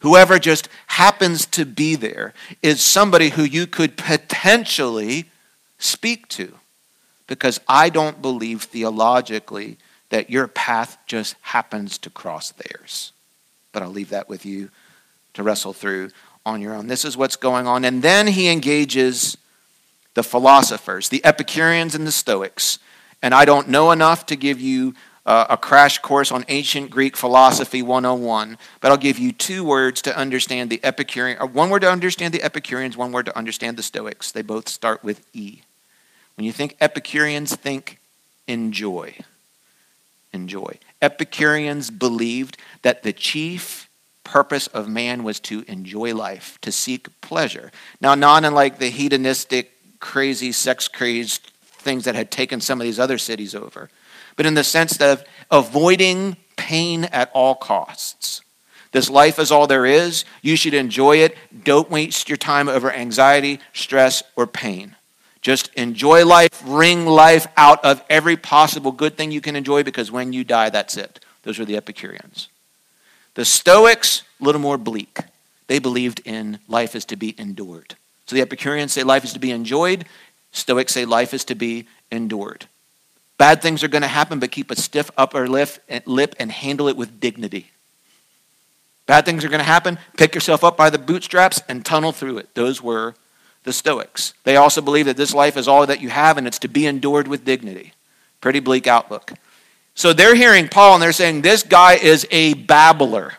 whoever 0.00 0.38
just 0.38 0.68
happens 0.88 1.46
to 1.46 1.64
be 1.64 1.94
there 1.94 2.34
is 2.62 2.80
somebody 2.80 3.30
who 3.30 3.42
you 3.42 3.66
could 3.66 3.96
potentially 3.96 5.26
speak 5.78 6.28
to. 6.28 6.54
Because 7.26 7.60
I 7.66 7.88
don't 7.88 8.22
believe 8.22 8.62
theologically 8.62 9.78
that 10.10 10.30
your 10.30 10.46
path 10.46 10.96
just 11.06 11.34
happens 11.42 11.98
to 11.98 12.10
cross 12.10 12.52
theirs. 12.52 13.12
But 13.72 13.82
I'll 13.82 13.90
leave 13.90 14.10
that 14.10 14.28
with 14.28 14.46
you 14.46 14.70
to 15.34 15.42
wrestle 15.42 15.72
through 15.72 16.10
on 16.44 16.62
your 16.62 16.74
own. 16.74 16.86
This 16.86 17.04
is 17.04 17.16
what's 17.16 17.36
going 17.36 17.66
on. 17.66 17.84
And 17.84 18.02
then 18.02 18.28
he 18.28 18.48
engages 18.48 19.36
the 20.14 20.22
philosophers, 20.22 21.08
the 21.08 21.24
Epicureans 21.24 21.94
and 21.94 22.06
the 22.06 22.12
Stoics. 22.12 22.78
And 23.20 23.34
I 23.34 23.44
don't 23.44 23.68
know 23.68 23.90
enough 23.90 24.24
to 24.26 24.36
give 24.36 24.60
you 24.60 24.94
uh, 25.26 25.46
a 25.50 25.56
crash 25.56 25.98
course 25.98 26.30
on 26.30 26.44
ancient 26.48 26.88
Greek 26.88 27.16
philosophy 27.16 27.82
101, 27.82 28.56
but 28.80 28.90
I'll 28.90 28.96
give 28.96 29.18
you 29.18 29.32
two 29.32 29.64
words 29.64 30.00
to 30.02 30.16
understand 30.16 30.70
the 30.70 30.80
Epicurean, 30.84 31.36
or 31.40 31.46
one 31.46 31.68
word 31.68 31.80
to 31.80 31.90
understand 31.90 32.32
the 32.32 32.44
Epicureans, 32.44 32.96
one 32.96 33.10
word 33.10 33.26
to 33.26 33.36
understand 33.36 33.76
the 33.76 33.82
Stoics. 33.82 34.30
They 34.30 34.42
both 34.42 34.68
start 34.68 35.02
with 35.02 35.26
E. 35.34 35.62
When 36.36 36.44
you 36.44 36.52
think 36.52 36.76
Epicureans, 36.80 37.56
think 37.56 37.98
enjoy. 38.46 39.16
Enjoy. 40.32 40.78
Epicureans 41.02 41.90
believed 41.90 42.56
that 42.82 43.02
the 43.02 43.12
chief 43.12 43.88
purpose 44.22 44.68
of 44.68 44.88
man 44.88 45.24
was 45.24 45.40
to 45.40 45.64
enjoy 45.66 46.14
life, 46.14 46.58
to 46.60 46.70
seek 46.70 47.20
pleasure. 47.20 47.72
Now, 48.00 48.14
not 48.14 48.44
unlike 48.44 48.78
the 48.78 48.90
hedonistic, 48.90 49.72
crazy, 49.98 50.52
sex 50.52 50.86
crazed 50.86 51.50
things 51.62 52.04
that 52.04 52.14
had 52.14 52.30
taken 52.30 52.60
some 52.60 52.80
of 52.80 52.84
these 52.84 53.00
other 53.00 53.18
cities 53.18 53.54
over 53.54 53.90
but 54.36 54.46
in 54.46 54.54
the 54.54 54.64
sense 54.64 55.00
of 55.00 55.24
avoiding 55.50 56.36
pain 56.56 57.04
at 57.04 57.30
all 57.32 57.54
costs. 57.54 58.42
This 58.92 59.10
life 59.10 59.38
is 59.38 59.50
all 59.50 59.66
there 59.66 59.84
is. 59.84 60.24
You 60.42 60.56
should 60.56 60.74
enjoy 60.74 61.18
it. 61.18 61.36
Don't 61.64 61.90
waste 61.90 62.28
your 62.28 62.38
time 62.38 62.68
over 62.68 62.90
anxiety, 62.90 63.60
stress, 63.72 64.22
or 64.36 64.46
pain. 64.46 64.96
Just 65.42 65.72
enjoy 65.74 66.24
life, 66.24 66.62
wring 66.64 67.06
life 67.06 67.46
out 67.56 67.84
of 67.84 68.02
every 68.08 68.36
possible 68.36 68.92
good 68.92 69.16
thing 69.16 69.30
you 69.30 69.40
can 69.40 69.54
enjoy 69.54 69.82
because 69.82 70.10
when 70.10 70.32
you 70.32 70.44
die, 70.44 70.70
that's 70.70 70.96
it. 70.96 71.20
Those 71.42 71.60
are 71.60 71.64
the 71.64 71.76
Epicureans. 71.76 72.48
The 73.34 73.44
Stoics, 73.44 74.22
a 74.40 74.44
little 74.44 74.60
more 74.60 74.78
bleak. 74.78 75.20
They 75.66 75.78
believed 75.78 76.20
in 76.24 76.58
life 76.68 76.96
is 76.96 77.04
to 77.06 77.16
be 77.16 77.34
endured. 77.38 77.96
So 78.26 78.34
the 78.34 78.42
Epicureans 78.42 78.92
say 78.92 79.02
life 79.02 79.24
is 79.24 79.32
to 79.34 79.38
be 79.38 79.50
enjoyed. 79.50 80.06
Stoics 80.52 80.94
say 80.94 81.04
life 81.04 81.34
is 81.34 81.44
to 81.44 81.54
be 81.54 81.86
endured. 82.10 82.66
Bad 83.38 83.60
things 83.60 83.84
are 83.84 83.88
going 83.88 84.02
to 84.02 84.08
happen, 84.08 84.38
but 84.38 84.50
keep 84.50 84.70
a 84.70 84.76
stiff 84.76 85.10
upper 85.16 85.44
eh, 85.44 86.00
lip 86.06 86.34
and 86.38 86.50
handle 86.50 86.88
it 86.88 86.96
with 86.96 87.20
dignity. 87.20 87.70
Bad 89.06 89.24
things 89.24 89.44
are 89.44 89.48
going 89.48 89.60
to 89.60 89.64
happen, 89.64 89.98
pick 90.16 90.34
yourself 90.34 90.64
up 90.64 90.76
by 90.76 90.90
the 90.90 90.98
bootstraps 90.98 91.60
and 91.68 91.84
tunnel 91.84 92.12
through 92.12 92.38
it. 92.38 92.54
Those 92.54 92.82
were 92.82 93.14
the 93.62 93.72
Stoics. 93.72 94.34
They 94.44 94.56
also 94.56 94.80
believe 94.80 95.06
that 95.06 95.16
this 95.16 95.34
life 95.34 95.56
is 95.56 95.68
all 95.68 95.86
that 95.86 96.00
you 96.00 96.08
have 96.08 96.38
and 96.38 96.46
it's 96.46 96.58
to 96.60 96.68
be 96.68 96.86
endured 96.86 97.28
with 97.28 97.44
dignity. 97.44 97.92
Pretty 98.40 98.60
bleak 98.60 98.86
outlook. 98.86 99.32
So 99.94 100.12
they're 100.12 100.34
hearing 100.34 100.68
Paul 100.68 100.94
and 100.94 101.02
they're 101.02 101.12
saying, 101.12 101.42
This 101.42 101.62
guy 101.62 101.94
is 101.94 102.26
a 102.30 102.54
babbler. 102.54 103.34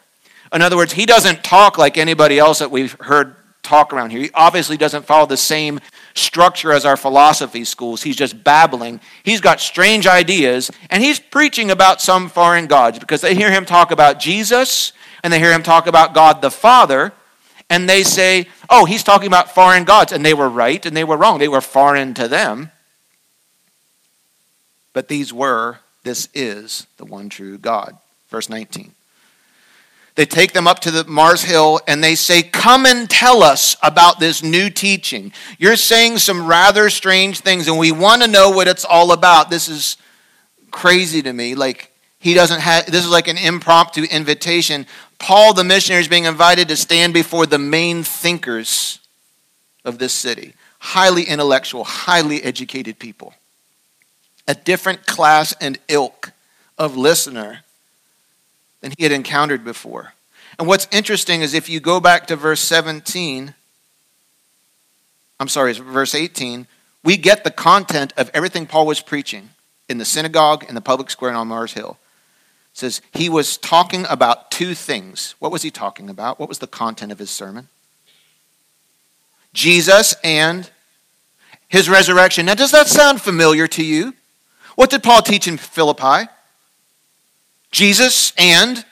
In 0.53 0.61
other 0.61 0.77
words, 0.77 0.93
he 0.93 1.05
doesn't 1.05 1.43
talk 1.43 1.77
like 1.77 1.97
anybody 1.97 2.39
else 2.39 2.59
that 2.59 2.71
we've 2.71 2.93
heard 3.01 3.35
talk 3.67 3.93
around 3.93 4.11
here. 4.11 4.21
He 4.21 4.29
obviously 4.33 4.77
doesn't 4.77 5.05
follow 5.05 5.25
the 5.25 5.37
same 5.37 5.79
structure 6.15 6.71
as 6.71 6.85
our 6.85 6.97
philosophy 6.97 7.63
schools. 7.63 8.01
He's 8.01 8.15
just 8.15 8.43
babbling. 8.43 8.99
He's 9.23 9.41
got 9.41 9.59
strange 9.59 10.07
ideas, 10.07 10.71
and 10.89 11.03
he's 11.03 11.19
preaching 11.19 11.69
about 11.69 12.01
some 12.01 12.29
foreign 12.29 12.67
gods 12.67 12.99
because 12.99 13.21
they 13.21 13.35
hear 13.35 13.51
him 13.51 13.65
talk 13.65 13.91
about 13.91 14.19
Jesus 14.19 14.93
and 15.23 15.33
they 15.33 15.39
hear 15.39 15.51
him 15.51 15.63
talk 15.63 15.87
about 15.87 16.13
God 16.13 16.41
the 16.41 16.51
Father, 16.51 17.11
and 17.69 17.89
they 17.89 18.03
say, 18.03 18.47
oh, 18.69 18.85
he's 18.85 19.03
talking 19.03 19.27
about 19.27 19.53
foreign 19.53 19.83
gods. 19.83 20.11
And 20.11 20.25
they 20.25 20.33
were 20.33 20.49
right 20.49 20.85
and 20.85 20.95
they 20.95 21.03
were 21.03 21.17
wrong. 21.17 21.39
They 21.39 21.47
were 21.47 21.61
foreign 21.61 22.13
to 22.13 22.27
them. 22.27 22.71
But 24.93 25.09
these 25.09 25.33
were, 25.33 25.79
this 26.03 26.29
is 26.33 26.87
the 26.97 27.05
one 27.05 27.29
true 27.29 27.57
God. 27.57 27.97
Verse 28.29 28.49
19. 28.49 28.93
They 30.17 30.25
take 30.25 30.51
them 30.51 30.67
up 30.67 30.79
to 30.79 30.89
the 30.89 31.03
Mars 31.03 31.43
Hill 31.43 31.79
and 31.87 32.03
they 32.03 32.15
say, 32.15 32.41
Come 32.41 32.87
and 32.87 33.07
tell 33.07 33.43
us 33.43 33.77
about 33.83 34.19
this 34.19 34.41
new 34.41 34.71
teaching. 34.71 35.31
You're 35.59 35.75
saying 35.75 36.17
some 36.17 36.47
rather 36.47 36.89
strange 36.89 37.41
things, 37.41 37.67
and 37.67 37.77
we 37.77 37.91
want 37.91 38.23
to 38.23 38.27
know 38.27 38.49
what 38.49 38.67
it's 38.67 38.83
all 38.83 39.11
about. 39.11 39.51
This 39.51 39.69
is 39.69 39.95
crazy 40.71 41.21
to 41.21 41.31
me. 41.31 41.53
Like, 41.53 41.91
he 42.17 42.33
doesn't 42.33 42.61
have, 42.61 42.87
this 42.87 43.05
is 43.05 43.11
like 43.11 43.27
an 43.27 43.37
impromptu 43.37 44.05
invitation. 44.05 44.87
Paul, 45.19 45.53
the 45.53 45.63
missionary, 45.63 46.01
is 46.01 46.07
being 46.07 46.25
invited 46.25 46.67
to 46.69 46.75
stand 46.75 47.13
before 47.13 47.45
the 47.45 47.59
main 47.59 48.01
thinkers 48.01 48.97
of 49.85 49.99
this 49.99 50.13
city 50.13 50.55
highly 50.79 51.23
intellectual, 51.23 51.83
highly 51.83 52.41
educated 52.43 52.97
people. 52.97 53.33
A 54.47 54.55
different 54.55 55.05
class 55.05 55.53
and 55.61 55.77
ilk 55.87 56.31
of 56.77 56.95
listener 56.95 57.63
than 58.87 58.95
he 58.97 59.03
had 59.03 59.11
encountered 59.11 59.65
before. 59.65 60.13
And 60.57 60.65
what's 60.65 60.87
interesting 60.91 61.41
is 61.41 61.53
if 61.53 61.67
you 61.67 61.81
go 61.81 61.99
back 61.99 62.25
to 62.27 62.37
verse 62.37 62.61
17, 62.61 63.53
I'm 65.41 65.47
sorry, 65.49 65.73
verse 65.73 66.15
18, 66.15 66.67
we 67.03 67.17
get 67.17 67.43
the 67.43 67.51
content 67.51 68.13
of 68.15 68.31
everything 68.33 68.65
Paul 68.65 68.85
was 68.85 69.01
preaching 69.01 69.49
in 69.89 69.97
the 69.97 70.05
synagogue, 70.05 70.65
in 70.69 70.73
the 70.73 70.79
public 70.79 71.09
square, 71.09 71.31
and 71.31 71.37
on 71.37 71.49
Mars 71.49 71.73
Hill. 71.73 71.97
It 72.71 72.77
says 72.77 73.01
he 73.11 73.27
was 73.27 73.57
talking 73.57 74.05
about 74.09 74.51
two 74.51 74.73
things. 74.73 75.35
What 75.39 75.51
was 75.51 75.63
he 75.63 75.69
talking 75.69 76.09
about? 76.09 76.39
What 76.39 76.47
was 76.47 76.59
the 76.59 76.67
content 76.67 77.11
of 77.11 77.19
his 77.19 77.29
sermon? 77.29 77.67
Jesus 79.53 80.15
and 80.23 80.69
his 81.67 81.89
resurrection. 81.89 82.45
Now, 82.45 82.55
does 82.55 82.71
that 82.71 82.87
sound 82.87 83.21
familiar 83.21 83.67
to 83.67 83.83
you? 83.83 84.13
What 84.75 84.89
did 84.89 85.03
Paul 85.03 85.21
teach 85.21 85.45
in 85.45 85.57
Philippi? 85.57 86.29
Jesus 87.77 88.33
and 88.39 88.83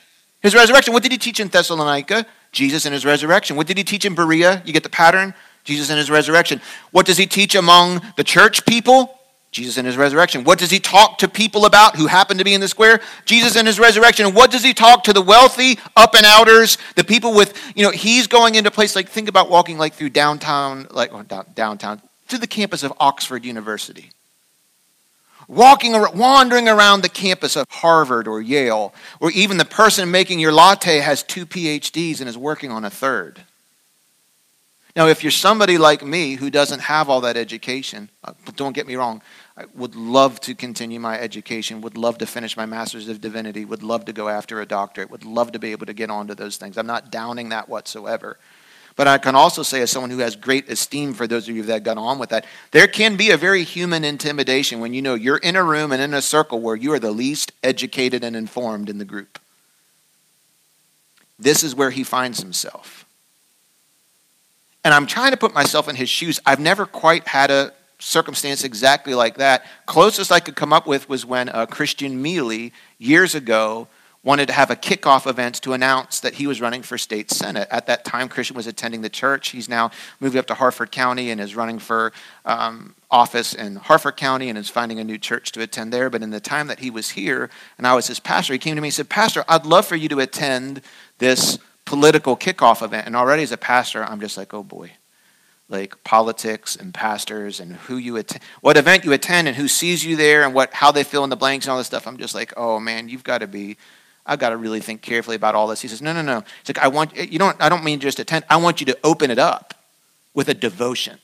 his 0.43 0.53
resurrection. 0.53 0.93
What 0.93 1.01
did 1.01 1.11
he 1.11 1.17
teach 1.17 1.39
in 1.39 1.47
Thessalonica? 1.47 2.23
Jesus 2.51 2.86
and 2.86 2.93
his 2.93 3.03
resurrection. 3.03 3.57
What 3.57 3.65
did 3.65 3.79
he 3.79 3.83
teach 3.83 4.05
in 4.05 4.13
Berea? 4.13 4.61
You 4.63 4.73
get 4.73 4.83
the 4.83 4.89
pattern? 4.89 5.33
Jesus 5.63 5.89
and 5.89 5.97
his 5.97 6.11
resurrection. 6.11 6.61
What 6.91 7.07
does 7.07 7.17
he 7.17 7.25
teach 7.25 7.55
among 7.55 8.03
the 8.15 8.23
church 8.23 8.63
people? 8.63 9.19
Jesus 9.51 9.77
and 9.77 9.88
his 9.88 9.97
resurrection. 9.97 10.43
What 10.43 10.59
does 10.59 10.69
he 10.69 10.79
talk 10.79 11.17
to 11.17 11.27
people 11.27 11.65
about 11.65 11.95
who 11.95 12.05
happen 12.05 12.38
to 12.38 12.43
be 12.43 12.53
in 12.53 12.61
the 12.61 12.67
square? 12.67 13.01
Jesus 13.25 13.55
and 13.55 13.65
his 13.65 13.79
resurrection. 13.79 14.36
What 14.36 14.51
does 14.51 14.63
he 14.63 14.75
talk 14.75 15.03
to 15.05 15.13
the 15.13 15.21
wealthy, 15.21 15.79
up 15.95 16.13
and 16.13 16.23
outers, 16.23 16.77
the 16.95 17.03
people 17.03 17.33
with, 17.33 17.59
you 17.75 17.81
know, 17.81 17.89
he's 17.89 18.27
going 18.27 18.53
into 18.53 18.69
place 18.69 18.95
like, 18.95 19.09
think 19.09 19.27
about 19.27 19.49
walking 19.49 19.79
like 19.79 19.95
through 19.95 20.09
downtown, 20.09 20.88
like 20.91 21.11
downtown, 21.55 22.03
to 22.27 22.38
the 22.38 22.45
campus 22.45 22.83
of 22.83 22.93
Oxford 22.99 23.45
University. 23.45 24.11
Walking, 25.48 25.93
wandering 26.16 26.68
around 26.68 27.02
the 27.02 27.10
campus 27.10 27.56
of 27.56 27.66
Harvard 27.70 28.28
or 28.28 28.41
Yale, 28.41 28.93
or 29.20 29.32
even 29.32 29.58
the 29.58 29.66
person 29.66 30.10
making 30.10 30.39
your 30.39 30.52
latte 30.52 31.00
has 31.00 31.22
two 31.22 31.46
PhDs 31.46 32.20
and 32.20 32.28
is 32.28 32.38
working 32.38 32.72
on 32.72 32.84
a 32.84 32.89
third. 32.89 33.43
Now, 34.96 35.08
if 35.08 35.24
you're 35.24 35.32
somebody 35.32 35.78
like 35.78 36.06
me 36.06 36.36
who 36.36 36.50
doesn't 36.50 36.80
have 36.80 37.10
all 37.10 37.20
that 37.22 37.36
education, 37.36 38.10
uh, 38.24 38.32
don't 38.56 38.72
get 38.72 38.88
me 38.88 38.96
wrong, 38.96 39.22
I 39.58 39.66
would 39.76 39.93
love 39.93 40.39
to 40.41 40.56
continue 40.56 41.02
my 41.02 41.20
education, 41.20 41.82
would 41.82 41.98
love 41.98 42.18
to 42.20 42.26
finish 42.26 42.56
my 42.56 42.66
master's 42.66 43.10
of 43.10 43.20
divinity, 43.20 43.66
would 43.66 43.84
love 43.84 44.06
to 44.06 44.14
go 44.14 44.30
after 44.30 44.62
a 44.62 44.66
doctorate, 44.66 45.12
would 45.12 45.26
love 45.26 45.52
to 45.52 45.60
be 45.60 45.74
able 45.74 45.86
to 45.88 45.93
get 45.93 46.10
onto 46.10 46.34
those 46.34 46.56
things. 46.56 46.78
I'm 46.78 46.88
not 46.88 47.12
downing 47.12 47.50
that 47.50 47.68
whatsoever. 47.68 48.38
But 48.96 49.08
I 49.08 49.18
can 49.18 49.36
also 49.36 49.62
say, 49.62 49.82
as 49.82 49.91
someone 49.91 50.10
who 50.10 50.20
has 50.20 50.38
great 50.38 50.70
esteem 50.70 51.14
for 51.14 51.28
those 51.28 51.50
of 51.50 51.56
you 51.56 51.64
that 51.64 51.84
got 51.84 51.98
on 51.98 52.18
with 52.18 52.30
that, 52.30 52.46
there 52.72 52.88
can 52.88 53.18
be 53.18 53.32
a 53.32 53.38
very 53.38 53.64
human 53.64 54.06
intimidation 54.06 54.80
when 54.80 54.93
you 54.93 55.02
know 55.02 55.16
you're 55.16 55.38
in 55.38 55.58
a 55.58 55.64
room 55.64 55.91
and 55.91 56.02
in 56.02 56.14
a 56.14 56.22
circle 56.22 56.62
where 56.62 56.78
you 56.78 56.93
are 56.93 57.00
the 57.00 57.12
least 57.12 57.52
educated 57.62 58.24
and 58.24 58.36
informed 58.36 58.89
in 58.89 58.98
the 58.98 59.06
group. 59.06 59.38
This 61.38 61.64
is 61.64 61.76
where 61.76 61.91
he 61.91 62.06
finds 62.06 62.39
himself. 62.39 63.06
And 64.86 64.93
I'm 64.93 65.08
trying 65.08 65.32
to 65.32 65.38
put 65.38 65.54
myself 65.54 65.89
in 65.89 65.96
his 65.96 66.10
shoes. 66.10 66.39
I've 66.46 66.60
never 66.60 66.86
quite 66.86 67.28
had 67.28 67.52
a 67.52 67.74
circumstance 68.00 68.64
exactly 68.64 69.14
like 69.14 69.38
that. 69.38 69.66
Closest 69.88 70.32
I 70.32 70.39
could 70.39 70.56
come 70.56 70.72
up 70.72 70.88
with 70.88 71.10
was 71.10 71.26
when 71.26 71.50
uh, 71.50 71.66
Christian 71.66 72.22
Miele, 72.22 72.70
years 72.98 73.36
ago, 73.36 73.88
wanted 74.26 74.47
to 74.47 74.53
have 74.53 74.71
a 74.71 74.76
kickoff 74.76 75.28
event 75.28 75.61
to 75.61 75.71
announce 75.71 76.19
that 76.19 76.34
he 76.34 76.47
was 76.47 76.59
running 76.59 76.82
for 76.82 76.97
state 76.97 77.30
senate. 77.32 77.67
At 77.69 77.86
that 77.86 78.03
time, 78.03 78.28
Christian 78.28 78.57
was 78.57 78.67
attending 78.67 79.01
the 79.01 79.09
church. 79.09 79.49
He's 79.49 79.69
now 79.69 79.91
moved 80.19 80.36
up 80.36 80.47
to 80.47 80.55
Harford 80.55 80.91
County 80.91 81.30
and 81.30 81.39
is 81.39 81.55
running 81.55 81.80
for 81.80 82.11
um, 82.43 82.95
office 83.11 83.53
in 83.53 83.76
Harford 83.76 84.17
County 84.17 84.49
and 84.49 84.57
is 84.57 84.67
finding 84.67 84.99
a 84.99 85.03
new 85.03 85.19
church 85.19 85.51
to 85.53 85.61
attend 85.61 85.93
there. 85.93 86.09
But 86.09 86.23
in 86.23 86.32
the 86.32 86.39
time 86.39 86.67
that 86.67 86.80
he 86.80 86.89
was 86.89 87.11
here 87.11 87.51
and 87.78 87.86
I 87.86 87.93
was 87.93 88.07
his 88.07 88.19
pastor, 88.19 88.53
he 88.53 88.59
came 88.59 88.76
to 88.76 88.82
me 88.82 88.88
and 88.88 88.93
said, 88.95 89.09
Pastor, 89.09 89.45
I'd 89.47 89.65
love 89.65 89.86
for 89.86 89.95
you 89.95 90.09
to 90.09 90.19
attend 90.19 90.82
this 91.19 91.59
political 91.86 92.36
kickoff 92.36 92.82
event. 92.82 93.05
And 93.05 93.15
already 93.15 93.43
as 93.43 93.51
a 93.51 93.57
pastor, 93.57 94.03
I'm 94.03 94.19
just 94.19 94.38
like, 94.38 94.53
oh 94.53 94.63
boy. 94.63 94.91
Like 95.69 96.03
politics 96.03 96.76
and 96.76 96.93
pastors 96.93 97.59
and 97.59 97.76
who 97.76 97.97
you 97.97 98.17
attend, 98.17 98.43
what 98.61 98.78
event 98.78 99.03
you 99.03 99.13
attend 99.13 99.47
and 99.47 99.57
who 99.57 99.67
sees 99.67 100.05
you 100.05 100.15
there 100.15 100.43
and 100.43 100.53
what 100.53 100.73
how 100.73 100.91
they 100.91 101.03
fill 101.03 101.23
in 101.23 101.32
the 101.32 101.36
blanks 101.36 101.65
and 101.65 101.71
all 101.71 101.78
this 101.80 101.88
stuff. 101.88 102.05
I'm 102.07 102.17
just 102.17 102.36
like, 102.36 102.53
oh 102.57 102.80
man, 102.80 103.09
you've 103.09 103.23
got 103.23 103.39
to 103.39 103.47
be, 103.47 103.78
I've 104.26 104.39
got 104.39 104.49
to 104.49 104.57
really 104.57 104.80
think 104.80 105.01
carefully 105.01 105.36
about 105.36 105.55
all 105.55 105.67
this. 105.67 105.82
He 105.82 105.88
says, 105.88 106.01
no, 106.01 106.11
no, 106.11 106.21
no. 106.21 106.43
It's 106.61 106.69
like 106.69 106.80
I 106.80 106.88
want 106.88 107.15
you 107.15 107.38
don't. 107.38 107.59
I 107.61 107.69
don't 107.69 107.84
mean 107.84 107.99
just 107.99 108.19
attend. 108.19 108.45
I 108.49 108.57
want 108.57 108.80
you 108.80 108.86
to 108.88 108.97
open 109.03 109.32
it 109.32 109.39
up 109.39 109.73
with 110.34 110.49
a 110.49 110.53
devotion. 110.53 111.19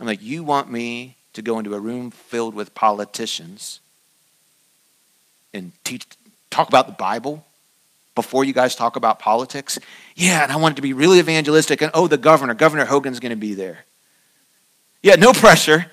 I'm 0.00 0.06
like, 0.06 0.22
you 0.22 0.42
want 0.42 0.70
me 0.70 1.16
to 1.34 1.42
go 1.42 1.58
into 1.58 1.74
a 1.74 1.80
room 1.80 2.10
filled 2.10 2.54
with 2.54 2.74
politicians 2.74 3.80
and 5.52 5.72
teach, 5.84 6.06
talk 6.50 6.68
about 6.68 6.86
the 6.86 6.92
Bible? 6.92 7.44
before 8.14 8.44
you 8.44 8.52
guys 8.52 8.74
talk 8.74 8.96
about 8.96 9.18
politics? 9.18 9.78
Yeah, 10.14 10.42
and 10.42 10.52
I 10.52 10.56
want 10.56 10.74
it 10.74 10.76
to 10.76 10.82
be 10.82 10.92
really 10.92 11.18
evangelistic. 11.18 11.82
And 11.82 11.90
oh, 11.94 12.06
the 12.06 12.16
governor, 12.16 12.54
Governor 12.54 12.84
Hogan's 12.84 13.20
going 13.20 13.30
to 13.30 13.36
be 13.36 13.54
there. 13.54 13.84
Yeah, 15.02 15.16
no 15.16 15.32
pressure. 15.32 15.86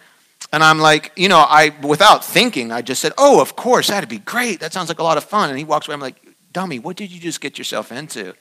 And 0.53 0.63
I'm 0.63 0.79
like, 0.79 1.11
you 1.15 1.29
know, 1.29 1.39
I 1.39 1.73
without 1.81 2.25
thinking, 2.25 2.71
I 2.71 2.81
just 2.81 3.01
said, 3.01 3.13
"Oh, 3.17 3.41
of 3.41 3.55
course, 3.55 3.87
that'd 3.87 4.09
be 4.09 4.19
great. 4.19 4.59
That 4.59 4.73
sounds 4.73 4.89
like 4.89 4.99
a 4.99 5.03
lot 5.03 5.17
of 5.17 5.23
fun." 5.23 5.49
And 5.49 5.57
he 5.57 5.63
walks 5.63 5.87
away. 5.87 5.93
I'm 5.93 6.01
like, 6.01 6.21
"Dummy, 6.51 6.79
what 6.79 6.97
did 6.97 7.11
you 7.11 7.19
just 7.19 7.39
get 7.39 7.57
yourself 7.57 7.91
into?" 7.91 8.33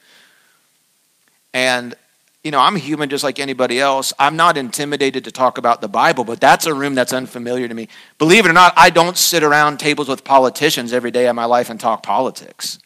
And 1.53 1.95
you 2.43 2.49
know, 2.49 2.59
I'm 2.59 2.75
human 2.75 3.09
just 3.09 3.23
like 3.23 3.39
anybody 3.39 3.79
else. 3.79 4.13
I'm 4.17 4.35
not 4.35 4.57
intimidated 4.57 5.25
to 5.25 5.31
talk 5.31 5.59
about 5.59 5.79
the 5.79 5.87
Bible, 5.87 6.23
but 6.23 6.41
that's 6.41 6.65
a 6.65 6.73
room 6.73 6.95
that's 6.95 7.13
unfamiliar 7.13 7.67
to 7.67 7.73
me. 7.73 7.87
Believe 8.17 8.45
it 8.45 8.49
or 8.49 8.53
not, 8.53 8.73
I 8.75 8.89
don't 8.89 9.15
sit 9.15 9.43
around 9.43 9.79
tables 9.79 10.07
with 10.07 10.23
politicians 10.23 10.91
every 10.91 11.11
day 11.11 11.27
of 11.27 11.35
my 11.35 11.45
life 11.45 11.69
and 11.69 11.79
talk 11.79 12.01
politics. 12.01 12.79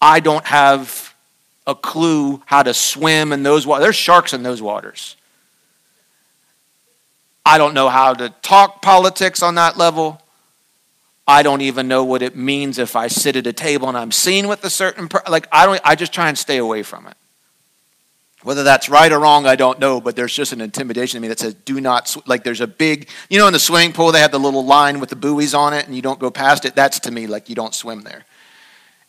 I 0.00 0.20
don't 0.20 0.44
have 0.44 1.14
a 1.66 1.74
clue 1.74 2.42
how 2.46 2.62
to 2.62 2.74
swim 2.74 3.32
in 3.32 3.42
those 3.42 3.66
waters. 3.66 3.82
There's 3.82 3.96
sharks 3.96 4.32
in 4.32 4.44
those 4.44 4.62
waters. 4.62 5.16
I 7.44 7.58
don't 7.58 7.74
know 7.74 7.88
how 7.88 8.14
to 8.14 8.30
talk 8.42 8.80
politics 8.82 9.42
on 9.42 9.56
that 9.56 9.76
level. 9.76 10.20
I 11.26 11.42
don't 11.42 11.62
even 11.62 11.88
know 11.88 12.04
what 12.04 12.22
it 12.22 12.36
means 12.36 12.78
if 12.78 12.96
I 12.96 13.08
sit 13.08 13.36
at 13.36 13.46
a 13.46 13.52
table 13.52 13.88
and 13.88 13.96
I'm 13.96 14.12
seen 14.12 14.48
with 14.48 14.62
a 14.64 14.70
certain 14.70 15.08
per- 15.08 15.22
like 15.28 15.48
I 15.50 15.66
don't 15.66 15.80
I 15.84 15.94
just 15.94 16.12
try 16.12 16.28
and 16.28 16.36
stay 16.36 16.58
away 16.58 16.82
from 16.82 17.06
it. 17.06 17.14
Whether 18.42 18.62
that's 18.62 18.90
right 18.90 19.10
or 19.10 19.20
wrong, 19.20 19.46
I 19.46 19.56
don't 19.56 19.78
know, 19.78 20.02
but 20.02 20.16
there's 20.16 20.34
just 20.34 20.52
an 20.52 20.60
intimidation 20.60 21.16
to 21.16 21.22
me 21.22 21.28
that 21.28 21.38
says 21.38 21.54
do 21.54 21.80
not 21.80 22.08
sw-. 22.08 22.26
like 22.26 22.44
there's 22.44 22.60
a 22.60 22.66
big, 22.66 23.08
you 23.30 23.38
know 23.38 23.46
in 23.46 23.54
the 23.54 23.58
swimming 23.58 23.94
pool 23.94 24.12
they 24.12 24.20
have 24.20 24.32
the 24.32 24.38
little 24.38 24.66
line 24.66 25.00
with 25.00 25.08
the 25.08 25.16
buoys 25.16 25.54
on 25.54 25.72
it 25.72 25.86
and 25.86 25.96
you 25.96 26.02
don't 26.02 26.18
go 26.18 26.30
past 26.30 26.66
it. 26.66 26.74
That's 26.74 27.00
to 27.00 27.10
me 27.10 27.26
like 27.26 27.48
you 27.48 27.54
don't 27.54 27.74
swim 27.74 28.02
there. 28.02 28.24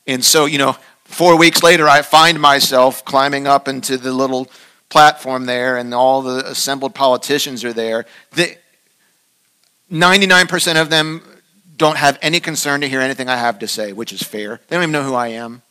And 0.07 0.23
so, 0.23 0.45
you 0.45 0.57
know, 0.57 0.77
four 1.03 1.37
weeks 1.37 1.63
later, 1.63 1.87
I 1.89 2.01
find 2.01 2.39
myself 2.39 3.03
climbing 3.03 3.47
up 3.47 3.67
into 3.67 3.97
the 3.97 4.13
little 4.13 4.47
platform 4.89 5.45
there, 5.45 5.77
and 5.77 5.93
all 5.93 6.21
the 6.21 6.47
assembled 6.47 6.95
politicians 6.95 7.63
are 7.63 7.73
there. 7.73 8.05
The, 8.31 8.57
99% 9.91 10.81
of 10.81 10.89
them 10.89 11.21
don't 11.77 11.97
have 11.97 12.17
any 12.21 12.39
concern 12.39 12.81
to 12.81 12.87
hear 12.87 13.01
anything 13.01 13.29
I 13.29 13.37
have 13.37 13.59
to 13.59 13.67
say, 13.67 13.93
which 13.93 14.13
is 14.13 14.23
fair. 14.23 14.61
They 14.67 14.75
don't 14.75 14.83
even 14.83 14.91
know 14.91 15.03
who 15.03 15.13
I 15.13 15.29
am. 15.29 15.61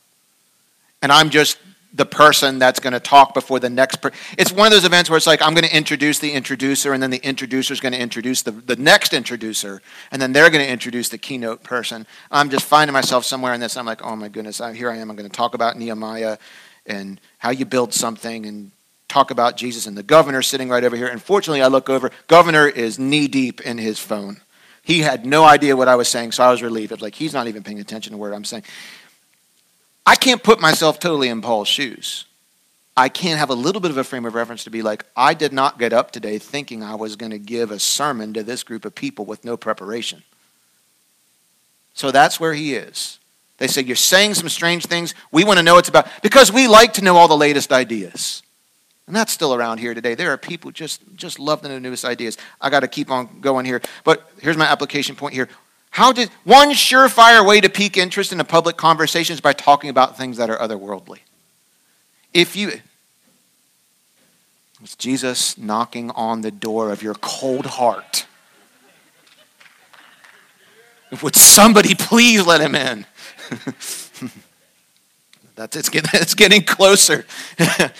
And 1.01 1.11
I'm 1.11 1.29
just 1.29 1.57
the 1.95 2.05
person 2.05 2.59
that's 2.59 2.79
going 2.79 2.93
to 2.93 2.99
talk 2.99 3.33
before 3.33 3.59
the 3.59 3.69
next 3.69 3.97
person. 3.97 4.17
It's 4.37 4.51
one 4.51 4.67
of 4.67 4.73
those 4.73 4.83
events 4.83 5.09
where 5.09 5.17
it's 5.17 5.27
like, 5.27 5.41
I'm 5.41 5.53
going 5.53 5.67
to 5.67 5.75
introduce 5.75 6.19
the 6.19 6.31
introducer, 6.31 6.93
and 6.93 7.01
then 7.01 7.09
the 7.09 7.23
introducer 7.25 7.73
is 7.73 7.79
going 7.79 7.93
to 7.93 7.99
introduce 7.99 8.41
the, 8.41 8.51
the 8.51 8.75
next 8.75 9.13
introducer, 9.13 9.81
and 10.11 10.21
then 10.21 10.33
they're 10.33 10.49
going 10.49 10.63
to 10.63 10.69
introduce 10.69 11.09
the 11.09 11.17
keynote 11.17 11.63
person. 11.63 12.05
I'm 12.31 12.49
just 12.49 12.65
finding 12.65 12.93
myself 12.93 13.23
somewhere 13.23 13.53
in 13.53 13.61
this. 13.61 13.77
I'm 13.77 13.85
like, 13.85 14.03
oh 14.03 14.15
my 14.15 14.27
goodness, 14.27 14.61
here 14.73 14.91
I 14.91 14.97
am. 14.97 15.09
I'm 15.09 15.15
going 15.15 15.29
to 15.29 15.35
talk 15.35 15.53
about 15.53 15.77
Nehemiah 15.77 16.37
and 16.85 17.19
how 17.37 17.51
you 17.51 17.65
build 17.65 17.93
something 17.93 18.45
and 18.45 18.71
talk 19.15 19.31
about 19.31 19.55
Jesus. 19.55 19.87
And 19.87 19.97
the 19.97 20.03
governor 20.03 20.41
sitting 20.41 20.67
right 20.67 20.83
over 20.83 20.95
here. 20.95 21.07
And 21.07 21.21
fortunately, 21.21 21.61
I 21.61 21.67
look 21.67 21.89
over, 21.89 22.11
governor 22.27 22.67
is 22.67 22.99
knee 22.99 23.27
deep 23.27 23.61
in 23.61 23.77
his 23.77 23.97
phone. 23.97 24.41
He 24.83 24.99
had 24.99 25.25
no 25.25 25.45
idea 25.45 25.77
what 25.77 25.87
I 25.87 25.95
was 25.95 26.09
saying, 26.09 26.33
so 26.33 26.43
I 26.43 26.51
was 26.51 26.61
relieved. 26.61 26.91
It 26.91 26.95
was 26.95 27.01
like, 27.01 27.15
he's 27.15 27.33
not 27.33 27.47
even 27.47 27.63
paying 27.63 27.79
attention 27.79 28.11
to 28.11 28.17
what 28.17 28.33
I'm 28.33 28.43
saying. 28.43 28.63
I 30.05 30.15
can't 30.15 30.43
put 30.43 30.59
myself 30.59 30.99
totally 30.99 31.29
in 31.29 31.41
Paul's 31.41 31.69
shoes. 31.69 32.25
I 32.97 33.09
can't 33.09 33.39
have 33.39 33.49
a 33.49 33.55
little 33.55 33.81
bit 33.81 33.89
of 33.89 33.97
a 33.97 34.03
frame 34.03 34.25
of 34.25 34.35
reference 34.35 34.65
to 34.65 34.69
be 34.69 34.81
like, 34.81 35.05
I 35.15 35.33
did 35.33 35.53
not 35.53 35.79
get 35.79 35.91
up 35.93 36.11
today 36.11 36.37
thinking 36.37 36.83
I 36.83 36.95
was 36.95 37.15
going 37.15 37.31
to 37.31 37.39
give 37.39 37.71
a 37.71 37.79
sermon 37.79 38.33
to 38.33 38.43
this 38.43 38.63
group 38.63 38.85
of 38.85 38.93
people 38.93 39.25
with 39.25 39.43
no 39.43 39.57
preparation. 39.57 40.23
So 41.93 42.11
that's 42.11 42.39
where 42.39 42.53
he 42.53 42.75
is. 42.75 43.19
They 43.57 43.67
say, 43.67 43.81
You're 43.81 43.95
saying 43.95 44.33
some 44.35 44.49
strange 44.49 44.85
things. 44.85 45.13
We 45.31 45.45
want 45.45 45.57
to 45.57 45.63
know 45.63 45.77
it's 45.77 45.89
about, 45.89 46.07
because 46.21 46.51
we 46.51 46.67
like 46.67 46.93
to 46.93 47.01
know 47.01 47.15
all 47.15 47.29
the 47.29 47.37
latest 47.37 47.71
ideas. 47.71 48.43
And 49.07 49.15
that's 49.15 49.31
still 49.31 49.53
around 49.53 49.77
here 49.79 49.93
today. 49.93 50.15
There 50.15 50.31
are 50.31 50.37
people 50.37 50.71
just 50.71 51.01
just 51.15 51.39
love 51.39 51.61
the 51.61 51.79
newest 51.79 52.05
ideas. 52.05 52.37
I 52.59 52.69
got 52.69 52.79
to 52.79 52.87
keep 52.87 53.11
on 53.11 53.39
going 53.39 53.65
here. 53.65 53.81
But 54.03 54.29
here's 54.41 54.57
my 54.57 54.65
application 54.65 55.15
point 55.15 55.33
here. 55.33 55.47
How 55.91 56.11
did 56.11 56.29
one 56.43 56.71
surefire 56.71 57.45
way 57.47 57.61
to 57.61 57.69
pique 57.69 57.97
interest 57.97 58.33
in 58.33 58.39
a 58.39 58.43
public 58.43 58.77
conversation 58.77 59.33
is 59.33 59.41
by 59.41 59.53
talking 59.53 59.89
about 59.89 60.17
things 60.17 60.37
that 60.37 60.49
are 60.49 60.57
otherworldly. 60.57 61.19
If 62.33 62.55
you 62.55 62.81
it's 64.81 64.95
Jesus 64.95 65.57
knocking 65.57 66.11
on 66.11 66.41
the 66.41 66.51
door 66.51 66.91
of 66.91 67.01
your 67.01 67.15
cold 67.15 67.65
heart. 67.65 68.27
Would 71.23 71.35
somebody 71.35 71.95
please 71.95 72.45
let 72.45 72.61
him 72.61 72.75
in? 72.75 73.05
That's 75.55 75.75
it's 75.75 75.89
getting, 75.89 76.11
it's 76.13 76.33
getting 76.33 76.63
closer. 76.63 77.25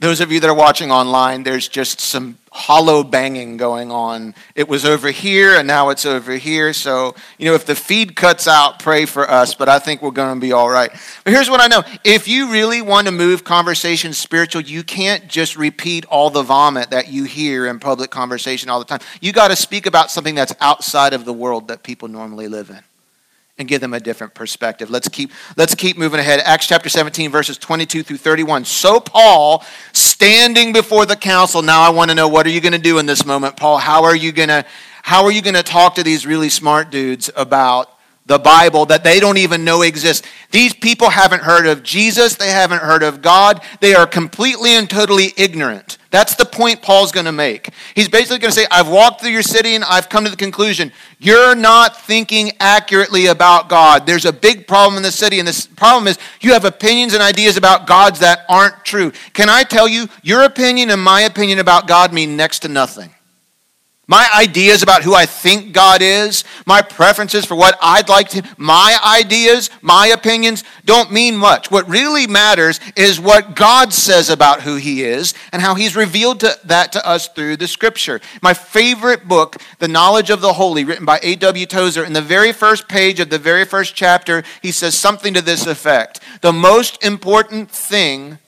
Those 0.00 0.20
of 0.20 0.32
you 0.32 0.40
that 0.40 0.48
are 0.48 0.54
watching 0.54 0.90
online, 0.90 1.42
there's 1.42 1.68
just 1.68 2.00
some 2.00 2.38
hollow 2.50 3.04
banging 3.04 3.56
going 3.56 3.90
on. 3.90 4.34
It 4.54 4.68
was 4.68 4.84
over 4.84 5.10
here 5.10 5.56
and 5.56 5.66
now 5.66 5.90
it's 5.90 6.06
over 6.06 6.32
here. 6.32 6.72
So, 6.72 7.14
you 7.36 7.46
know, 7.46 7.54
if 7.54 7.66
the 7.66 7.74
feed 7.74 8.16
cuts 8.16 8.48
out, 8.48 8.80
pray 8.80 9.06
for 9.06 9.28
us, 9.28 9.54
but 9.54 9.68
I 9.68 9.78
think 9.78 10.02
we're 10.02 10.10
going 10.10 10.34
to 10.34 10.40
be 10.40 10.52
all 10.52 10.68
right. 10.68 10.90
But 11.24 11.32
here's 11.32 11.50
what 11.50 11.60
I 11.60 11.66
know 11.68 11.82
if 12.04 12.26
you 12.26 12.50
really 12.50 12.82
want 12.82 13.06
to 13.06 13.12
move 13.12 13.44
conversation 13.44 14.12
spiritual, 14.12 14.62
you 14.62 14.82
can't 14.82 15.28
just 15.28 15.56
repeat 15.56 16.04
all 16.06 16.30
the 16.30 16.42
vomit 16.42 16.90
that 16.90 17.08
you 17.08 17.24
hear 17.24 17.66
in 17.66 17.78
public 17.78 18.10
conversation 18.10 18.70
all 18.70 18.78
the 18.78 18.84
time. 18.84 19.00
You 19.20 19.32
got 19.32 19.48
to 19.48 19.56
speak 19.56 19.86
about 19.86 20.10
something 20.10 20.34
that's 20.34 20.54
outside 20.60 21.12
of 21.12 21.24
the 21.24 21.32
world 21.32 21.68
that 21.68 21.82
people 21.82 22.08
normally 22.08 22.48
live 22.48 22.70
in 22.70 22.80
and 23.58 23.66
give 23.66 23.80
them 23.80 23.92
a 23.92 24.00
different 24.00 24.34
perspective. 24.34 24.88
Let's 24.88 25.08
keep, 25.08 25.32
let's 25.56 25.74
keep 25.74 25.98
moving 25.98 26.20
ahead. 26.20 26.40
Acts 26.40 26.66
chapter 26.66 26.88
17, 26.88 27.30
verses 27.30 27.58
22 27.58 28.02
through 28.02 28.18
31. 28.18 28.64
So, 28.64 29.00
Paul, 29.00 29.64
standing 29.92 30.72
before 30.72 31.06
the 31.06 31.16
council, 31.16 31.62
now 31.62 31.82
I 31.82 31.90
want 31.90 32.10
to 32.10 32.14
know 32.14 32.28
what 32.28 32.46
are 32.46 32.50
you 32.50 32.60
going 32.60 32.72
to 32.72 32.78
do 32.78 32.98
in 32.98 33.06
this 33.06 33.26
moment, 33.26 33.56
Paul? 33.56 33.78
How 33.78 34.04
are 34.04 34.16
you 34.16 34.32
going 34.32 34.48
to 34.48 34.64
how 35.02 35.24
are 35.24 35.32
you 35.32 35.40
going 35.40 35.54
to 35.54 35.62
talk 35.62 35.94
to 35.94 36.02
these 36.02 36.26
really 36.26 36.50
smart 36.50 36.90
dudes 36.90 37.30
about 37.34 37.97
the 38.28 38.38
Bible 38.38 38.86
that 38.86 39.02
they 39.02 39.18
don't 39.18 39.38
even 39.38 39.64
know 39.64 39.82
exists. 39.82 40.28
These 40.50 40.74
people 40.74 41.10
haven't 41.10 41.42
heard 41.42 41.66
of 41.66 41.82
Jesus, 41.82 42.36
they 42.36 42.50
haven't 42.50 42.82
heard 42.82 43.02
of 43.02 43.22
God, 43.22 43.62
they 43.80 43.94
are 43.94 44.06
completely 44.06 44.76
and 44.76 44.88
totally 44.88 45.32
ignorant. 45.36 45.96
That's 46.10 46.36
the 46.36 46.44
point 46.44 46.80
Paul's 46.80 47.12
going 47.12 47.26
to 47.26 47.32
make. 47.32 47.70
He's 47.94 48.08
basically 48.08 48.38
going 48.38 48.52
to 48.52 48.58
say, 48.58 48.66
I've 48.70 48.88
walked 48.88 49.20
through 49.20 49.30
your 49.30 49.42
city 49.42 49.74
and 49.74 49.84
I've 49.84 50.08
come 50.08 50.24
to 50.24 50.30
the 50.30 50.36
conclusion 50.36 50.92
you're 51.18 51.54
not 51.54 52.00
thinking 52.00 52.52
accurately 52.60 53.26
about 53.26 53.68
God. 53.68 54.06
There's 54.06 54.24
a 54.24 54.32
big 54.32 54.68
problem 54.68 54.96
in 54.96 55.02
the 55.02 55.10
city, 55.10 55.40
and 55.40 55.48
this 55.48 55.66
problem 55.66 56.06
is 56.06 56.16
you 56.40 56.52
have 56.52 56.64
opinions 56.64 57.12
and 57.12 57.22
ideas 57.22 57.56
about 57.56 57.86
gods 57.86 58.20
that 58.20 58.44
aren't 58.48 58.84
true. 58.84 59.10
Can 59.32 59.48
I 59.48 59.64
tell 59.64 59.88
you, 59.88 60.06
your 60.22 60.44
opinion 60.44 60.90
and 60.90 61.02
my 61.02 61.22
opinion 61.22 61.58
about 61.58 61.88
God 61.88 62.12
mean 62.12 62.36
next 62.36 62.60
to 62.60 62.68
nothing? 62.68 63.12
My 64.10 64.26
ideas 64.34 64.82
about 64.82 65.02
who 65.02 65.14
I 65.14 65.26
think 65.26 65.72
God 65.72 66.00
is, 66.00 66.42
my 66.64 66.80
preferences 66.80 67.44
for 67.44 67.54
what 67.54 67.78
I'd 67.82 68.08
like 68.08 68.30
to, 68.30 68.42
my 68.56 68.98
ideas, 69.04 69.68
my 69.82 70.06
opinions 70.06 70.64
don't 70.86 71.12
mean 71.12 71.36
much. 71.36 71.70
What 71.70 71.86
really 71.90 72.26
matters 72.26 72.80
is 72.96 73.20
what 73.20 73.54
God 73.54 73.92
says 73.92 74.30
about 74.30 74.62
who 74.62 74.76
He 74.76 75.04
is 75.04 75.34
and 75.52 75.60
how 75.60 75.74
He's 75.74 75.94
revealed 75.94 76.40
to, 76.40 76.58
that 76.64 76.90
to 76.92 77.06
us 77.06 77.28
through 77.28 77.58
the 77.58 77.68
Scripture. 77.68 78.22
My 78.40 78.54
favorite 78.54 79.28
book, 79.28 79.56
The 79.78 79.88
Knowledge 79.88 80.30
of 80.30 80.40
the 80.40 80.54
Holy, 80.54 80.86
written 80.86 81.04
by 81.04 81.20
A.W. 81.22 81.66
Tozer, 81.66 82.02
in 82.02 82.14
the 82.14 82.22
very 82.22 82.54
first 82.54 82.88
page 82.88 83.20
of 83.20 83.28
the 83.28 83.38
very 83.38 83.66
first 83.66 83.94
chapter, 83.94 84.42
he 84.62 84.72
says 84.72 84.96
something 84.96 85.34
to 85.34 85.42
this 85.42 85.66
effect 85.66 86.20
The 86.40 86.52
most 86.52 87.04
important 87.04 87.70
thing 87.70 88.38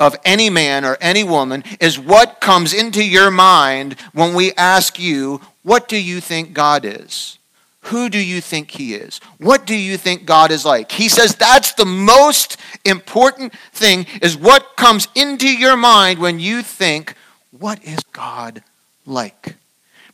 of 0.00 0.16
any 0.24 0.50
man 0.50 0.84
or 0.84 0.96
any 1.00 1.24
woman 1.24 1.64
is 1.80 1.98
what 1.98 2.40
comes 2.40 2.72
into 2.72 3.04
your 3.04 3.30
mind 3.30 3.96
when 4.12 4.34
we 4.34 4.52
ask 4.54 4.98
you, 4.98 5.40
What 5.62 5.88
do 5.88 6.00
you 6.00 6.20
think 6.20 6.52
God 6.52 6.84
is? 6.84 7.38
Who 7.82 8.08
do 8.08 8.18
you 8.18 8.40
think 8.40 8.70
He 8.70 8.94
is? 8.94 9.20
What 9.38 9.66
do 9.66 9.74
you 9.74 9.96
think 9.96 10.24
God 10.24 10.50
is 10.50 10.64
like? 10.64 10.92
He 10.92 11.08
says 11.08 11.34
that's 11.34 11.72
the 11.72 11.86
most 11.86 12.56
important 12.84 13.52
thing, 13.72 14.06
is 14.22 14.36
what 14.36 14.76
comes 14.76 15.08
into 15.14 15.48
your 15.48 15.76
mind 15.76 16.18
when 16.18 16.38
you 16.38 16.62
think, 16.62 17.14
What 17.50 17.82
is 17.84 18.00
God 18.12 18.62
like? 19.06 19.56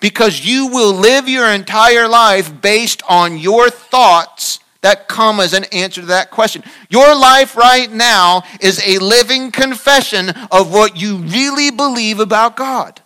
Because 0.01 0.47
you 0.47 0.69
will 0.69 0.93
live 0.93 1.29
your 1.29 1.49
entire 1.49 2.09
life 2.09 2.61
based 2.61 3.03
on 3.09 3.39
your 3.39 3.71
thoughts 3.71 4.61
that 4.85 5.09
come 5.09 5.41
as 5.41 5.55
an 5.55 5.65
answer 5.73 6.03
to 6.03 6.09
that 6.09 6.31
question. 6.31 6.63
Your 6.91 7.15
life 7.19 7.57
right 7.57 7.91
now 7.91 8.43
is 8.61 8.87
a 8.87 8.99
living 8.99 9.51
confession 9.51 10.29
of 10.53 10.71
what 10.71 11.01
you 11.01 11.17
really 11.17 11.71
believe 11.71 12.21
about 12.21 12.55
God. 12.55 13.01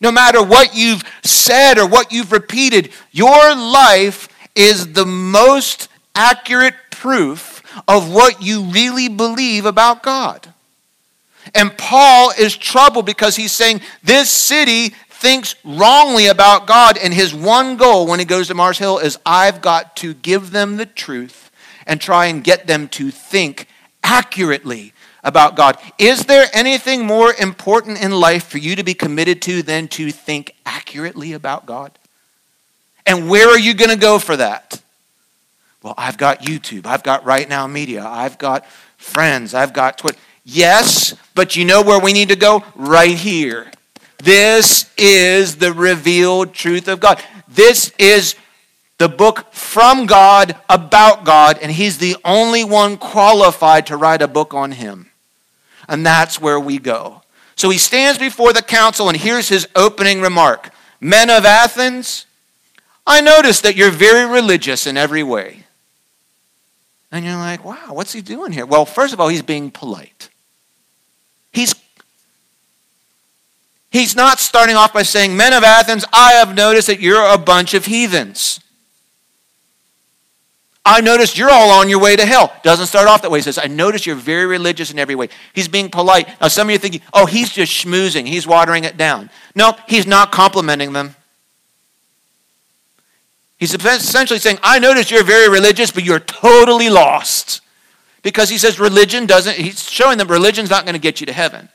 No 0.00 0.10
matter 0.10 0.42
what 0.42 0.74
you've 0.74 1.02
said 1.22 1.76
or 1.76 1.86
what 1.86 2.10
you've 2.10 2.32
repeated, 2.32 2.90
your 3.12 3.54
life 3.54 4.28
is 4.54 4.94
the 4.94 5.04
most 5.04 5.90
accurate 6.14 6.74
proof 6.90 7.62
of 7.86 8.10
what 8.10 8.42
you 8.42 8.62
really 8.62 9.08
believe 9.08 9.66
about 9.66 10.02
God. 10.02 10.48
And 11.54 11.76
Paul 11.76 12.32
is 12.38 12.56
troubled 12.56 13.04
because 13.04 13.36
he's 13.36 13.52
saying 13.52 13.82
this 14.02 14.30
city 14.30 14.94
thinks 15.24 15.54
wrongly 15.64 16.26
about 16.26 16.66
God, 16.66 16.98
and 16.98 17.14
his 17.14 17.32
one 17.32 17.78
goal 17.78 18.06
when 18.06 18.18
he 18.18 18.26
goes 18.26 18.48
to 18.48 18.54
Mars 18.54 18.76
Hill 18.76 18.98
is 18.98 19.18
I've 19.24 19.62
got 19.62 19.96
to 19.96 20.12
give 20.12 20.50
them 20.50 20.76
the 20.76 20.84
truth 20.84 21.50
and 21.86 21.98
try 21.98 22.26
and 22.26 22.44
get 22.44 22.66
them 22.66 22.88
to 22.88 23.10
think 23.10 23.66
accurately 24.02 24.92
about 25.22 25.56
God. 25.56 25.78
Is 25.98 26.26
there 26.26 26.46
anything 26.52 27.06
more 27.06 27.32
important 27.32 28.02
in 28.02 28.10
life 28.10 28.46
for 28.48 28.58
you 28.58 28.76
to 28.76 28.84
be 28.84 28.92
committed 28.92 29.40
to 29.42 29.62
than 29.62 29.88
to 29.88 30.10
think 30.10 30.54
accurately 30.66 31.32
about 31.32 31.64
God? 31.64 31.90
And 33.06 33.30
where 33.30 33.48
are 33.48 33.58
you 33.58 33.72
going 33.72 33.92
to 33.92 33.96
go 33.96 34.18
for 34.18 34.36
that? 34.36 34.82
Well, 35.82 35.94
I've 35.96 36.18
got 36.18 36.42
YouTube, 36.42 36.84
I've 36.84 37.02
got 37.02 37.24
Right 37.24 37.48
Now 37.48 37.66
Media, 37.66 38.04
I've 38.06 38.36
got 38.36 38.66
friends, 38.98 39.54
I've 39.54 39.72
got 39.72 39.96
Twitter. 39.96 40.18
Yes, 40.44 41.14
but 41.34 41.56
you 41.56 41.64
know 41.64 41.80
where 41.80 41.98
we 41.98 42.12
need 42.12 42.28
to 42.28 42.36
go? 42.36 42.62
Right 42.74 43.16
here. 43.16 43.70
This 44.24 44.90
is 44.96 45.56
the 45.56 45.72
revealed 45.72 46.54
truth 46.54 46.88
of 46.88 46.98
God. 46.98 47.22
This 47.46 47.92
is 47.98 48.34
the 48.98 49.08
book 49.08 49.52
from 49.52 50.06
God 50.06 50.56
about 50.68 51.24
God, 51.24 51.58
and 51.60 51.70
He's 51.70 51.98
the 51.98 52.16
only 52.24 52.64
one 52.64 52.96
qualified 52.96 53.86
to 53.88 53.96
write 53.96 54.22
a 54.22 54.28
book 54.28 54.54
on 54.54 54.72
Him. 54.72 55.10
And 55.88 56.06
that's 56.06 56.40
where 56.40 56.58
we 56.58 56.78
go. 56.78 57.22
So 57.56 57.70
he 57.70 57.78
stands 57.78 58.18
before 58.18 58.52
the 58.52 58.62
council, 58.62 59.08
and 59.08 59.16
here's 59.16 59.48
his 59.48 59.68
opening 59.76 60.20
remark 60.20 60.70
Men 61.00 61.28
of 61.28 61.44
Athens, 61.44 62.26
I 63.06 63.20
notice 63.20 63.60
that 63.60 63.76
you're 63.76 63.90
very 63.90 64.24
religious 64.24 64.86
in 64.86 64.96
every 64.96 65.22
way. 65.22 65.64
And 67.12 67.24
you're 67.24 67.36
like, 67.36 67.64
wow, 67.64 67.92
what's 67.92 68.12
he 68.12 68.22
doing 68.22 68.52
here? 68.52 68.66
Well, 68.66 68.86
first 68.86 69.12
of 69.12 69.20
all, 69.20 69.28
he's 69.28 69.42
being 69.42 69.70
polite. 69.70 70.30
He's 71.52 71.74
He's 73.94 74.16
not 74.16 74.40
starting 74.40 74.74
off 74.74 74.92
by 74.92 75.04
saying, 75.04 75.36
Men 75.36 75.52
of 75.52 75.62
Athens, 75.62 76.04
I 76.12 76.32
have 76.32 76.52
noticed 76.52 76.88
that 76.88 76.98
you're 76.98 77.32
a 77.32 77.38
bunch 77.38 77.74
of 77.74 77.86
heathens. 77.86 78.58
I 80.84 81.00
noticed 81.00 81.38
you're 81.38 81.48
all 81.48 81.70
on 81.70 81.88
your 81.88 82.00
way 82.00 82.16
to 82.16 82.26
hell. 82.26 82.52
Doesn't 82.64 82.86
start 82.86 83.06
off 83.06 83.22
that 83.22 83.30
way. 83.30 83.38
He 83.38 83.44
says, 83.44 83.56
I 83.56 83.68
notice 83.68 84.04
you're 84.04 84.16
very 84.16 84.46
religious 84.46 84.90
in 84.90 84.98
every 84.98 85.14
way. 85.14 85.28
He's 85.52 85.68
being 85.68 85.90
polite. 85.90 86.28
Now, 86.40 86.48
some 86.48 86.66
of 86.66 86.72
you 86.72 86.74
are 86.74 86.80
thinking, 86.80 87.02
oh, 87.12 87.26
he's 87.26 87.52
just 87.52 87.72
schmoozing. 87.72 88.26
He's 88.26 88.48
watering 88.48 88.82
it 88.82 88.96
down. 88.96 89.30
No, 89.54 89.76
he's 89.86 90.08
not 90.08 90.32
complimenting 90.32 90.92
them. 90.92 91.14
He's 93.58 93.74
essentially 93.74 94.40
saying, 94.40 94.58
I 94.64 94.80
notice 94.80 95.08
you're 95.12 95.22
very 95.22 95.48
religious, 95.48 95.92
but 95.92 96.02
you're 96.02 96.18
totally 96.18 96.90
lost. 96.90 97.60
Because 98.22 98.48
he 98.48 98.58
says 98.58 98.80
religion 98.80 99.26
doesn't, 99.26 99.54
he's 99.54 99.88
showing 99.88 100.18
them 100.18 100.26
religion's 100.26 100.68
not 100.68 100.84
going 100.84 100.94
to 100.94 101.00
get 101.00 101.20
you 101.20 101.26
to 101.26 101.32
heaven. 101.32 101.68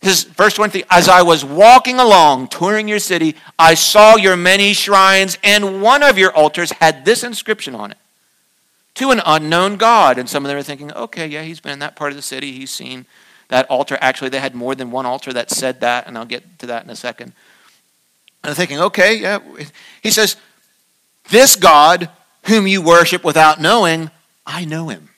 His, 0.00 0.24
verse 0.24 0.54
23 0.54 0.84
As 0.90 1.08
I 1.08 1.22
was 1.22 1.44
walking 1.44 1.98
along, 1.98 2.48
touring 2.48 2.88
your 2.88 2.98
city, 2.98 3.34
I 3.58 3.74
saw 3.74 4.16
your 4.16 4.36
many 4.36 4.72
shrines, 4.72 5.38
and 5.42 5.82
one 5.82 6.02
of 6.02 6.18
your 6.18 6.32
altars 6.32 6.70
had 6.72 7.04
this 7.04 7.24
inscription 7.24 7.74
on 7.74 7.90
it 7.90 7.98
To 8.96 9.10
an 9.10 9.20
unknown 9.26 9.76
God. 9.76 10.18
And 10.18 10.28
some 10.28 10.44
of 10.44 10.48
them 10.48 10.58
are 10.58 10.62
thinking, 10.62 10.92
okay, 10.92 11.26
yeah, 11.26 11.42
he's 11.42 11.60
been 11.60 11.72
in 11.72 11.78
that 11.80 11.96
part 11.96 12.12
of 12.12 12.16
the 12.16 12.22
city. 12.22 12.52
He's 12.52 12.70
seen 12.70 13.06
that 13.48 13.66
altar. 13.66 13.98
Actually, 14.00 14.30
they 14.30 14.40
had 14.40 14.54
more 14.54 14.74
than 14.74 14.90
one 14.90 15.06
altar 15.06 15.32
that 15.32 15.50
said 15.50 15.80
that, 15.80 16.06
and 16.06 16.16
I'll 16.16 16.24
get 16.24 16.58
to 16.60 16.66
that 16.66 16.84
in 16.84 16.90
a 16.90 16.96
second. 16.96 17.32
And 18.42 18.50
I'm 18.50 18.54
thinking, 18.54 18.80
okay, 18.80 19.16
yeah. 19.16 19.40
He 20.02 20.10
says, 20.10 20.36
This 21.30 21.56
God 21.56 22.08
whom 22.44 22.66
you 22.66 22.82
worship 22.82 23.24
without 23.24 23.60
knowing, 23.60 24.10
I 24.46 24.64
know 24.64 24.88
him. 24.88 25.10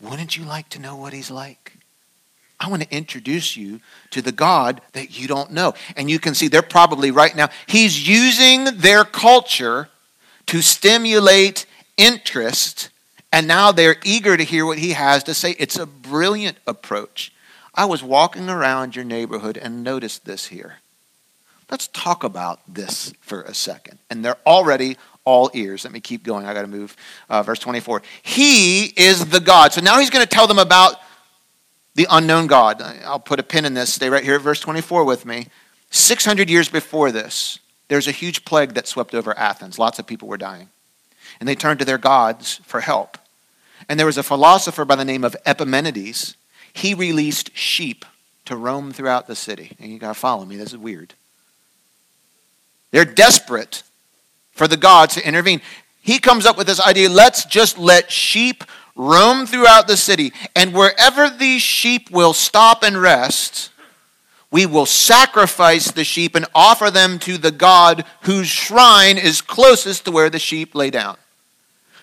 Wouldn't 0.00 0.36
you 0.36 0.44
like 0.44 0.68
to 0.70 0.80
know 0.80 0.96
what 0.96 1.12
he's 1.12 1.30
like? 1.30 1.74
I 2.62 2.68
want 2.68 2.82
to 2.82 2.94
introduce 2.94 3.56
you 3.56 3.80
to 4.10 4.22
the 4.22 4.32
God 4.32 4.80
that 4.92 5.18
you 5.18 5.26
don't 5.26 5.50
know. 5.50 5.74
And 5.96 6.08
you 6.08 6.18
can 6.18 6.34
see 6.34 6.48
they're 6.48 6.62
probably 6.62 7.10
right 7.10 7.34
now, 7.34 7.48
he's 7.66 8.06
using 8.06 8.64
their 8.76 9.04
culture 9.04 9.88
to 10.46 10.62
stimulate 10.62 11.66
interest, 11.96 12.90
and 13.32 13.48
now 13.48 13.72
they're 13.72 13.96
eager 14.04 14.36
to 14.36 14.44
hear 14.44 14.66
what 14.66 14.78
he 14.78 14.90
has 14.90 15.24
to 15.24 15.34
say. 15.34 15.56
It's 15.58 15.78
a 15.78 15.86
brilliant 15.86 16.58
approach. 16.66 17.32
I 17.74 17.86
was 17.86 18.02
walking 18.02 18.48
around 18.48 18.94
your 18.94 19.04
neighborhood 19.04 19.56
and 19.56 19.82
noticed 19.82 20.24
this 20.24 20.46
here. 20.46 20.76
Let's 21.70 21.88
talk 21.88 22.22
about 22.22 22.60
this 22.68 23.14
for 23.22 23.42
a 23.42 23.54
second. 23.54 23.98
And 24.10 24.22
they're 24.22 24.36
already 24.46 24.98
all 25.24 25.50
ears. 25.54 25.84
Let 25.84 25.92
me 25.92 26.00
keep 26.00 26.22
going. 26.22 26.44
I 26.44 26.52
got 26.52 26.62
to 26.62 26.68
move. 26.68 26.94
Uh, 27.30 27.42
verse 27.42 27.60
24. 27.60 28.02
He 28.22 28.86
is 28.86 29.26
the 29.26 29.40
God. 29.40 29.72
So 29.72 29.80
now 29.80 29.98
he's 29.98 30.10
going 30.10 30.24
to 30.24 30.28
tell 30.28 30.46
them 30.46 30.58
about 30.58 30.96
the 31.94 32.06
unknown 32.10 32.46
God. 32.46 32.80
I'll 33.04 33.20
put 33.20 33.40
a 33.40 33.42
pin 33.42 33.64
in 33.64 33.74
this. 33.74 33.92
Stay 33.92 34.08
right 34.08 34.24
here 34.24 34.34
at 34.34 34.40
verse 34.40 34.60
24 34.60 35.04
with 35.04 35.26
me. 35.26 35.48
600 35.90 36.48
years 36.48 36.68
before 36.68 37.12
this, 37.12 37.58
there's 37.88 38.08
a 38.08 38.12
huge 38.12 38.44
plague 38.44 38.74
that 38.74 38.88
swept 38.88 39.14
over 39.14 39.36
Athens. 39.38 39.78
Lots 39.78 39.98
of 39.98 40.06
people 40.06 40.28
were 40.28 40.38
dying. 40.38 40.70
And 41.38 41.48
they 41.48 41.54
turned 41.54 41.80
to 41.80 41.84
their 41.84 41.98
gods 41.98 42.60
for 42.64 42.80
help. 42.80 43.18
And 43.88 43.98
there 43.98 44.06
was 44.06 44.18
a 44.18 44.22
philosopher 44.22 44.84
by 44.84 44.96
the 44.96 45.04
name 45.04 45.24
of 45.24 45.36
Epimenides. 45.44 46.36
He 46.72 46.94
released 46.94 47.54
sheep 47.56 48.04
to 48.46 48.56
roam 48.56 48.92
throughout 48.92 49.26
the 49.26 49.36
city. 49.36 49.76
And 49.78 49.92
you 49.92 49.98
got 49.98 50.14
to 50.14 50.18
follow 50.18 50.44
me, 50.44 50.56
this 50.56 50.70
is 50.72 50.78
weird. 50.78 51.14
They're 52.90 53.04
desperate 53.04 53.82
for 54.52 54.68
the 54.68 54.76
gods 54.76 55.14
to 55.14 55.26
intervene. 55.26 55.60
He 56.00 56.18
comes 56.18 56.46
up 56.46 56.56
with 56.56 56.66
this 56.66 56.80
idea 56.80 57.08
let's 57.08 57.44
just 57.44 57.78
let 57.78 58.10
sheep 58.10 58.64
roam 58.94 59.46
throughout 59.46 59.86
the 59.86 59.96
city, 59.96 60.32
and 60.54 60.74
wherever 60.74 61.30
these 61.30 61.62
sheep 61.62 62.10
will 62.10 62.32
stop 62.32 62.82
and 62.82 63.00
rest, 63.00 63.70
we 64.50 64.66
will 64.66 64.86
sacrifice 64.86 65.90
the 65.90 66.04
sheep 66.04 66.34
and 66.34 66.46
offer 66.54 66.90
them 66.90 67.18
to 67.20 67.38
the 67.38 67.50
God 67.50 68.04
whose 68.22 68.48
shrine 68.48 69.16
is 69.16 69.40
closest 69.40 70.04
to 70.04 70.10
where 70.10 70.28
the 70.28 70.38
sheep 70.38 70.74
lay 70.74 70.90
down. 70.90 71.16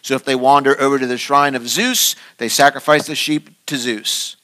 So 0.01 0.15
if 0.15 0.25
they 0.25 0.35
wander 0.35 0.79
over 0.79 0.97
to 0.97 1.05
the 1.05 1.17
shrine 1.17 1.55
of 1.55 1.67
Zeus, 1.67 2.15
they 2.37 2.49
sacrifice 2.49 3.05
the 3.05 3.15
sheep 3.15 3.49
to 3.67 3.77
Zeus. 3.77 4.37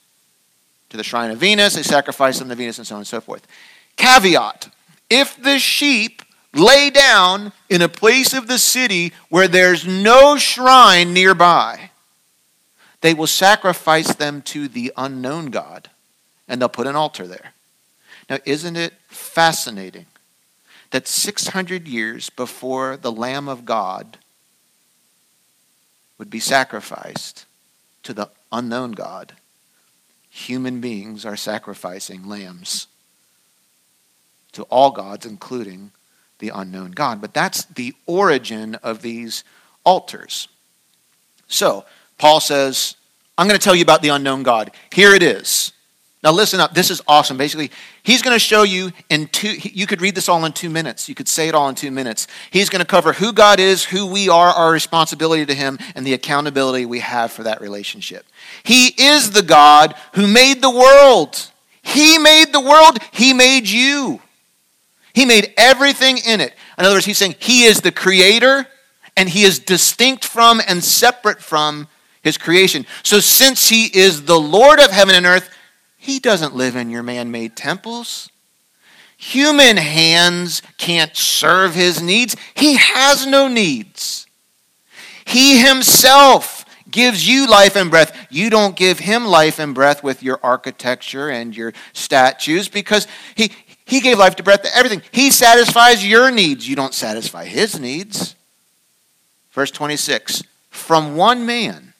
To 0.89 0.97
the 0.97 1.03
shrine 1.03 1.31
of 1.31 1.39
Venus, 1.39 1.73
they 1.73 1.83
sacrifice 1.83 2.39
them 2.39 2.49
to 2.49 2.55
Venus, 2.55 2.77
and 2.77 2.85
so 2.85 2.95
on 2.95 2.99
and 2.99 3.07
so 3.07 3.21
forth. 3.21 3.47
Caveat 3.95 4.69
if 5.09 5.41
the 5.41 5.59
sheep 5.59 6.21
lay 6.53 6.89
down 6.89 7.51
in 7.69 7.81
a 7.81 7.89
place 7.89 8.33
of 8.33 8.47
the 8.47 8.57
city 8.57 9.13
where 9.29 9.47
there's 9.47 9.85
no 9.85 10.37
shrine 10.37 11.13
nearby, 11.13 11.91
they 13.05 13.13
will 13.13 13.27
sacrifice 13.27 14.15
them 14.15 14.41
to 14.41 14.67
the 14.67 14.91
unknown 14.97 15.51
God, 15.51 15.91
and 16.47 16.59
they'll 16.59 16.67
put 16.67 16.87
an 16.87 16.95
altar 16.95 17.27
there. 17.27 17.53
Now, 18.27 18.39
isn't 18.45 18.75
it 18.75 18.93
fascinating 19.09 20.07
that 20.89 21.07
600 21.07 21.87
years 21.87 22.31
before 22.31 22.97
the 22.97 23.11
Lamb 23.11 23.47
of 23.47 23.63
God 23.63 24.17
would 26.17 26.31
be 26.31 26.39
sacrificed 26.39 27.45
to 28.01 28.11
the 28.11 28.31
unknown 28.51 28.93
God, 28.93 29.33
human 30.31 30.81
beings 30.81 31.27
are 31.27 31.37
sacrificing 31.37 32.27
lambs 32.27 32.87
to 34.53 34.63
all 34.63 34.89
gods, 34.89 35.27
including 35.27 35.91
the 36.39 36.49
unknown 36.49 36.89
God. 36.89 37.21
But 37.21 37.35
that's 37.35 37.65
the 37.65 37.93
origin 38.07 38.73
of 38.81 39.03
these 39.03 39.43
altars. 39.83 40.47
So, 41.47 41.85
Paul 42.17 42.39
says, 42.39 42.95
I'm 43.37 43.47
going 43.47 43.59
to 43.59 43.63
tell 43.63 43.75
you 43.75 43.83
about 43.83 44.01
the 44.01 44.09
unknown 44.09 44.43
God. 44.43 44.71
Here 44.91 45.13
it 45.13 45.23
is. 45.23 45.71
Now, 46.23 46.31
listen 46.31 46.59
up. 46.59 46.73
This 46.73 46.89
is 46.89 47.03
awesome. 47.07 47.37
Basically, 47.37 47.69
he's 48.01 48.23
going 48.23 48.33
to 48.33 48.39
show 48.39 48.63
you 48.63 48.91
in 49.11 49.27
two, 49.27 49.53
you 49.61 49.85
could 49.85 50.01
read 50.01 50.15
this 50.15 50.27
all 50.27 50.43
in 50.43 50.53
two 50.53 50.71
minutes. 50.71 51.07
You 51.07 51.13
could 51.13 51.27
say 51.27 51.47
it 51.47 51.53
all 51.53 51.69
in 51.69 51.75
two 51.75 51.91
minutes. 51.91 52.25
He's 52.49 52.67
going 52.67 52.79
to 52.79 52.85
cover 52.85 53.13
who 53.13 53.31
God 53.31 53.59
is, 53.59 53.83
who 53.83 54.07
we 54.07 54.27
are, 54.27 54.47
our 54.47 54.71
responsibility 54.71 55.45
to 55.45 55.53
him, 55.53 55.77
and 55.93 56.03
the 56.03 56.13
accountability 56.13 56.87
we 56.87 57.01
have 57.01 57.31
for 57.31 57.43
that 57.43 57.61
relationship. 57.61 58.25
He 58.63 58.87
is 58.97 59.31
the 59.31 59.43
God 59.43 59.93
who 60.13 60.25
made 60.25 60.63
the 60.63 60.71
world. 60.71 61.51
He 61.83 62.17
made 62.17 62.51
the 62.51 62.59
world, 62.59 62.97
He 63.11 63.33
made 63.33 63.69
you. 63.69 64.19
He 65.13 65.25
made 65.25 65.53
everything 65.55 66.17
in 66.17 66.41
it. 66.41 66.55
In 66.79 66.85
other 66.85 66.95
words, 66.95 67.05
He's 67.05 67.19
saying 67.19 67.35
He 67.37 67.65
is 67.65 67.81
the 67.81 67.91
creator 67.91 68.65
and 69.15 69.29
He 69.29 69.43
is 69.43 69.59
distinct 69.59 70.25
from 70.25 70.59
and 70.67 70.83
separate 70.83 71.39
from 71.39 71.87
His 72.25 72.37
creation. 72.37 72.85
So, 73.03 73.21
since 73.21 73.69
He 73.69 73.85
is 73.85 74.25
the 74.25 74.39
Lord 74.39 74.81
of 74.81 74.91
heaven 74.91 75.15
and 75.15 75.25
earth, 75.25 75.49
he 76.05 76.19
doesn't 76.19 76.55
live 76.55 76.75
in 76.75 76.91
your 76.91 77.01
man 77.01 77.31
made 77.31 77.55
temples. 77.55 78.29
Human 79.17 79.77
hands 79.77 80.61
can't 80.77 81.17
serve 81.17 81.73
his 81.73 81.99
needs. 81.99 82.35
He 82.53 82.75
has 82.75 83.25
no 83.25 83.47
needs. 83.47 84.27
He 85.25 85.57
himself 85.57 86.63
gives 86.91 87.27
you 87.27 87.49
life 87.49 87.75
and 87.75 87.89
breath. 87.89 88.27
You 88.29 88.51
don't 88.51 88.75
give 88.75 88.99
him 88.99 89.25
life 89.25 89.57
and 89.57 89.73
breath 89.73 90.03
with 90.03 90.21
your 90.21 90.39
architecture 90.43 91.31
and 91.31 91.57
your 91.57 91.73
statues 91.93 92.69
because 92.69 93.07
he, 93.33 93.51
he 93.85 93.99
gave 93.99 94.19
life 94.19 94.35
to 94.35 94.43
breath 94.43 94.61
to 94.61 94.77
everything. 94.77 95.01
He 95.11 95.31
satisfies 95.31 96.07
your 96.07 96.29
needs. 96.29 96.69
You 96.69 96.75
don't 96.75 96.93
satisfy 96.93 97.45
his 97.45 97.79
needs. 97.79 98.35
Verse 99.53 99.71
26 99.71 100.43
From 100.69 101.15
one 101.15 101.47
man, 101.47 101.94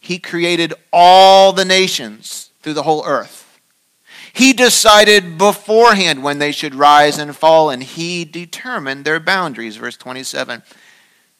he 0.00 0.18
created 0.18 0.74
all 0.92 1.52
the 1.52 1.64
nations 1.64 2.50
through 2.60 2.74
the 2.74 2.82
whole 2.82 3.04
earth. 3.06 3.60
He 4.32 4.52
decided 4.52 5.38
beforehand 5.38 6.22
when 6.22 6.38
they 6.38 6.52
should 6.52 6.74
rise 6.74 7.18
and 7.18 7.36
fall, 7.36 7.70
and 7.70 7.82
he 7.82 8.24
determined 8.24 9.04
their 9.04 9.20
boundaries. 9.20 9.76
Verse 9.76 9.96
27. 9.96 10.62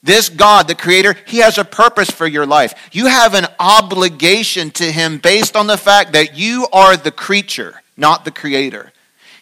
This 0.02 0.28
God, 0.28 0.66
the 0.66 0.74
Creator, 0.74 1.16
He 1.26 1.38
has 1.38 1.58
a 1.58 1.64
purpose 1.64 2.10
for 2.10 2.26
your 2.26 2.46
life. 2.46 2.88
You 2.92 3.06
have 3.06 3.34
an 3.34 3.46
obligation 3.58 4.70
to 4.72 4.90
Him 4.90 5.18
based 5.18 5.56
on 5.56 5.66
the 5.66 5.76
fact 5.76 6.12
that 6.12 6.36
you 6.38 6.66
are 6.72 6.96
the 6.96 7.10
creature, 7.10 7.82
not 7.96 8.24
the 8.24 8.30
Creator. 8.30 8.92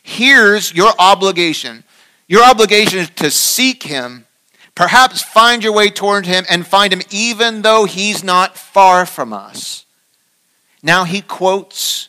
Here's 0.02 0.74
your 0.74 0.92
obligation 0.98 1.84
your 2.26 2.44
obligation 2.44 2.98
is 2.98 3.10
to 3.10 3.30
seek 3.30 3.84
Him, 3.84 4.26
perhaps 4.78 5.20
find 5.20 5.64
your 5.64 5.72
way 5.72 5.90
toward 5.90 6.24
Him, 6.24 6.44
and 6.48 6.64
find 6.64 6.92
Him 6.92 7.02
even 7.10 7.62
though 7.62 7.84
He's 7.84 8.22
not 8.22 8.56
far 8.56 9.04
from 9.04 9.32
us. 9.32 9.84
Now 10.82 11.04
he 11.04 11.20
quotes 11.20 12.08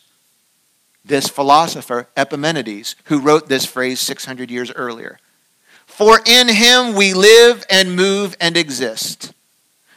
this 1.04 1.28
philosopher, 1.28 2.08
Epimenides, 2.16 2.94
who 3.04 3.20
wrote 3.20 3.48
this 3.48 3.66
phrase 3.66 3.98
600 4.00 4.50
years 4.50 4.70
earlier. 4.72 5.18
For 5.86 6.20
in 6.24 6.48
him 6.48 6.94
we 6.94 7.12
live 7.12 7.66
and 7.68 7.96
move 7.96 8.36
and 8.40 8.56
exist. 8.56 9.32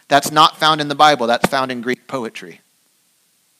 That's 0.08 0.32
not 0.32 0.58
found 0.58 0.82
in 0.82 0.88
the 0.88 0.96
Bible, 0.96 1.28
that's 1.28 1.48
found 1.48 1.72
in 1.72 1.82
Greek 1.82 2.08
poetry. 2.08 2.62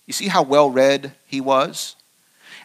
You 0.08 0.14
see 0.14 0.28
how 0.28 0.42
well 0.42 0.70
read 0.70 1.14
he 1.28 1.40
was? 1.40 1.96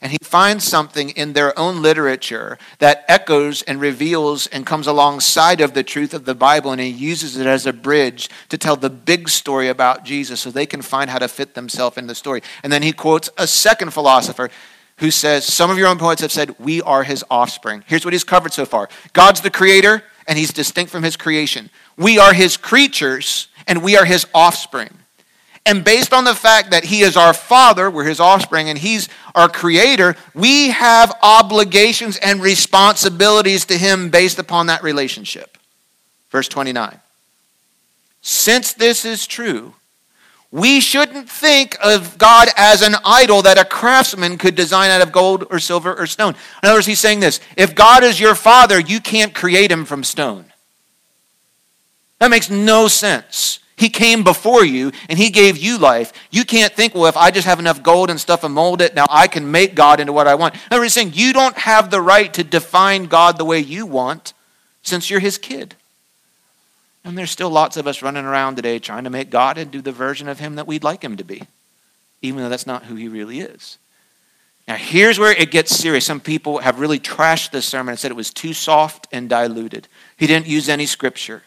And 0.01 0.13
he 0.13 0.19
finds 0.23 0.65
something 0.65 1.11
in 1.11 1.33
their 1.33 1.59
own 1.59 1.83
literature 1.83 2.59
that 2.79 3.05
echoes 3.09 3.63
and 3.63 3.81
reveals 3.81 4.47
and 4.47 4.67
comes 4.67 4.87
alongside 4.87 5.61
of 5.61 5.75
the 5.75 5.83
truth 5.83 6.15
of 6.15 6.25
the 6.25 6.35
Bible, 6.35 6.71
and 6.71 6.81
he 6.81 6.89
uses 6.89 7.37
it 7.37 7.47
as 7.47 7.67
a 7.67 7.73
bridge 7.73 8.29
to 8.49 8.59
tell 8.59 8.77
the 8.77 8.91
big 8.91 9.29
story 9.29 9.69
about 9.69 10.05
Jesus 10.05 10.41
so 10.41 10.51
they 10.51 10.67
can 10.67 10.83
find 10.83 11.11
how 11.11 11.19
to 11.19 11.29
fit 11.29 11.55
themselves 11.55 11.97
in 11.97 12.07
the 12.07 12.15
story. 12.15 12.43
And 12.63 12.73
then 12.73 12.83
he 12.83 12.93
quotes 12.93 13.31
a 13.37 13.47
second 13.47 13.93
philosopher 13.93 14.51
who 14.99 15.11
says, 15.11 15.45
Some 15.45 15.71
of 15.71 15.79
your 15.79 15.89
own 15.89 15.99
poets 15.99 16.23
have 16.23 16.33
said, 16.33 16.59
We 16.59 16.83
are 16.83 17.03
his 17.03 17.25
offspring. 17.31 17.85
Here's 17.87 18.05
what 18.05 18.15
he's 18.15 18.25
covered 18.25 18.53
so 18.53 18.67
far 18.67 18.89
God's 19.13 19.41
the 19.41 19.51
creator, 19.51 20.05
and 20.27 20.39
he's 20.39 20.53
distinct 20.53 20.93
from 20.93 21.03
his 21.03 21.17
creation. 21.17 21.71
We 21.97 22.19
are 22.19 22.35
his 22.35 22.57
creatures, 22.57 23.49
and 23.67 23.83
we 23.83 23.97
are 23.97 24.05
his 24.05 24.27
offspring. 24.35 24.91
And 25.69 25.85
based 25.85 26.15
on 26.15 26.25
the 26.25 26.35
fact 26.35 26.71
that 26.71 26.85
He 26.85 27.03
is 27.03 27.15
our 27.15 27.35
Father, 27.35 27.91
we're 27.91 28.05
His 28.05 28.21
offspring, 28.21 28.71
and 28.71 28.79
He's 28.79 29.07
our 29.35 29.51
Creator, 29.51 30.17
we 30.33 30.71
have 30.71 31.15
obligations 31.23 32.17
and 32.17 32.41
responsibilities 32.41 33.67
to 33.67 33.77
Him 33.77 34.09
based 34.09 34.39
upon 34.39 34.69
that 34.69 34.83
relationship. 34.83 35.59
Verse 36.31 36.49
29. 36.49 36.99
Since 38.23 38.73
this 38.73 39.05
is 39.05 39.27
true, 39.27 39.75
we 40.51 40.81
shouldn't 40.81 41.29
think 41.29 41.77
of 41.85 42.17
God 42.17 42.49
as 42.57 42.81
an 42.81 42.95
idol 43.05 43.43
that 43.43 43.59
a 43.59 43.65
craftsman 43.67 44.39
could 44.39 44.55
design 44.55 44.91
out 44.91 45.03
of 45.03 45.13
gold 45.13 45.45
or 45.51 45.59
silver 45.59 45.95
or 45.95 46.07
stone. 46.07 46.35
In 46.63 46.71
other 46.71 46.79
words, 46.79 46.87
he's 46.87 46.99
saying 46.99 47.21
this 47.21 47.41
if 47.59 47.75
God 47.75 48.03
is 48.03 48.19
your 48.19 48.35
father, 48.35 48.81
you 48.81 49.01
can't 49.01 49.35
create 49.35 49.71
him 49.71 49.85
from 49.85 50.03
stone. 50.03 50.47
That 52.21 52.31
makes 52.31 52.49
no 52.49 52.89
sense. 52.89 53.59
He 53.79 53.89
came 53.89 54.25
before 54.25 54.65
you 54.65 54.91
and 55.09 55.17
he 55.19 55.31
gave 55.31 55.57
you 55.57 55.79
life. 55.79 56.13
You 56.33 56.45
can't 56.45 56.73
think, 56.73 56.95
well, 56.95 57.07
if 57.07 57.17
I 57.17 57.31
just 57.31 57.47
have 57.47 57.61
enough 57.61 57.81
gold 57.81 58.11
and 58.11 58.21
stuff 58.21 58.43
and 58.43 58.53
mold 58.53 58.83
it, 58.83 58.93
now 58.93 59.07
I 59.09 59.29
can 59.29 59.51
make 59.51 59.77
God 59.77 60.01
into 60.01 60.13
what 60.13 60.27
I 60.27 60.35
want. 60.35 60.57
No, 60.71 60.83
he's 60.83 60.93
saying 60.93 61.13
you 61.15 61.33
don't 61.33 61.57
have 61.57 61.91
the 61.91 62.01
right 62.01 62.35
to 62.35 62.43
define 62.43 63.05
God 63.05 63.39
the 63.39 63.45
way 63.45 63.61
you 63.61 63.87
want 63.87 64.33
since 64.83 65.09
you're 65.09 65.21
his 65.21 65.39
kid. 65.39 65.77
And 67.05 67.17
there's 67.17 67.31
still 67.31 67.51
lots 67.51 67.77
of 67.77 67.87
us 67.87 68.03
running 68.03 68.25
around 68.25 68.57
today 68.57 68.81
trying 68.81 69.05
to 69.05 69.11
make 69.11 69.31
God 69.31 69.57
into 69.57 69.81
the 69.81 69.93
version 69.93 70.29
of 70.29 70.41
him 70.41 70.57
that 70.57 70.67
we'd 70.67 70.83
like 70.83 71.03
him 71.03 71.17
to 71.17 71.25
be, 71.25 71.43
even 72.21 72.43
though 72.43 72.49
that's 72.49 72.67
not 72.67 72.87
who 72.87 72.97
he 72.97 73.07
really 73.07 73.39
is. 73.39 73.79
Now, 74.67 74.75
here's 74.75 75.21
where 75.21 75.33
it 75.33 75.53
gets 75.53 75.75
serious. 75.75 76.05
Some 76.05 76.21
people 76.21 76.59
have 76.59 76.81
really 76.81 76.99
trashed 76.99 77.53
this 77.53 77.65
sermon 77.65 77.93
and 77.93 77.99
said 77.99 78.11
it 78.11 78.15
was 78.15 78.35
too 78.35 78.53
soft 78.53 79.07
and 79.13 79.29
diluted. 79.29 79.87
He 80.17 80.27
didn't 80.27 80.49
use 80.49 80.69
any 80.69 80.85
scripture. 80.85 81.45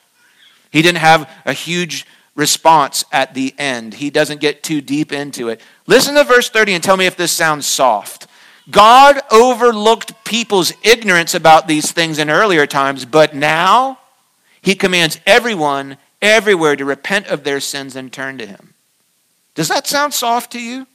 He 0.71 0.81
didn't 0.81 0.99
have 0.99 1.29
a 1.45 1.53
huge 1.53 2.07
response 2.35 3.03
at 3.11 3.33
the 3.33 3.53
end. 3.57 3.95
He 3.95 4.09
doesn't 4.09 4.41
get 4.41 4.63
too 4.63 4.81
deep 4.81 5.11
into 5.11 5.49
it. 5.49 5.61
Listen 5.87 6.15
to 6.15 6.23
verse 6.23 6.49
30 6.49 6.73
and 6.73 6.83
tell 6.83 6.97
me 6.97 7.05
if 7.05 7.17
this 7.17 7.31
sounds 7.31 7.65
soft. 7.65 8.27
God 8.69 9.19
overlooked 9.31 10.23
people's 10.23 10.73
ignorance 10.83 11.33
about 11.33 11.67
these 11.67 11.91
things 11.91 12.19
in 12.19 12.29
earlier 12.29 12.65
times, 12.65 13.05
but 13.05 13.35
now 13.35 13.99
he 14.61 14.75
commands 14.75 15.19
everyone 15.25 15.97
everywhere 16.21 16.75
to 16.75 16.85
repent 16.85 17.27
of 17.27 17.43
their 17.43 17.59
sins 17.59 17.95
and 17.95 18.13
turn 18.13 18.37
to 18.37 18.45
him. 18.45 18.73
Does 19.55 19.67
that 19.67 19.87
sound 19.87 20.13
soft 20.13 20.51
to 20.53 20.61
you? 20.61 20.87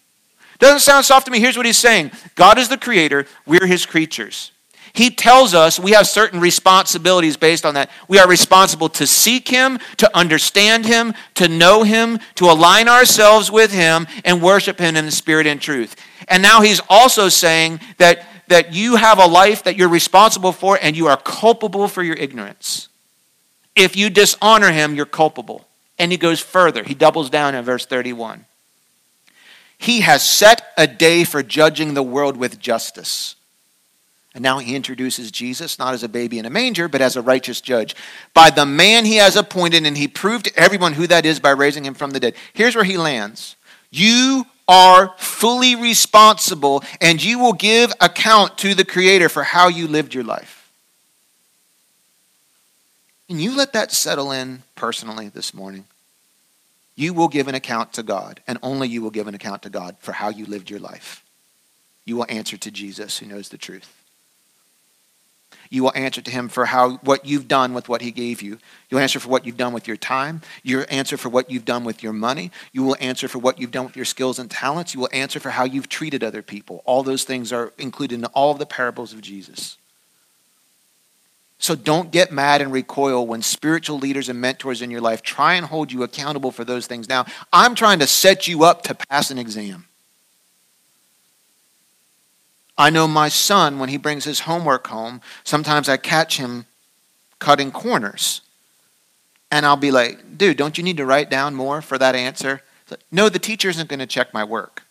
Doesn't 0.59 0.81
sound 0.81 1.05
soft 1.05 1.27
to 1.27 1.33
me. 1.33 1.41
Here's 1.41 1.57
what 1.57 1.67
he's 1.67 1.77
saying 1.77 2.13
God 2.35 2.59
is 2.59 2.69
the 2.69 2.79
creator, 2.79 3.27
we're 3.45 3.67
his 3.67 3.85
creatures. 3.85 4.53
He 4.97 5.11
tells 5.11 5.53
us 5.53 5.79
we 5.79 5.91
have 5.91 6.07
certain 6.07 6.41
responsibilities 6.41 7.37
based 7.37 7.67
on 7.67 7.75
that. 7.75 7.91
We 8.09 8.19
are 8.19 8.27
responsible 8.27 8.89
to 8.91 9.07
seek 9.07 9.47
Him, 9.47 9.79
to 9.99 10.17
understand 10.17 10.87
Him, 10.87 11.13
to 11.35 11.49
know 11.49 11.83
Him, 11.83 12.19
to 12.37 12.47
align 12.47 12.89
ourselves 12.89 13.51
with 13.51 13.71
Him, 13.71 14.07
and 14.25 14.41
worship 14.41 14.79
Him 14.79 14.97
in 14.97 15.05
the 15.05 15.13
Spirit 15.13 15.47
and 15.47 15.61
truth. 15.61 15.97
And 16.29 16.43
now 16.43 16.63
He's 16.63 16.81
also 16.89 17.29
saying 17.29 17.81
that, 17.99 18.25
that 18.49 18.73
you 18.73 18.97
have 18.97 19.19
a 19.19 19.27
life 19.27 19.65
that 19.65 19.77
you're 19.77 19.91
responsible 19.91 20.53
for 20.53 20.79
and 20.81 20.97
you 20.97 21.09
are 21.09 21.19
culpable 21.19 21.89
for 21.89 22.03
your 22.03 22.17
ignorance. 22.17 22.89
If 23.77 23.97
you 23.97 24.09
dishonor 24.09 24.73
Him, 24.73 24.95
you're 24.95 25.05
culpable. 25.05 25.67
And 25.99 26.11
He 26.11 26.17
goes 26.17 26.41
further. 26.41 26.83
He 26.83 26.95
doubles 26.95 27.29
down 27.29 27.55
in 27.55 27.63
verse 27.67 27.85
31. 27.85 28.47
He 29.77 30.01
has 30.01 30.25
set 30.25 30.73
a 30.79 30.87
day 30.87 31.25
for 31.25 31.43
judging 31.43 31.93
the 31.93 32.03
world 32.03 32.39
with 32.39 32.59
justice 32.59 33.36
and 34.37 34.43
now 34.43 34.59
he 34.59 34.77
introduces 34.77 35.31
Jesus, 35.31 35.79
not 35.79 35.95
as 35.95 36.03
a 36.03 36.11
baby 36.11 36.39
in 36.39 36.45
a 36.45 36.51
manger, 36.51 36.89
but 36.89 37.01
as 37.01 37.17
a 37.17 37.23
righteous 37.23 37.63
judge. 37.63 37.97
By 38.35 38.51
the 38.51 38.67
man 38.67 39.07
he 39.07 39.17
has 39.17 39.35
appointed, 39.35 39.87
and 39.87 39.97
he 39.97 40.09
proved 40.09 40.45
to 40.45 40.61
everyone 40.61 40.93
who 40.93 41.07
that 41.07 41.25
is 41.25 41.41
by 41.41 41.53
raising 41.53 41.87
him 41.87 41.95
from 41.95 42.11
the 42.11 42.21
dead. 42.21 42.35
Here's 42.53 42.75
where 42.75 42.85
he 42.85 42.99
lands 42.99 43.57
You 43.91 44.45
are 44.69 45.15
fully 45.17 45.75
responsible, 45.75 46.85
and 47.01 47.25
you 47.25 47.39
will 47.39 47.55
give 47.55 47.95
account 47.99 48.59
to 48.59 48.75
the 48.75 48.85
Creator 48.85 49.31
for 49.31 49.43
how 49.43 49.69
you 49.69 49.89
lived 49.89 50.13
your 50.13 50.25
life. 50.25 50.71
And 53.31 53.41
you 53.41 53.57
let 53.57 53.73
that 53.73 53.91
settle 53.91 54.33
in 54.33 54.65
personally 54.75 55.31
this 55.31 55.55
morning. 55.55 55.87
You 56.95 57.15
will 57.15 57.29
give 57.29 57.49
an 57.49 57.55
account 57.55 57.95
to 57.95 58.03
God, 58.03 58.41
and 58.47 58.59
only 58.63 58.89
you 58.89 59.01
will 59.01 59.11
give 59.11 59.29
an 59.29 59.35
account 59.35 59.63
to 59.63 59.71
God 59.71 59.97
for 59.99 60.13
how 60.13 60.29
you 60.29 60.45
lived 60.45 60.69
your 60.69 60.81
life. 60.81 61.25
You 62.05 62.17
will 62.17 62.27
answer 62.29 62.59
to 62.59 62.71
Jesus, 62.71 63.17
who 63.17 63.25
knows 63.25 63.49
the 63.49 63.57
truth. 63.57 63.96
You 65.71 65.83
will 65.83 65.93
answer 65.95 66.21
to 66.21 66.31
him 66.31 66.49
for 66.49 66.67
how 66.67 66.97
what 66.99 67.25
you've 67.25 67.49
done 67.49 67.75
with 67.75 67.89
what 67.89 68.03
he 68.03 68.11
gave 68.11 68.43
you. 68.43 68.59
You'll 68.91 69.01
answer 69.01 69.21
for 69.21 69.29
what 69.29 69.47
you've 69.47 69.57
done 69.57 69.73
with 69.73 69.89
your 69.89 69.97
time. 69.97 70.43
You'll 70.63 70.87
answer 70.89 71.17
for 71.17 71.29
what 71.29 71.51
you've 71.51 71.65
done 71.65 71.85
with 71.85 72.03
your 72.03 72.13
money. 72.13 72.51
You 72.73 72.85
will 72.85 72.97
answer 73.01 73.29
for 73.29 73.39
what 73.39 73.61
you've 73.61 73.73
done 73.73 73.87
with 73.87 73.97
your 73.97 74.05
skills 74.05 74.39
and 74.39 74.51
talents. 74.51 74.95
You 74.95 75.01
will 75.01 75.11
answer 75.13 75.41
for 75.41 75.51
how 75.51 75.65
you've 75.65 75.89
treated 75.89 76.23
other 76.23 76.43
people. 76.43 76.83
All 76.85 77.03
those 77.03 77.25
things 77.25 77.53
are 77.53 77.73
included 77.79 78.19
in 78.19 78.25
all 78.27 78.53
of 78.53 78.59
the 78.59 78.67
parables 78.67 79.13
of 79.13 79.21
Jesus. 79.21 79.77
So 81.59 81.75
don't 81.75 82.11
get 82.11 82.31
mad 82.31 82.61
and 82.61 82.71
recoil 82.71 83.27
when 83.27 83.43
spiritual 83.43 83.99
leaders 83.99 84.29
and 84.29 84.41
mentors 84.41 84.83
in 84.83 84.91
your 84.91 85.01
life 85.01 85.23
try 85.23 85.55
and 85.55 85.67
hold 85.67 85.91
you 85.91 86.03
accountable 86.03 86.51
for 86.51 86.65
those 86.65 86.87
things. 86.87 87.09
Now, 87.09 87.25
I'm 87.53 87.75
trying 87.75 87.99
to 88.01 88.07
set 88.07 88.47
you 88.47 88.65
up 88.65 88.83
to 88.83 88.95
pass 88.95 89.31
an 89.31 89.39
exam. 89.39 89.87
I 92.79 92.91
know 92.91 93.09
my 93.09 93.29
son, 93.29 93.79
when 93.79 93.89
he 93.89 93.97
brings 93.97 94.25
his 94.25 94.41
homework 94.41 94.87
home, 94.87 95.21
sometimes 95.45 95.89
I 95.89 95.97
catch 95.97 96.37
him 96.37 96.67
cutting 97.39 97.71
corners. 97.71 98.43
And 99.51 99.65
I'll 99.65 99.77
be 99.77 99.91
like, 99.91 100.37
dude, 100.37 100.57
don't 100.57 100.77
you 100.77 100.85
need 100.85 100.99
to 100.99 101.07
write 101.07 101.31
down 101.31 101.55
more 101.55 101.81
for 101.81 101.97
that 101.99 102.15
answer? 102.15 102.63
Like, 102.91 103.01
no, 103.11 103.29
the 103.29 103.39
teacher 103.39 103.69
isn't 103.69 103.89
going 103.89 104.01
to 104.01 104.07
check 104.07 104.35
my 104.35 104.45
work. 104.45 104.83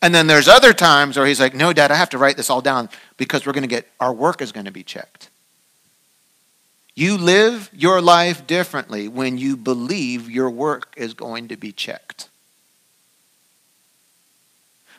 And 0.00 0.14
then 0.14 0.28
there's 0.28 0.46
other 0.46 0.72
times 0.72 1.16
where 1.16 1.26
he's 1.26 1.40
like, 1.40 1.54
no, 1.54 1.72
dad, 1.72 1.90
I 1.90 1.96
have 1.96 2.10
to 2.10 2.18
write 2.18 2.36
this 2.36 2.50
all 2.50 2.60
down 2.60 2.88
because 3.16 3.44
we're 3.44 3.52
going 3.52 3.62
to 3.62 3.68
get, 3.68 3.88
our 3.98 4.12
work 4.12 4.40
is 4.40 4.52
going 4.52 4.66
to 4.66 4.72
be 4.72 4.84
checked. 4.84 5.30
You 6.94 7.16
live 7.16 7.70
your 7.72 8.00
life 8.00 8.46
differently 8.46 9.08
when 9.08 9.38
you 9.38 9.56
believe 9.56 10.30
your 10.30 10.50
work 10.50 10.94
is 10.96 11.14
going 11.14 11.48
to 11.48 11.56
be 11.56 11.72
checked. 11.72 12.28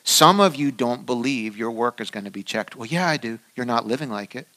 Some 0.10 0.39
of 0.39 0.55
you 0.55 0.72
don't 0.72 1.05
believe 1.05 1.55
your 1.55 1.70
work 1.70 2.01
is 2.01 2.10
going 2.10 2.26
to 2.26 2.32
be 2.32 2.41
checked. 2.41 2.76
Well, 2.76 2.88
yeah, 2.88 3.07
I 3.07 3.18
do. 3.18 3.38
You're 3.55 3.68
not 3.68 3.86
living 3.86 4.10
like 4.10 4.36
it. 4.36 4.47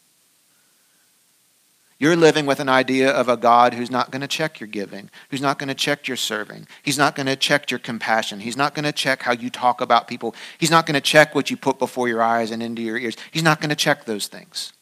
You're 1.98 2.16
living 2.16 2.46
with 2.46 2.59
an 2.59 2.70
idea 2.70 3.11
of 3.11 3.28
a 3.28 3.36
God 3.36 3.74
who's 3.74 3.90
not 3.90 4.11
going 4.11 4.22
to 4.22 4.26
check 4.26 4.61
your 4.61 4.66
giving, 4.66 5.11
who's 5.28 5.42
not 5.42 5.59
going 5.59 5.68
to 5.68 5.74
check 5.74 6.09
your 6.09 6.16
serving. 6.16 6.66
He's 6.82 6.96
not 6.96 7.14
going 7.14 7.26
to 7.26 7.36
check 7.36 7.70
your 7.70 7.78
compassion. 7.78 8.40
He's 8.40 8.57
not 8.57 8.74
going 8.74 8.86
to 8.86 8.92
check 8.92 9.20
how 9.20 9.32
you 9.32 9.50
talk 9.50 9.82
about 9.82 10.09
people. 10.09 10.34
He's 10.57 10.70
not 10.70 10.86
going 10.86 10.94
to 10.94 11.03
check 11.03 11.34
what 11.34 11.50
you 11.50 11.59
put 11.59 11.78
before 11.78 12.09
your 12.09 12.22
eyes 12.22 12.50
and 12.50 12.62
into 12.62 12.80
your 12.80 12.96
ears. 12.96 13.18
He's 13.30 13.42
not 13.42 13.61
going 13.61 13.68
to 13.68 13.76
check 13.76 14.07
those 14.07 14.28
things. 14.28 14.72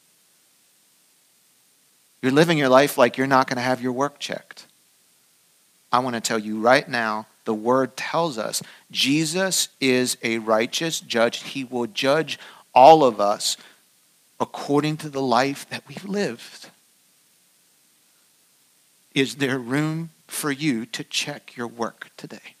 You're 2.21 2.31
living 2.31 2.57
your 2.57 2.69
life 2.69 2.97
like 2.97 3.17
you're 3.17 3.27
not 3.27 3.47
going 3.47 3.57
to 3.57 3.61
have 3.61 3.81
your 3.81 3.91
work 3.91 4.19
checked. 4.19 4.67
I 5.91 5.99
want 5.99 6.15
to 6.15 6.21
tell 6.21 6.39
you 6.39 6.61
right 6.61 6.87
now 6.87 7.27
the 7.45 7.53
word 7.53 7.97
tells 7.97 8.37
us 8.37 8.61
Jesus 8.91 9.69
is 9.79 10.17
a 10.23 10.37
righteous 10.39 10.99
judge. 10.99 11.43
He 11.43 11.63
will 11.63 11.87
judge 11.87 12.37
all 12.73 13.03
of 13.03 13.19
us 13.19 13.57
according 14.39 14.97
to 14.97 15.09
the 15.09 15.21
life 15.21 15.67
that 15.69 15.83
we've 15.87 16.05
lived. 16.05 16.69
Is 19.13 19.35
there 19.35 19.59
room 19.59 20.09
for 20.27 20.51
you 20.51 20.85
to 20.87 21.03
check 21.03 21.55
your 21.55 21.67
work 21.67 22.09
today? 22.17 22.55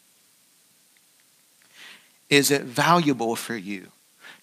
Is 2.29 2.51
it 2.51 2.63
valuable 2.63 3.35
for 3.35 3.55
you 3.55 3.87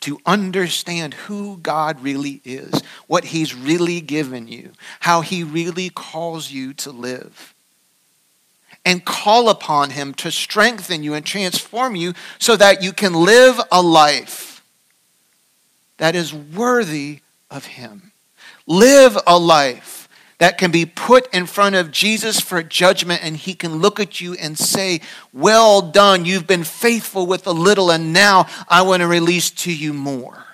to 0.01 0.21
understand 0.25 1.15
who 1.15 1.59
God 1.59 2.01
really 2.01 2.41
is, 2.45 2.83
what 3.07 3.25
He's 3.25 3.55
really 3.55 4.01
given 4.01 4.49
you, 4.49 4.73
how 5.01 5.21
He 5.23 5.43
really 5.43 5.91
calls 5.91 6.51
you 6.51 6.73
to 6.75 6.91
live? 6.91 7.55
And 8.89 9.05
call 9.05 9.51
upon 9.51 9.91
Him 9.91 10.15
to 10.15 10.31
strengthen 10.31 11.03
you 11.03 11.13
and 11.13 11.25
transform 11.25 11.95
you 11.95 12.15
so 12.39 12.57
that 12.57 12.83
you 12.83 12.91
can 12.91 13.13
live 13.13 13.61
a 13.71 13.83
life 13.83 14.65
that 15.99 16.17
is 16.17 16.33
worthy 16.33 17.21
of 17.51 17.67
Him. 17.67 18.13
Live 18.67 19.19
a 19.27 19.39
life 19.39 20.09
that 20.39 20.57
can 20.57 20.71
be 20.71 20.87
put 20.87 21.33
in 21.35 21.45
front 21.45 21.75
of 21.75 21.91
Jesus 21.91 22.41
for 22.41 22.63
judgment, 22.63 23.23
and 23.23 23.37
He 23.37 23.53
can 23.53 23.77
look 23.77 24.01
at 24.01 24.23
you 24.23 24.33
and 24.33 24.59
say, 24.59 25.03
Well 25.35 25.83
done, 25.83 26.25
you've 26.25 26.47
been 26.47 26.65
faithful 26.65 27.27
with 27.27 27.47
a 27.47 27.53
little, 27.53 27.91
and 27.91 28.15
now 28.15 28.47
I 28.71 28.81
want 28.81 29.03
to 29.03 29.07
release 29.07 29.51
to 29.51 29.75
you 29.75 29.93
more. 29.93 30.47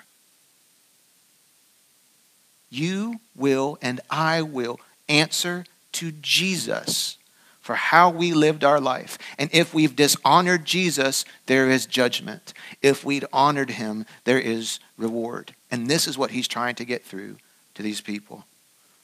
You 2.69 3.21
will 3.37 3.79
and 3.81 4.01
I 4.11 4.43
will 4.43 4.81
answer 5.09 5.67
to 5.93 6.11
Jesus 6.11 7.17
for 7.65 7.77
how 7.77 8.11
we 8.11 8.35
lived 8.35 8.63
our 8.63 8.79
life. 8.79 9.17
And 9.39 9.49
if 9.51 9.73
we've 9.73 9.97
dishonored 9.97 10.67
Jesus, 10.67 11.25
there 11.47 11.71
is 11.71 11.87
judgment. 11.87 12.53
If 12.83 13.07
we'd 13.07 13.25
honored 13.33 13.71
him, 13.71 14.05
there 14.25 14.39
is 14.39 14.81
reward. 14.99 15.55
And 15.71 15.89
this 15.89 16.07
is 16.07 16.19
what 16.19 16.33
he's 16.33 16.47
trying 16.47 16.75
to 16.75 16.85
get 16.85 17.07
through 17.07 17.39
to 17.77 17.83
these 17.83 18.03
people. 18.03 18.45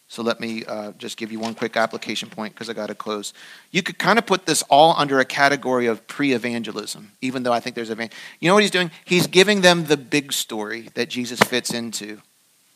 So 0.08 0.22
let 0.22 0.40
me 0.40 0.66
uh, 0.66 0.92
just 0.98 1.16
give 1.16 1.32
you 1.32 1.40
one 1.40 1.54
quick 1.54 1.74
application 1.74 2.28
point 2.28 2.52
because 2.52 2.68
I 2.68 2.74
got 2.74 2.88
to 2.88 2.94
close. 2.94 3.32
You 3.70 3.82
could 3.82 3.98
kind 3.98 4.18
of 4.18 4.26
put 4.26 4.44
this 4.44 4.62
all 4.68 4.94
under 4.98 5.20
a 5.20 5.24
category 5.24 5.86
of 5.86 6.06
pre 6.06 6.34
evangelism, 6.34 7.12
even 7.22 7.44
though 7.44 7.54
I 7.54 7.60
think 7.60 7.74
there's 7.74 7.88
a. 7.88 7.96
You 8.40 8.48
know 8.50 8.52
what 8.52 8.62
he's 8.62 8.70
doing? 8.70 8.90
He's 9.06 9.26
giving 9.26 9.62
them 9.62 9.86
the 9.86 9.96
big 9.96 10.34
story 10.34 10.90
that 10.92 11.08
Jesus 11.08 11.40
fits 11.40 11.72
into 11.72 12.20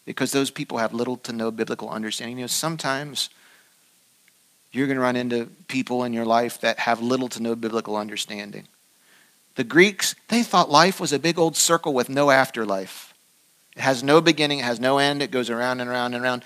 because 0.07 0.33
those 0.33 0.51
people 0.51 0.79
have 0.79 0.95
little 0.95 1.19
to 1.19 1.33
no 1.35 1.51
biblical 1.51 1.91
understanding. 1.91 2.39
You 2.39 2.45
know, 2.45 2.47
sometimes 2.47 3.29
you're 4.75 4.87
going 4.87 4.97
to 4.97 5.03
run 5.03 5.17
into 5.17 5.47
people 5.69 6.05
in 6.05 6.13
your 6.13 6.25
life 6.25 6.61
that 6.61 6.81
have 6.81 7.01
little 7.01 7.29
to 7.29 7.43
no 7.43 7.55
biblical 7.55 7.97
understanding. 7.97 8.67
The 9.55 9.65
Greeks, 9.65 10.17
they 10.29 10.43
thought 10.43 10.71
life 10.71 10.99
was 10.99 11.13
a 11.13 11.19
big 11.19 11.39
old 11.39 11.57
circle 11.57 11.95
with 11.95 12.09
no 12.09 12.31
afterlife. 12.31 13.15
It 13.77 13.81
has 13.83 14.03
no 14.03 14.21
beginning, 14.21 14.61
it 14.61 14.65
has 14.65 14.81
no 14.81 14.99
end, 14.99 15.23
it 15.23 15.31
goes 15.31 15.51
around 15.51 15.81
and 15.81 15.89
around 15.89 16.15
and 16.15 16.25
around. 16.25 16.45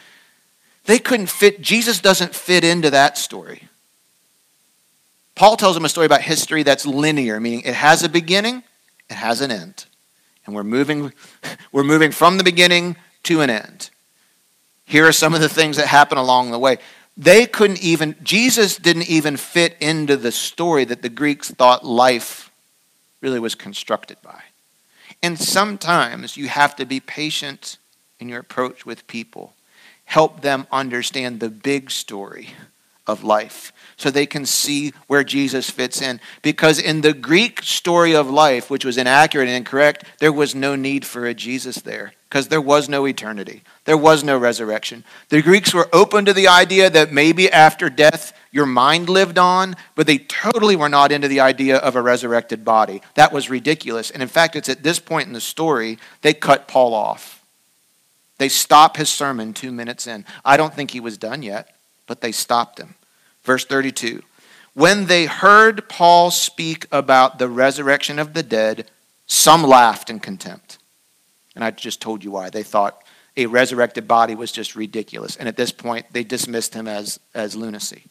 They 0.85 0.99
couldn't 0.99 1.29
fit, 1.29 1.61
Jesus 1.61 2.01
doesn't 2.01 2.35
fit 2.35 2.65
into 2.65 2.91
that 2.91 3.19
story. 3.19 3.69
Paul 5.35 5.57
tells 5.57 5.77
them 5.77 5.85
a 5.85 5.89
story 5.89 6.07
about 6.07 6.23
history 6.23 6.63
that's 6.63 6.85
linear, 6.85 7.41
meaning 7.41 7.63
it 7.65 7.75
has 7.75 8.03
a 8.03 8.09
beginning, 8.09 8.63
it 9.09 9.15
has 9.15 9.41
an 9.41 9.51
end. 9.51 9.87
And 10.45 10.55
we're 10.55 10.65
moving, 10.65 11.13
we're 11.73 11.85
moving 11.85 12.11
from 12.11 12.37
the 12.37 12.45
beginning 12.45 12.97
to 13.25 13.41
an 13.41 13.51
end. 13.51 13.91
Here 14.85 15.07
are 15.07 15.13
some 15.13 15.35
of 15.35 15.41
the 15.41 15.49
things 15.49 15.77
that 15.77 15.87
happen 15.87 16.17
along 16.19 16.51
the 16.51 16.59
way 16.59 16.79
they 17.19 17.47
couldn't 17.47 17.83
even, 17.83 18.15
Jesus 18.23 18.77
didn't 18.77 19.11
even 19.11 19.37
fit 19.37 19.77
into 19.81 20.17
the 20.17 20.31
story 20.31 20.85
that 20.85 21.03
the 21.03 21.09
Greeks 21.09 21.51
thought 21.51 21.85
life 21.85 22.53
really 23.21 23.41
was 23.41 23.57
constructed 23.57 24.17
by. 24.23 24.41
And 25.21 25.37
sometimes 25.37 26.37
you 26.37 26.49
have 26.49 26.77
to 26.77 26.87
be 26.87 27.01
patient 27.01 27.79
in 28.21 28.29
your 28.29 28.39
approach 28.39 28.87
with 28.87 29.09
people. 29.09 29.55
Help 30.05 30.43
them 30.43 30.69
understand 30.71 31.41
the 31.41 31.51
big 31.51 31.91
story 31.91 32.51
of 33.05 33.25
life 33.25 33.73
so 33.99 34.11
they 34.11 34.27
can 34.27 34.47
see 34.47 34.93
where 35.09 35.25
Jesus 35.25 35.69
fits 35.69 36.01
in. 36.01 36.21
Because 36.41 36.79
in 36.79 37.03
the 37.03 37.13
Greek 37.13 37.63
story 37.63 38.15
of 38.15 38.31
life, 38.31 38.71
which 38.71 38.85
was 38.85 38.97
inaccurate 38.97 39.49
and 39.49 39.57
incorrect, 39.57 40.05
there 40.21 40.33
was 40.33 40.55
no 40.55 40.77
need 40.77 41.05
for 41.05 41.27
a 41.27 41.35
Jesus 41.35 41.77
there 41.83 42.15
because 42.29 42.49
there 42.49 42.61
was 42.61 42.89
no 42.89 43.07
eternity. 43.07 43.63
There 43.85 43.97
was 43.97 44.23
no 44.23 44.39
resurrection. 44.39 45.05
The 45.31 45.43
Greeks 45.43 45.75
were 45.75 45.89
open 45.93 46.27
to 46.27 46.33
the 46.33 46.49
idea 46.49 46.89
that 46.91 47.13
maybe 47.13 47.51
after 47.51 47.91
death 47.91 48.33
your 48.53 48.67
mind 48.67 49.09
lived 49.09 49.39
on, 49.39 49.77
but 49.95 50.07
they 50.07 50.19
totally 50.19 50.77
were 50.77 50.89
not 50.89 51.11
into 51.11 51.29
the 51.29 51.41
idea 51.41 51.79
of 51.79 51.97
a 51.97 52.03
resurrected 52.03 52.65
body. 52.65 53.03
That 53.15 53.33
was 53.33 53.51
ridiculous. 53.51 54.11
And 54.11 54.23
in 54.23 54.29
fact, 54.29 54.57
it's 54.57 54.69
at 54.69 54.83
this 54.83 54.99
point 54.99 55.27
in 55.27 55.33
the 55.33 55.41
story 55.41 55.99
they 56.23 56.35
cut 56.35 56.69
Paul 56.69 56.95
off. 56.95 57.43
They 58.37 58.49
stop 58.49 58.97
his 58.97 59.09
sermon 59.09 59.53
two 59.55 59.73
minutes 59.73 60.07
in. 60.07 60.25
I 60.45 60.57
don't 60.57 60.73
think 60.73 60.93
he 60.93 61.01
was 61.01 61.19
done 61.19 61.43
yet, 61.43 61.75
but 62.07 62.21
they 62.21 62.31
stopped 62.31 62.79
him. 62.79 62.95
Verse 63.49 63.65
32 63.65 64.23
When 64.75 65.07
they 65.07 65.25
heard 65.25 65.89
Paul 65.89 66.31
speak 66.31 66.87
about 66.93 67.39
the 67.39 67.49
resurrection 67.49 68.19
of 68.19 68.35
the 68.35 68.43
dead, 68.43 68.91
some 69.27 69.63
laughed 69.63 70.11
in 70.11 70.21
contempt. 70.21 70.77
And 71.55 71.65
I 71.65 71.71
just 71.71 72.03
told 72.03 72.23
you 72.23 72.31
why. 72.31 72.51
They 72.51 72.63
thought 72.63 73.03
a 73.39 73.47
resurrected 73.47 74.07
body 74.07 74.35
was 74.35 74.53
just 74.53 74.77
ridiculous. 74.77 75.35
And 75.35 75.49
at 75.49 75.57
this 75.57 75.73
point, 75.73 76.05
they 76.13 76.25
dismissed 76.25 76.75
him 76.75 76.87
as, 76.87 77.21
as 77.33 77.57
lunacy. 77.57 78.05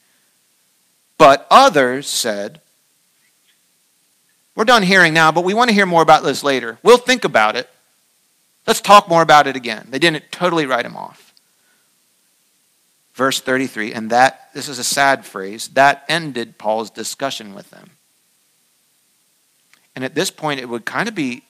But 1.19 1.45
others 1.51 2.07
said, 2.07 2.59
We're 4.55 4.65
done 4.65 4.81
hearing 4.81 5.13
now, 5.13 5.31
but 5.31 5.43
we 5.43 5.53
want 5.53 5.69
to 5.69 5.75
hear 5.75 5.85
more 5.85 6.01
about 6.01 6.23
this 6.23 6.43
later. 6.43 6.79
We'll 6.81 6.97
think 6.97 7.25
about 7.25 7.55
it. 7.55 7.69
Let's 8.65 8.81
talk 8.81 9.07
more 9.07 9.21
about 9.21 9.45
it 9.45 9.55
again. 9.55 9.85
They 9.91 9.99
didn't 9.99 10.31
totally 10.31 10.65
write 10.65 10.87
him 10.87 10.97
off 10.97 11.26
verse 13.17 13.41
33, 13.41 13.93
and 13.93 14.11
that, 14.11 14.49
this 14.53 14.69
is 14.69 14.77
a 14.77 14.83
sad 14.83 15.25
phrase, 15.25 15.69
that 15.69 16.05
ended 16.07 16.59
Paul's 16.59 16.91
discussion 16.91 17.55
with 17.55 17.71
them. 17.71 17.89
And 19.95 20.05
at 20.05 20.13
this 20.13 20.29
point, 20.29 20.59
it 20.59 20.69
would 20.69 20.85
kind 20.85 21.09
of 21.09 21.15
be 21.15 21.41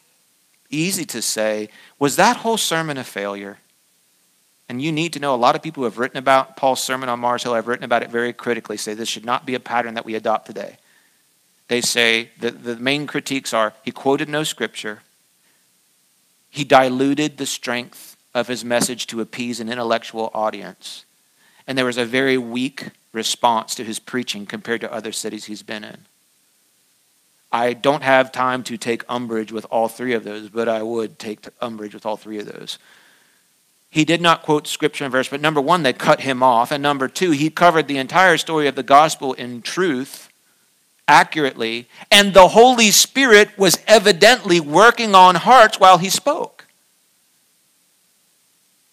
easy 0.69 1.03
to 1.05 1.21
say, 1.21 1.67
was 1.99 2.15
that 2.15 2.37
whole 2.37 2.55
sermon 2.55 2.97
a 2.97 3.03
failure? 3.03 3.57
And 4.69 4.81
you 4.81 4.93
need 4.93 5.11
to 5.13 5.19
know 5.19 5.35
a 5.35 5.37
lot 5.37 5.57
of 5.57 5.61
people 5.61 5.81
who 5.81 5.85
have 5.85 5.97
written 5.97 6.17
about 6.17 6.55
Paul's 6.55 6.81
sermon 6.81 7.09
on 7.09 7.19
Mars 7.19 7.43
Hill 7.43 7.53
have 7.53 7.67
written 7.67 7.83
about 7.83 8.01
it 8.01 8.09
very 8.09 8.31
critically, 8.31 8.77
say 8.77 8.93
this 8.93 9.09
should 9.09 9.25
not 9.25 9.45
be 9.45 9.53
a 9.53 9.59
pattern 9.59 9.95
that 9.95 10.05
we 10.05 10.15
adopt 10.15 10.45
today. 10.45 10.77
They 11.67 11.81
say 11.81 12.29
that 12.39 12.63
the 12.63 12.77
main 12.77 13.07
critiques 13.07 13.53
are 13.53 13.73
he 13.83 13.91
quoted 13.91 14.29
no 14.29 14.45
scripture, 14.45 15.01
he 16.49 16.63
diluted 16.63 17.37
the 17.37 17.45
strength 17.45 18.15
of 18.33 18.47
his 18.47 18.63
message 18.63 19.05
to 19.07 19.19
appease 19.19 19.59
an 19.59 19.67
intellectual 19.67 20.31
audience, 20.33 21.03
and 21.67 21.77
there 21.77 21.85
was 21.85 21.97
a 21.97 22.05
very 22.05 22.37
weak 22.37 22.89
response 23.11 23.75
to 23.75 23.83
his 23.83 23.99
preaching 23.99 24.45
compared 24.45 24.81
to 24.81 24.93
other 24.93 25.11
cities 25.11 25.45
he's 25.45 25.63
been 25.63 25.83
in. 25.83 26.05
I 27.51 27.73
don't 27.73 28.03
have 28.03 28.31
time 28.31 28.63
to 28.63 28.77
take 28.77 29.03
umbrage 29.07 29.51
with 29.51 29.65
all 29.69 29.87
three 29.87 30.13
of 30.13 30.23
those, 30.23 30.49
but 30.49 30.67
I 30.67 30.81
would 30.81 31.19
take 31.19 31.47
umbrage 31.61 31.93
with 31.93 32.05
all 32.05 32.17
three 32.17 32.39
of 32.39 32.45
those. 32.45 32.77
He 33.89 34.03
did 34.03 34.21
not 34.21 34.43
quote 34.43 34.67
scripture 34.67 35.05
and 35.05 35.11
verse, 35.11 35.29
but 35.29 35.41
number 35.41 35.61
one, 35.61 35.83
they 35.83 35.93
cut 35.93 36.21
him 36.21 36.43
off. 36.43 36.71
And 36.71 36.83
number 36.83 37.07
two, 37.07 37.31
he 37.31 37.49
covered 37.49 37.87
the 37.87 37.97
entire 37.97 38.37
story 38.37 38.67
of 38.67 38.75
the 38.75 38.83
gospel 38.83 39.33
in 39.33 39.61
truth, 39.61 40.29
accurately. 41.07 41.87
And 42.11 42.33
the 42.33 42.49
Holy 42.49 42.91
Spirit 42.91 43.57
was 43.57 43.79
evidently 43.87 44.59
working 44.59 45.15
on 45.15 45.35
hearts 45.35 45.79
while 45.79 45.99
he 45.99 46.09
spoke. 46.09 46.56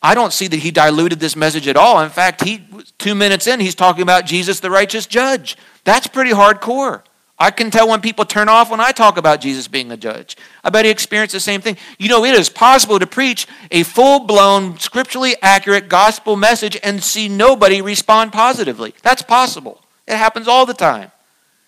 I 0.04 0.14
don't 0.14 0.34
see 0.34 0.48
that 0.48 0.58
he 0.58 0.70
diluted 0.70 1.18
this 1.18 1.34
message 1.34 1.66
at 1.66 1.78
all. 1.78 2.02
In 2.02 2.10
fact, 2.10 2.44
he 2.44 2.62
two 2.98 3.14
minutes 3.14 3.46
in, 3.46 3.58
he's 3.58 3.74
talking 3.74 4.02
about 4.02 4.26
Jesus, 4.26 4.60
the 4.60 4.70
righteous 4.70 5.06
judge. 5.06 5.56
That's 5.84 6.06
pretty 6.06 6.32
hardcore. 6.32 7.04
I 7.38 7.50
can 7.50 7.70
tell 7.70 7.88
when 7.88 8.02
people 8.02 8.26
turn 8.26 8.50
off 8.50 8.70
when 8.70 8.82
I 8.82 8.92
talk 8.92 9.16
about 9.16 9.40
Jesus 9.40 9.66
being 9.66 9.90
a 9.90 9.96
judge. 9.96 10.36
I 10.62 10.68
bet 10.68 10.84
he 10.84 10.90
experienced 10.90 11.32
the 11.32 11.40
same 11.40 11.62
thing. 11.62 11.78
You 11.98 12.10
know, 12.10 12.22
it 12.22 12.34
is 12.34 12.50
possible 12.50 12.98
to 12.98 13.06
preach 13.06 13.46
a 13.70 13.82
full 13.82 14.20
blown, 14.20 14.78
scripturally 14.78 15.36
accurate 15.40 15.88
gospel 15.88 16.36
message 16.36 16.78
and 16.82 17.02
see 17.02 17.26
nobody 17.26 17.80
respond 17.80 18.30
positively. 18.34 18.94
That's 19.02 19.22
possible. 19.22 19.80
It 20.06 20.18
happens 20.18 20.46
all 20.46 20.66
the 20.66 20.74
time. 20.74 21.12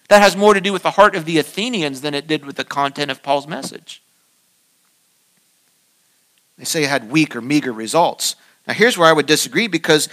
That 0.08 0.20
has 0.20 0.36
more 0.36 0.52
to 0.52 0.60
do 0.60 0.74
with 0.74 0.82
the 0.82 0.90
heart 0.90 1.16
of 1.16 1.24
the 1.24 1.38
Athenians 1.38 2.02
than 2.02 2.12
it 2.12 2.26
did 2.26 2.44
with 2.44 2.56
the 2.56 2.64
content 2.64 3.10
of 3.10 3.22
Paul's 3.22 3.46
message. 3.46 4.02
They 6.58 6.64
say 6.64 6.84
it 6.84 6.90
had 6.90 7.10
weak 7.10 7.36
or 7.36 7.40
meager 7.40 7.72
results. 7.72 8.36
Now, 8.66 8.74
here's 8.74 8.98
where 8.98 9.08
I 9.08 9.12
would 9.12 9.26
disagree 9.26 9.66
because 9.66 10.08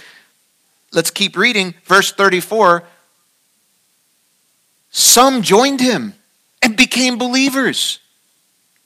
let's 0.92 1.10
keep 1.10 1.36
reading. 1.36 1.74
Verse 1.84 2.12
34 2.12 2.84
Some 4.90 5.42
joined 5.42 5.80
him 5.80 6.14
and 6.62 6.76
became 6.76 7.18
believers. 7.18 8.00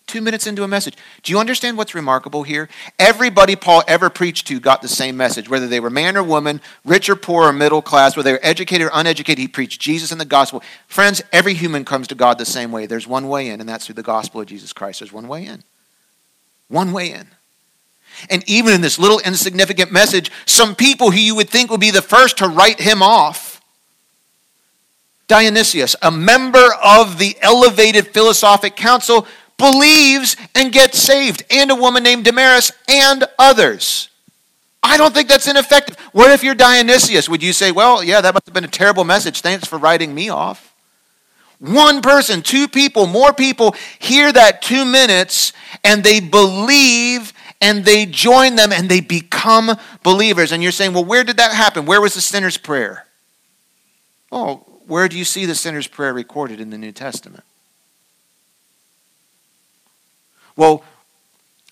Two 0.09 0.23
minutes 0.23 0.47
into 0.47 0.63
a 0.63 0.69
message. 0.69 0.97
Do 1.23 1.33
you 1.33 1.39
understand 1.39 1.77
what's 1.77 1.95
remarkable 1.95 2.43
here? 2.43 2.71
Everybody 2.99 3.57
Paul 3.57 3.83
ever 3.87 4.09
preached 4.09 4.47
to 4.47 4.59
got 4.59 4.81
the 4.81 4.89
same 4.89 5.19
message, 5.19 5.51
whether 5.51 5.69
they 5.69 5.81
were 5.81 5.91
man 5.91 6.17
or 6.17 6.23
woman, 6.23 6.63
rich 6.83 7.11
or 7.11 7.17
poor 7.17 7.45
or 7.45 7.53
middle 7.53 7.83
class, 7.83 8.17
whether 8.17 8.31
they 8.31 8.33
were 8.33 8.41
educated 8.43 8.87
or 8.87 8.91
uneducated. 8.95 9.39
He 9.39 9.49
preached 9.49 9.83
Jesus 9.83 10.11
and 10.11 10.19
the 10.19 10.25
gospel. 10.25 10.63
Friends, 10.87 11.21
every 11.31 11.53
human 11.53 11.85
comes 11.85 12.09
to 12.09 12.15
God 12.15 12.39
the 12.39 12.47
same 12.47 12.73
way. 12.73 12.87
There's 12.87 13.07
one 13.07 13.29
way 13.29 13.51
in, 13.51 13.61
and 13.61 13.69
that's 13.69 13.85
through 13.85 13.97
the 13.97 14.03
gospel 14.03 14.41
of 14.41 14.47
Jesus 14.47 14.73
Christ. 14.73 15.01
There's 15.01 15.13
one 15.13 15.29
way 15.29 15.45
in. 15.45 15.63
One 16.69 16.93
way 16.93 17.13
in. 17.13 17.29
And 18.31 18.43
even 18.49 18.73
in 18.73 18.81
this 18.81 18.99
little 18.99 19.21
insignificant 19.21 19.93
message, 19.93 20.31
some 20.47 20.75
people 20.75 21.11
who 21.11 21.19
you 21.19 21.35
would 21.35 21.49
think 21.49 21.71
would 21.71 21.81
be 21.81 21.91
the 21.91 22.03
first 22.03 22.39
to 22.39 22.49
write 22.49 22.81
him 22.81 23.03
off. 23.03 23.61
Dionysius, 25.29 25.95
a 26.01 26.11
member 26.11 26.73
of 26.83 27.19
the 27.19 27.37
elevated 27.43 28.09
philosophic 28.09 28.77
council, 28.77 29.27
believes 29.59 30.37
and 30.55 30.73
gets 30.73 30.99
saved, 30.99 31.43
and 31.51 31.71
a 31.71 31.75
woman 31.75 32.03
named 32.03 32.25
Damaris 32.25 32.73
and 32.89 33.25
others. 33.39 34.09
I 34.83 34.97
don't 34.97 35.12
think 35.12 35.29
that's 35.29 35.49
ineffective. 35.49 35.99
What 36.12 36.31
if 36.31 36.43
you're 36.43 36.55
Dionysius? 36.55 37.29
Would 37.29 37.43
you 37.43 37.53
say, 37.53 37.73
well, 37.73 38.03
yeah, 38.03 38.21
that 38.21 38.33
must 38.33 38.47
have 38.47 38.55
been 38.55 38.64
a 38.64 38.69
terrible 38.69 39.05
message. 39.05 39.41
Thanks 39.41 39.66
for 39.66 39.77
writing 39.77 40.14
me 40.14 40.29
off. 40.29 40.75
One 41.59 42.01
person, 42.03 42.41
two 42.41 42.69
people, 42.69 43.07
more 43.07 43.33
people 43.33 43.75
hear 43.99 44.33
that 44.33 44.62
two 44.62 44.85
minutes 44.85 45.53
and 45.83 46.05
they 46.05 46.21
believe 46.21 47.33
and 47.61 47.85
they 47.85 48.07
join 48.07 48.57
them 48.57 48.73
and 48.73 48.89
they 48.89 49.01
become 49.01 49.77
believers. 50.03 50.53
And 50.53 50.63
you're 50.63 50.73
saying, 50.73 50.93
well, 50.93 51.05
where 51.05 51.25
did 51.25 51.39
that 51.39 51.53
happen? 51.53 51.87
Where 51.87 52.01
was 52.01 52.15
the 52.15 52.21
sinner's 52.21 52.57
prayer? 52.57 53.07
Oh, 54.31 54.57
where 54.87 55.09
do 55.09 55.19
you 55.19 55.25
see 55.25 55.45
the 55.45 55.55
sinner's 55.55 55.87
prayer 55.87 56.13
recorded 56.13 56.61
in 56.61 56.71
the 56.71 56.79
New 56.79 56.93
Testament? 56.93 57.45
Well, 60.57 60.83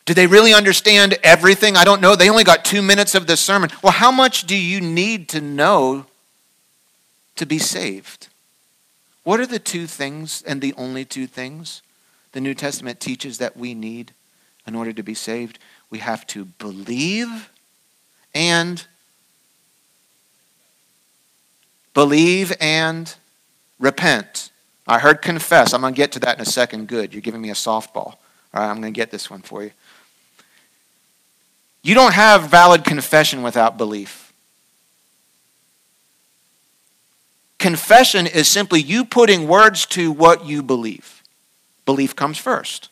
do 0.05 0.15
they 0.15 0.29
really 0.29 0.55
understand 0.55 1.19
everything? 1.25 1.77
I 1.77 1.85
don't 1.85 2.01
know. 2.01 2.15
They 2.15 2.31
only 2.31 2.45
got 2.45 2.65
two 2.65 2.81
minutes 2.81 3.15
of 3.15 3.27
the 3.27 3.37
sermon. 3.37 3.71
Well, 3.83 3.93
how 3.93 4.13
much 4.13 4.47
do 4.47 4.57
you 4.57 4.81
need 4.81 5.29
to 5.31 5.41
know 5.41 6.07
to 7.35 7.45
be 7.45 7.59
saved? 7.59 8.29
What 9.25 9.41
are 9.41 9.47
the 9.47 9.59
two 9.59 9.89
things 9.89 10.43
and 10.47 10.61
the 10.61 10.73
only 10.75 11.05
two 11.05 11.27
things 11.27 11.83
the 12.31 12.41
New 12.41 12.55
Testament 12.55 13.01
teaches 13.01 13.39
that 13.39 13.57
we 13.57 13.75
need 13.75 14.13
in 14.67 14.77
order 14.77 14.93
to 14.93 15.03
be 15.03 15.15
saved? 15.15 15.59
We 15.91 15.99
have 15.99 16.27
to 16.29 16.45
believe 16.45 17.51
and 18.35 18.87
believe 21.95 22.53
and 22.61 23.15
repent. 23.79 24.51
I 24.87 24.99
heard 24.99 25.23
confess. 25.23 25.73
I'm 25.73 25.81
going 25.81 25.95
to 25.95 25.97
get 25.97 26.13
to 26.13 26.21
that 26.21 26.37
in 26.37 26.43
a 26.43 26.47
second. 26.47 26.89
Good. 26.89 27.13
You're 27.13 27.23
giving 27.23 27.41
me 27.41 27.51
a 27.51 27.55
softball. 27.55 28.15
All 28.55 28.63
right, 28.63 28.69
I'm 28.69 28.81
going 28.81 28.93
to 28.93 28.97
get 28.97 29.11
this 29.11 29.31
one 29.31 29.43
for 29.43 29.65
you. 29.65 29.73
You 31.83 31.95
don't 31.95 32.15
have 32.15 32.49
valid 32.51 32.85
confession 32.85 33.43
without 33.43 33.79
belief. 33.79 34.33
Confession 37.59 38.27
is 38.27 38.49
simply 38.49 38.81
you 38.81 39.05
putting 39.05 39.49
words 39.49 39.87
to 39.87 40.13
what 40.13 40.45
you 40.45 40.63
believe. 40.63 41.23
Belief 41.85 42.15
comes 42.15 42.39
first. 42.39 42.91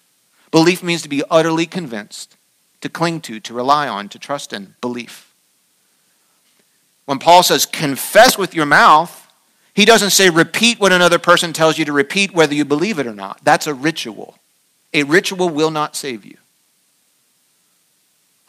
Belief 0.51 0.83
means 0.83 1.03
to 1.03 1.09
be 1.09 1.23
utterly 1.31 1.67
convinced 1.67 2.37
to 2.85 2.91
cling 2.91 3.23
to, 3.23 3.41
to 3.41 3.55
rely 3.55 3.89
on, 3.89 4.11
to 4.11 4.19
trust 4.19 4.53
in, 4.53 4.75
belief. 4.83 5.33
When 7.07 7.19
Paul 7.19 7.43
says 7.43 7.65
confess 7.65 8.37
with 8.37 8.55
your 8.55 8.67
mouth, 8.67 9.33
he 9.73 9.87
doesn't 9.87 10.11
say 10.11 10.29
repeat 10.29 10.79
what 10.79 10.93
another 10.93 11.19
person 11.19 11.55
tells 11.55 11.79
you 11.79 11.87
to 11.87 11.95
repeat, 11.95 12.35
whether 12.35 12.55
you 12.55 12.67
believe 12.67 12.99
it 12.99 13.07
or 13.07 13.15
not. 13.15 13.41
That's 13.43 13.67
a 13.67 13.73
ritual. 13.73 14.37
A 14.93 15.03
ritual 15.03 15.49
will 15.49 15.71
not 15.71 15.97
save 15.97 16.27
you. 16.27 16.37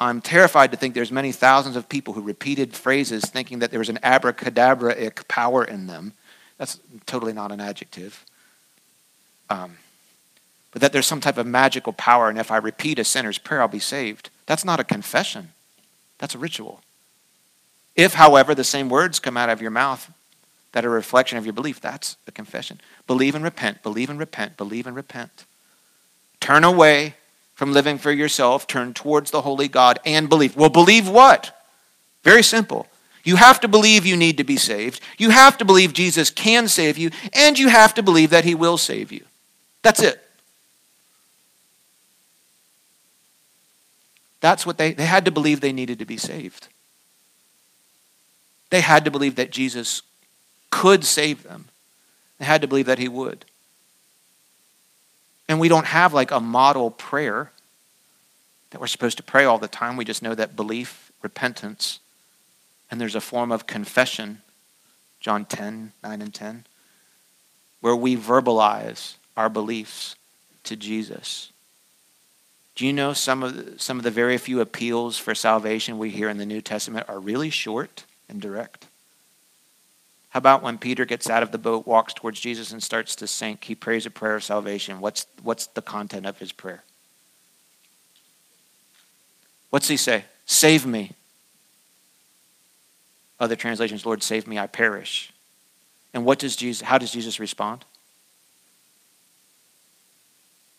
I'm 0.02 0.20
terrified 0.20 0.72
to 0.72 0.78
think 0.78 0.96
there's 0.96 1.14
many 1.14 1.32
thousands 1.32 1.78
of 1.78 1.88
people 1.88 2.14
who 2.14 2.22
repeated 2.22 2.74
phrases 2.74 3.24
thinking 3.24 3.60
that 3.60 3.72
there 3.72 3.80
was 3.80 3.88
an 3.88 4.00
abracadabra-ic 4.04 5.30
power 5.30 5.64
in 5.64 5.88
them. 5.88 6.12
That's 6.58 6.78
totally 7.06 7.32
not 7.32 7.54
an 7.54 7.62
adjective. 7.62 8.26
Um, 9.50 9.78
but 10.76 10.82
that 10.82 10.92
there's 10.92 11.08
some 11.08 11.22
type 11.22 11.38
of 11.38 11.48
magical 11.48 11.94
power, 11.94 12.28
and 12.28 12.38
if 12.38 12.52
I 12.52 12.58
repeat 12.58 13.00
a 13.00 13.06
sinner's 13.06 13.38
prayer, 13.38 13.62
I'll 13.62 13.70
be 13.70 13.80
saved. 13.80 14.30
That's 14.46 14.66
not 14.66 14.78
a 14.78 14.84
confession, 14.84 15.54
that's 16.18 16.36
a 16.36 16.38
ritual. 16.38 16.82
If, 17.96 18.16
however, 18.16 18.54
the 18.54 18.66
same 18.66 18.90
words 18.90 19.22
come 19.22 19.38
out 19.38 19.48
of 19.50 19.62
your 19.62 19.72
mouth, 19.72 20.12
that 20.74 20.84
are 20.84 20.90
a 20.90 20.92
reflection 20.92 21.38
of 21.38 21.46
your 21.46 21.54
belief, 21.54 21.80
that's 21.80 22.18
a 22.28 22.32
confession. 22.34 22.82
Believe 23.08 23.36
and 23.36 23.44
repent, 23.46 23.84
believe 23.84 24.10
and 24.10 24.20
repent, 24.20 24.58
believe 24.58 24.86
and 24.86 24.98
repent. 24.98 25.46
Turn 26.42 26.66
away 26.66 27.16
from 27.54 27.72
living 27.72 27.98
for 27.98 28.12
yourself, 28.12 28.68
turn 28.68 28.94
towards 28.94 29.32
the 29.32 29.44
holy 29.44 29.70
God 29.70 30.00
and 30.06 30.28
believe. 30.28 30.58
Well, 30.58 30.70
believe 30.70 31.08
what? 31.08 31.58
Very 32.22 32.44
simple. 32.44 32.88
You 33.24 33.38
have 33.38 33.62
to 33.62 33.70
believe 33.70 34.06
you 34.06 34.18
need 34.18 34.36
to 34.40 34.44
be 34.44 34.58
saved. 34.58 35.00
You 35.18 35.30
have 35.30 35.58
to 35.60 35.64
believe 35.64 35.94
Jesus 35.94 36.30
can 36.30 36.68
save 36.68 36.98
you, 36.98 37.12
and 37.32 37.58
you 37.58 37.70
have 37.70 37.94
to 37.94 38.04
believe 38.04 38.32
that 38.32 38.44
he 38.44 38.56
will 38.56 38.78
save 38.78 39.14
you. 39.14 39.24
That's 39.82 40.02
it. 40.02 40.22
That's 44.42 44.66
what 44.66 44.78
they, 44.78 44.94
they 44.94 45.06
had 45.06 45.26
to 45.26 45.32
believe 45.32 45.62
they 45.62 45.72
needed 45.72 46.00
to 46.00 46.06
be 46.06 46.18
saved. 46.18 46.68
They 48.70 48.82
had 48.82 49.06
to 49.06 49.12
believe 49.12 49.36
that 49.36 49.52
Jesus 49.52 50.02
could 50.70 51.04
save 51.06 51.44
them. 51.44 51.66
They 52.40 52.46
had 52.46 52.62
to 52.62 52.68
believe 52.68 52.88
that 52.88 53.00
he 53.00 53.08
would. 53.08 53.46
And 55.48 55.60
we 55.60 55.70
don't 55.70 55.86
have 55.86 56.14
like 56.14 56.32
a 56.32 56.40
model 56.40 56.92
prayer 56.92 57.52
that 58.72 58.82
we're 58.82 58.88
supposed 58.88 59.18
to 59.18 59.24
pray 59.24 59.46
all 59.46 59.58
the 59.58 59.68
time. 59.68 59.96
We 59.96 60.06
just 60.06 60.22
know 60.22 60.36
that 60.36 60.56
belief, 60.56 61.12
repentance, 61.22 62.00
and 62.90 63.00
there's 63.00 63.16
a 63.16 63.22
form 63.22 63.52
of 63.52 63.68
confession, 63.68 64.42
John 65.20 65.46
10, 65.46 65.94
9 66.04 66.22
and 66.22 66.34
10, 66.34 66.66
where 67.80 67.96
we 67.96 68.18
verbalize 68.18 69.16
our 69.38 69.50
beliefs 69.50 70.16
to 70.64 70.76
Jesus. 70.76 71.52
Do 72.76 72.86
you 72.86 72.92
know 72.92 73.14
some 73.14 73.42
of 73.42 73.56
the, 73.56 73.80
some 73.80 73.98
of 73.98 74.04
the 74.04 74.12
very 74.12 74.38
few 74.38 74.60
appeals 74.60 75.18
for 75.18 75.34
salvation 75.34 75.98
we 75.98 76.10
hear 76.10 76.30
in 76.30 76.38
the 76.38 76.46
New 76.46 76.62
Testament 76.62 77.08
are 77.08 77.20
really 77.20 77.50
short 77.50 78.04
and 78.28 78.42
direct? 78.42 78.88
How 80.30 80.40
about 80.40 80.62
when 80.62 80.78
Peter 80.78 81.06
gets 81.06 81.30
out 81.30 81.44
of 81.44 81.54
the 81.54 81.58
boat, 81.58 81.88
walks 81.88 82.14
towards 82.14 82.42
Jesus, 82.42 82.74
and 82.74 82.84
starts 82.84 83.16
to 83.16 83.28
sink? 83.28 83.64
He 83.64 83.76
prays 83.76 84.06
a 84.06 84.10
prayer 84.10 84.36
of 84.36 84.44
salvation. 84.44 85.00
What's, 85.00 85.26
what's 85.42 85.68
the 85.68 85.82
content 85.82 86.26
of 86.26 86.38
his 86.40 86.52
prayer? 86.52 86.84
What's 89.70 89.88
he 89.88 89.96
say? 89.96 90.26
Save 90.46 90.86
me. 90.86 91.14
Other 93.40 93.56
translations, 93.56 94.06
Lord, 94.06 94.22
save 94.22 94.48
me, 94.48 94.60
I 94.60 94.68
perish. 94.68 95.32
And 96.14 96.26
what 96.26 96.40
does 96.40 96.58
Jesus, 96.58 96.86
how 96.86 96.98
does 96.98 97.12
Jesus 97.12 97.40
respond? 97.40 97.86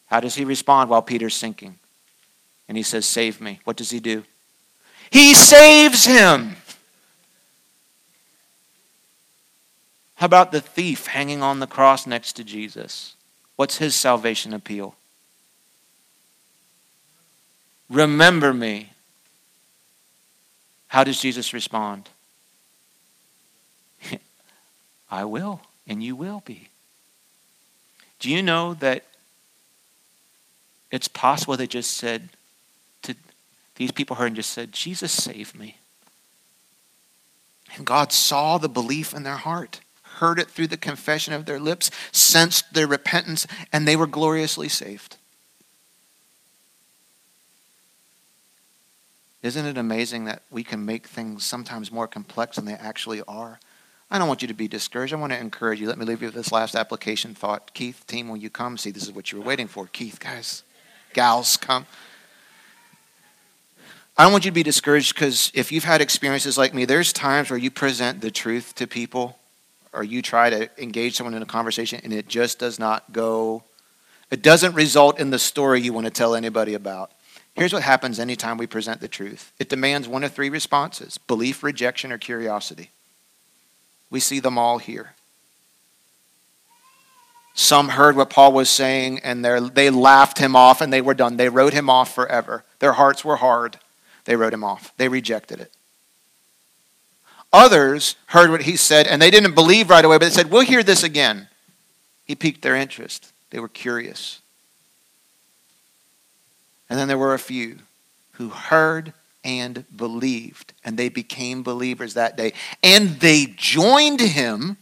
How 0.07 0.21
does 0.21 0.35
he 0.35 0.45
respond 0.45 0.91
while 0.91 1.03
Peter's 1.03 1.35
sinking? 1.35 1.79
And 2.69 2.77
he 2.77 2.83
says, 2.83 3.07
Save 3.07 3.41
me. 3.41 3.61
What 3.65 3.77
does 3.77 3.91
he 3.91 4.01
do? 4.01 4.25
He 5.11 5.35
saves 5.35 6.05
him. 6.05 6.57
How 10.17 10.27
about 10.27 10.51
the 10.51 10.61
thief 10.61 11.07
hanging 11.07 11.43
on 11.43 11.61
the 11.61 11.67
cross 11.67 12.07
next 12.07 12.33
to 12.35 12.45
Jesus? 12.45 13.15
What's 13.57 13.79
his 13.79 13.95
salvation 13.95 14.53
appeal? 14.53 14.95
Remember 17.89 18.53
me. 18.53 18.93
How 20.89 21.05
does 21.05 21.21
Jesus 21.21 21.53
respond? 21.53 22.09
I 25.11 25.25
will, 25.25 25.61
and 25.87 26.03
you 26.03 26.17
will 26.17 26.43
be. 26.45 26.69
Do 28.19 28.31
you 28.31 28.43
know 28.43 28.75
that 28.75 29.05
it's 30.91 31.09
possible 31.09 31.57
they 31.57 31.67
just 31.67 31.93
said 31.93 32.31
to 33.07 33.17
these 33.77 33.93
people 33.93 34.17
heard 34.17 34.29
and 34.29 34.37
just 34.37 34.51
said, 34.51 34.73
Jesus, 34.73 35.13
save 35.13 35.55
me. 35.55 35.79
And 37.77 37.85
God 37.85 38.13
saw 38.13 38.59
the 38.59 38.69
belief 38.69 39.13
in 39.13 39.23
their 39.23 39.37
heart 39.37 39.81
heard 40.17 40.39
it 40.39 40.51
through 40.51 40.67
the 40.67 40.77
confession 40.77 41.35
of 41.35 41.45
their 41.45 41.61
lips, 41.61 41.91
sensed 42.13 42.73
their 42.73 42.87
repentance, 42.87 43.47
and 43.73 43.87
they 43.87 43.97
were 43.97 44.07
gloriously 44.07 44.69
saved. 44.69 45.17
Isn't 49.43 49.67
it 49.67 49.79
amazing 49.79 50.25
that 50.25 50.43
we 50.51 50.65
can 50.65 50.85
make 50.85 51.07
things 51.07 51.45
sometimes 51.45 51.93
more 51.93 52.09
complex 52.09 52.57
than 52.57 52.65
they 52.65 52.75
actually 52.75 53.23
are? 53.29 53.61
I 54.11 54.19
don't 54.19 54.29
want 54.29 54.43
you 54.43 54.49
to 54.49 54.55
be 54.55 54.69
discouraged. 54.69 55.13
I 55.13 55.17
want 55.17 55.33
to 55.33 55.39
encourage 55.39 55.81
you. 55.81 55.89
Let 55.89 55.99
me 55.99 56.05
leave 56.05 56.23
you 56.23 56.29
with 56.29 56.35
this 56.35 56.53
last 56.53 56.75
application 56.75 57.35
thought. 57.35 57.75
Keith, 57.75 58.05
team, 58.07 58.29
when 58.29 58.41
you 58.41 58.51
come, 58.51 58.77
see, 58.77 58.91
this 58.91 59.03
is 59.03 59.13
what 59.13 59.31
you 59.31 59.39
were 59.39 59.45
waiting 59.45 59.69
for. 59.69 59.87
Keith, 59.87 60.19
guys, 60.19 60.63
gals, 61.13 61.57
come. 61.57 61.87
I 64.19 64.23
don't 64.23 64.33
want 64.33 64.47
you 64.47 64.51
to 64.51 64.55
be 64.55 64.63
discouraged 64.63 65.15
because 65.15 65.53
if 65.55 65.71
you've 65.71 65.85
had 65.85 66.01
experiences 66.01 66.57
like 66.57 66.73
me, 66.73 66.87
there's 66.87 67.13
times 67.13 67.51
where 67.51 67.59
you 67.59 67.71
present 67.71 68.23
the 68.23 68.31
truth 68.31 68.75
to 68.77 68.87
people 68.87 69.39
or 69.93 70.03
you 70.03 70.23
try 70.23 70.49
to 70.49 70.71
engage 70.83 71.17
someone 71.17 71.35
in 71.35 71.43
a 71.43 71.47
conversation 71.47 72.01
and 72.03 72.15
it 72.15 72.27
just 72.27 72.59
does 72.59 72.79
not 72.79 73.13
go, 73.13 73.63
it 74.31 74.41
doesn't 74.41 74.75
result 74.75 75.21
in 75.21 75.29
the 75.29 75.39
story 75.39 75.83
you 75.83 75.93
want 75.93 76.07
to 76.07 76.11
tell 76.11 76.35
anybody 76.35 76.73
about. 76.73 77.11
Here's 77.55 77.75
what 77.75 77.83
happens 77.83 78.19
anytime 78.19 78.57
we 78.57 78.67
present 78.67 79.01
the 79.01 79.09
truth 79.09 79.53
it 79.59 79.69
demands 79.69 80.09
one 80.09 80.25
of 80.25 80.33
three 80.33 80.49
responses 80.51 81.19
belief, 81.19 81.63
rejection, 81.63 82.11
or 82.11 82.19
curiosity. 82.19 82.91
We 84.09 84.21
see 84.21 84.41
them 84.41 84.57
all 84.57 84.79
here. 84.79 85.13
Some 87.53 87.91
heard 87.91 88.17
what 88.17 88.31
Paul 88.31 88.53
was 88.53 88.71
saying 88.71 89.21
and 89.21 89.45
they 89.45 89.91
laughed 89.91 90.39
him 90.39 90.57
off 90.57 90.81
and 90.81 90.91
they 90.91 91.01
were 91.03 91.15
done. 91.15 91.37
They 91.37 91.49
wrote 91.49 91.73
him 91.73 91.91
off 91.91 92.15
forever. 92.15 92.65
Their 92.79 92.93
hearts 92.93 93.25
were 93.25 93.37
hard. 93.37 93.79
They 94.27 94.37
wrote 94.37 94.53
him 94.53 94.65
off. 94.65 94.93
They 94.99 95.09
rejected 95.09 95.61
it. 95.61 95.73
Others 97.53 98.17
heard 98.27 98.51
what 98.51 98.63
he 98.63 98.77
said 98.77 99.07
and 99.07 99.23
they 99.23 99.31
didn't 99.31 99.55
believe 99.55 99.89
right 99.89 100.05
away, 100.05 100.17
but 100.17 100.27
they 100.27 100.31
said, 100.31 100.51
We'll 100.51 100.63
hear 100.63 100.83
this 100.83 101.03
again. 101.03 101.49
He 102.25 102.35
piqued 102.35 102.61
their 102.63 102.77
interest. 102.77 103.33
They 103.51 103.61
were 103.61 103.69
curious. 103.69 104.41
And 106.91 106.99
then 106.99 107.09
there 107.09 107.19
were 107.19 107.35
a 107.35 107.39
few 107.39 107.79
who 108.33 108.51
heard 108.51 109.13
and 109.43 109.85
believed, 109.97 110.73
and 110.85 110.99
they 110.99 111.09
became 111.09 111.63
believers 111.63 112.15
that 112.15 112.37
day. 112.37 112.53
And 112.83 113.21
they 113.21 113.47
joined 113.57 114.21
him. 114.21 114.77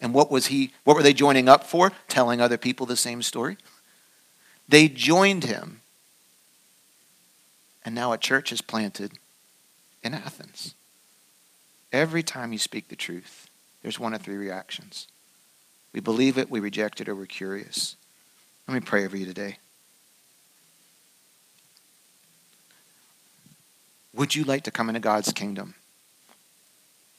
And 0.00 0.14
what 0.14 0.30
was 0.30 0.46
he 0.46 0.72
what 0.84 0.96
were 0.96 1.02
they 1.02 1.12
joining 1.12 1.48
up 1.48 1.64
for? 1.64 1.92
Telling 2.08 2.40
other 2.40 2.56
people 2.56 2.86
the 2.86 2.96
same 2.96 3.22
story. 3.22 3.56
They 4.68 4.88
joined 4.88 5.44
him. 5.44 5.80
And 7.84 7.94
now 7.94 8.12
a 8.12 8.18
church 8.18 8.52
is 8.52 8.62
planted 8.62 9.12
in 10.02 10.14
Athens. 10.14 10.74
Every 11.92 12.22
time 12.22 12.52
you 12.52 12.58
speak 12.58 12.88
the 12.88 12.96
truth, 12.96 13.48
there's 13.82 14.00
one 14.00 14.14
of 14.14 14.22
three 14.22 14.36
reactions. 14.36 15.06
We 15.92 16.00
believe 16.00 16.38
it, 16.38 16.50
we 16.50 16.60
reject 16.60 17.00
it, 17.00 17.08
or 17.08 17.14
we're 17.14 17.26
curious. 17.26 17.96
Let 18.66 18.74
me 18.74 18.80
pray 18.80 19.04
over 19.04 19.16
you 19.16 19.26
today. 19.26 19.58
Would 24.14 24.34
you 24.34 24.44
like 24.44 24.62
to 24.64 24.70
come 24.70 24.88
into 24.88 25.00
God's 25.00 25.32
kingdom? 25.32 25.74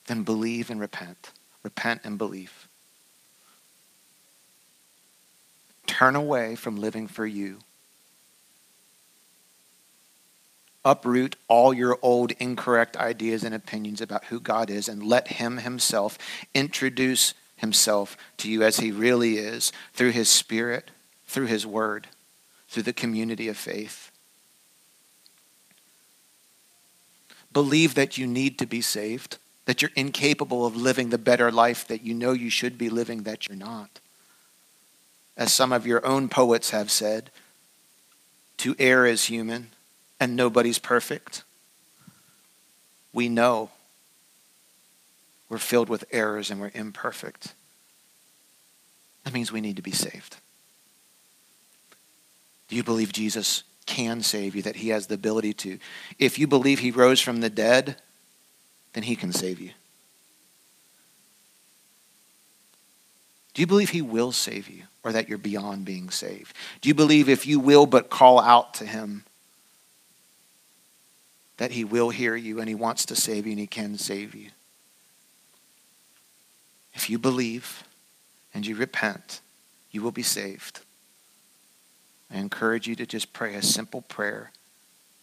Then 0.07 0.23
believe 0.23 0.69
and 0.69 0.79
repent. 0.79 1.31
Repent 1.63 2.01
and 2.03 2.17
believe. 2.17 2.67
Turn 5.87 6.15
away 6.15 6.55
from 6.55 6.77
living 6.77 7.07
for 7.07 7.25
you 7.25 7.59
uproot 10.85 11.35
all 11.47 11.73
your 11.73 11.97
old 12.01 12.31
incorrect 12.33 12.95
ideas 12.95 13.43
and 13.43 13.53
opinions 13.53 13.99
about 13.99 14.25
who 14.25 14.39
God 14.39 14.69
is 14.69 14.87
and 14.87 15.03
let 15.03 15.27
Him 15.27 15.57
Himself 15.57 16.17
introduce 16.53 17.33
Himself 17.57 18.15
to 18.37 18.49
you 18.49 18.61
as 18.63 18.77
He 18.77 18.91
really 18.91 19.37
is 19.37 19.71
through 19.93 20.11
His 20.11 20.29
Spirit, 20.29 20.91
through 21.25 21.47
His 21.47 21.65
Word, 21.65 22.07
through 22.69 22.83
the 22.83 22.93
community 22.93 23.47
of 23.47 23.57
faith. 23.57 24.11
Believe 27.51 27.95
that 27.95 28.17
you 28.17 28.27
need 28.27 28.59
to 28.59 28.65
be 28.65 28.81
saved, 28.81 29.37
that 29.65 29.81
you're 29.81 29.91
incapable 29.95 30.65
of 30.65 30.75
living 30.75 31.09
the 31.09 31.17
better 31.17 31.51
life 31.51 31.87
that 31.87 32.03
you 32.03 32.13
know 32.13 32.33
you 32.33 32.49
should 32.49 32.77
be 32.77 32.89
living, 32.89 33.23
that 33.23 33.47
you're 33.47 33.57
not. 33.57 33.99
As 35.35 35.51
some 35.51 35.73
of 35.73 35.87
your 35.87 36.05
own 36.05 36.29
poets 36.29 36.69
have 36.69 36.91
said, 36.91 37.31
to 38.57 38.75
err 38.77 39.05
is 39.05 39.25
human, 39.25 39.69
and 40.25 40.35
nobody's 40.35 40.79
perfect. 40.79 41.43
We 43.13 43.29
know 43.29 43.69
we're 45.49 45.59
filled 45.59 45.87
with 45.87 46.03
errors 46.11 46.49
and 46.49 46.59
we're 46.59 46.71
imperfect. 46.73 47.53
That 49.23 49.35
means 49.35 49.51
we 49.51 49.61
need 49.61 49.75
to 49.75 49.83
be 49.83 49.91
saved. 49.91 50.37
Do 52.69 52.75
you 52.75 52.83
believe 52.83 53.13
Jesus 53.13 53.65
can 53.85 54.23
save 54.23 54.55
you, 54.55 54.63
that 54.63 54.77
he 54.77 54.89
has 54.89 55.05
the 55.05 55.13
ability 55.13 55.53
to? 55.53 55.77
If 56.17 56.39
you 56.39 56.47
believe 56.47 56.79
he 56.79 56.89
rose 56.89 57.21
from 57.21 57.41
the 57.41 57.49
dead, 57.51 57.97
then 58.93 59.03
he 59.03 59.15
can 59.15 59.31
save 59.31 59.59
you. 59.59 59.69
Do 63.53 63.61
you 63.61 63.67
believe 63.67 63.91
he 63.91 64.01
will 64.01 64.31
save 64.31 64.69
you 64.69 64.85
or 65.03 65.11
that 65.11 65.29
you're 65.29 65.37
beyond 65.37 65.85
being 65.85 66.09
saved? 66.09 66.55
Do 66.81 66.89
you 66.89 66.95
believe 66.95 67.29
if 67.29 67.45
you 67.45 67.59
will 67.59 67.85
but 67.85 68.09
call 68.09 68.39
out 68.39 68.73
to 68.75 68.87
him, 68.87 69.23
that 71.57 71.71
He 71.71 71.83
will 71.83 72.09
hear 72.09 72.35
you 72.35 72.59
and 72.59 72.67
He 72.67 72.75
wants 72.75 73.05
to 73.05 73.15
save 73.15 73.45
you 73.45 73.51
and 73.51 73.59
He 73.59 73.67
can 73.67 73.97
save 73.97 74.35
you. 74.35 74.49
If 76.93 77.09
you 77.09 77.17
believe 77.17 77.83
and 78.53 78.65
you 78.65 78.75
repent, 78.75 79.41
you 79.91 80.01
will 80.01 80.11
be 80.11 80.23
saved. 80.23 80.81
I 82.31 82.37
encourage 82.37 82.87
you 82.87 82.95
to 82.95 83.05
just 83.05 83.33
pray 83.33 83.55
a 83.55 83.61
simple 83.61 84.01
prayer. 84.01 84.51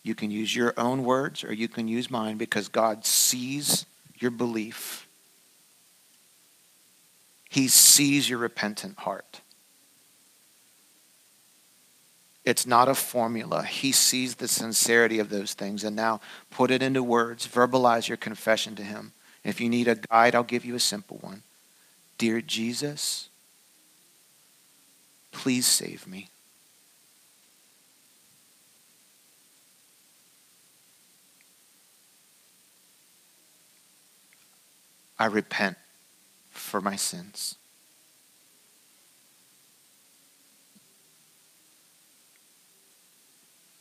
You 0.03 0.15
can 0.15 0.31
use 0.31 0.57
your 0.57 0.75
own 0.77 1.05
words 1.05 1.45
or 1.45 1.53
you 1.53 1.69
can 1.69 1.89
use 1.89 2.11
mine 2.11 2.39
because 2.39 2.69
God 2.69 3.05
sees 3.05 3.87
your 4.19 4.31
belief. 4.31 5.07
He 7.51 7.69
sees 7.69 8.31
your 8.31 8.39
repentant 8.39 8.99
heart. 9.01 9.42
It's 12.45 12.67
not 12.67 12.89
a 12.89 12.95
formula. 12.95 13.63
He 13.63 13.93
sees 13.93 14.37
the 14.37 14.49
sincerity 14.49 15.19
of 15.19 15.29
those 15.29 15.55
things. 15.55 15.85
And 15.85 15.95
now 15.95 16.21
put 16.51 16.71
it 16.71 16.83
into 16.83 17.03
words. 17.03 17.47
Verbalize 17.47 18.09
your 18.09 18.17
confession 18.17 18.75
to 18.77 18.83
Him. 18.83 19.13
If 19.45 19.61
you 19.61 19.69
need 19.69 19.89
a 19.89 19.95
guide, 19.95 20.35
I'll 20.35 20.43
give 20.43 20.65
you 20.65 20.75
a 20.75 20.81
simple 20.81 21.19
one. 21.21 21.43
Dear 22.19 22.41
Jesus, 22.41 23.29
please 25.31 25.67
save 25.67 26.07
me. 26.07 26.29
I 35.19 35.27
repent 35.27 35.77
for 36.51 36.81
my 36.81 36.97
sins. 36.97 37.57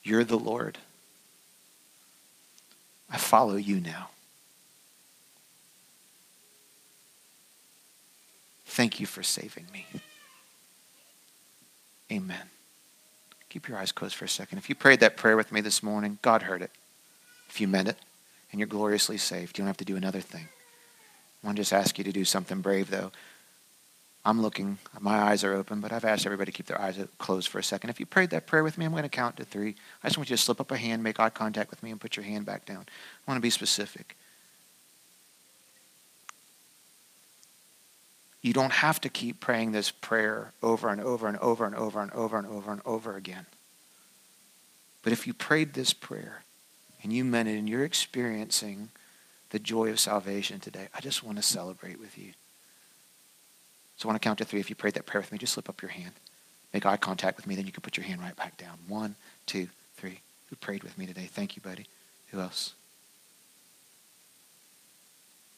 You're 0.04 0.24
the 0.24 0.38
Lord. 0.38 0.78
I 3.10 3.18
follow 3.18 3.56
you 3.56 3.80
now. 3.80 4.10
Thank 8.66 9.00
you 9.00 9.06
for 9.06 9.22
saving 9.22 9.68
me. 9.74 9.86
Amen. 12.12 12.50
Keep 13.50 13.68
your 13.68 13.78
eyes 13.78 13.92
closed 13.92 14.16
for 14.16 14.26
a 14.26 14.30
second. 14.30 14.58
If 14.58 14.70
you 14.70 14.76
prayed 14.76 15.02
that 15.02 15.18
prayer 15.18 15.36
with 15.36 15.52
me 15.52 15.60
this 15.60 15.84
morning, 15.84 16.20
God 16.22 16.44
heard 16.44 16.62
it. 16.62 16.72
If 17.50 17.60
you 17.60 17.68
meant 17.68 17.90
it 17.90 17.98
and 18.50 18.60
you're 18.60 18.68
gloriously 18.68 19.18
saved, 19.18 19.58
you 19.58 19.62
don't 19.62 19.68
have 19.68 19.78
to 19.78 19.86
do 19.86 19.98
another 19.98 20.22
thing. 20.22 20.48
I 21.44 21.48
want 21.48 21.58
to 21.58 21.62
just 21.62 21.74
ask 21.74 21.98
you 21.98 22.06
to 22.06 22.14
do 22.14 22.24
something 22.24 22.62
brave, 22.62 22.90
though. 22.90 23.12
I'm 24.24 24.42
looking, 24.42 24.78
my 25.00 25.18
eyes 25.18 25.44
are 25.44 25.54
open, 25.54 25.82
but 25.82 25.92
I've 25.92 26.06
asked 26.06 26.28
everybody 26.28 26.52
to 26.52 26.56
keep 26.56 26.68
their 26.68 26.80
eyes 26.80 27.00
closed 27.18 27.48
for 27.48 27.58
a 27.58 27.64
second. 27.64 27.90
If 27.90 28.00
you 28.00 28.06
prayed 28.06 28.30
that 28.30 28.46
prayer 28.46 28.64
with 28.64 28.78
me, 28.78 28.86
I'm 28.86 28.92
going 28.92 29.02
to 29.04 29.10
count 29.10 29.38
to 29.38 29.46
three. 29.46 29.76
I 30.04 30.08
just 30.08 30.18
want 30.18 30.30
you 30.30 30.36
to 30.36 30.42
slip 30.42 30.62
up 30.62 30.70
a 30.72 30.78
hand, 30.78 31.02
make 31.02 31.20
eye 31.20 31.32
contact 31.32 31.72
with 31.72 31.82
me, 31.82 31.90
and 31.90 32.00
put 32.00 32.16
your 32.16 32.24
hand 32.24 32.46
back 32.46 32.66
down. 32.66 32.86
I 32.88 33.32
want 33.32 33.38
to 33.38 33.42
be 33.42 33.50
specific. 33.50 34.16
You 38.44 38.54
don't 38.54 38.74
have 38.74 39.02
to 39.02 39.10
keep 39.10 39.40
praying 39.40 39.72
this 39.72 39.90
prayer 39.90 40.54
over 40.62 40.90
and 40.90 41.02
over 41.02 41.28
and 41.28 41.38
over 41.38 41.66
and 41.66 41.76
over 41.76 42.00
and 42.00 42.12
over 42.12 42.38
and 42.38 42.48
over 42.48 42.72
and 42.72 42.82
over 42.86 43.16
again. 43.16 43.48
But 45.04 45.14
if 45.14 45.26
you 45.26 45.34
prayed 45.34 45.74
this 45.74 45.94
prayer 45.94 46.44
and 47.02 47.12
you 47.12 47.24
meant 47.24 47.50
it 47.50 47.58
and 47.58 47.68
you're 47.68 47.84
experiencing 47.84 48.90
the 49.50 49.60
joy 49.60 49.90
of 49.90 50.00
salvation 50.00 50.60
today, 50.60 50.90
I 50.94 51.02
just 51.02 51.24
want 51.24 51.38
to 51.38 51.44
celebrate 51.44 52.00
with 52.00 52.18
you. 52.18 52.34
So 54.02 54.10
I 54.10 54.14
want 54.14 54.22
to 54.24 54.28
count 54.28 54.40
to 54.40 54.46
three. 54.46 54.60
If 54.60 54.68
you 54.72 54.76
prayed 54.76 54.96
that 54.96 55.06
prayer 55.06 55.22
with 55.22 55.32
me, 55.32 55.38
just 55.38 55.54
slip 55.54 55.70
up 55.70 55.80
your 55.80 55.92
hand. 55.92 56.14
Make 56.74 56.88
eye 56.88 56.98
contact 56.98 57.38
with 57.38 57.46
me, 57.46 57.54
then 57.54 57.68
you 57.68 57.72
can 57.72 57.82
put 57.82 57.98
your 57.98 58.04
hand 58.04 58.20
right 58.20 58.36
back 58.36 58.58
down. 58.58 58.80
One, 58.88 59.14
two, 59.46 59.68
three. 59.96 60.22
Who 60.50 60.56
prayed 60.56 60.82
with 60.82 60.98
me 60.98 61.06
today? 61.06 61.30
Thank 61.32 61.56
you, 61.56 61.62
buddy. 61.62 61.86
Who 62.32 62.40
else? 62.40 62.74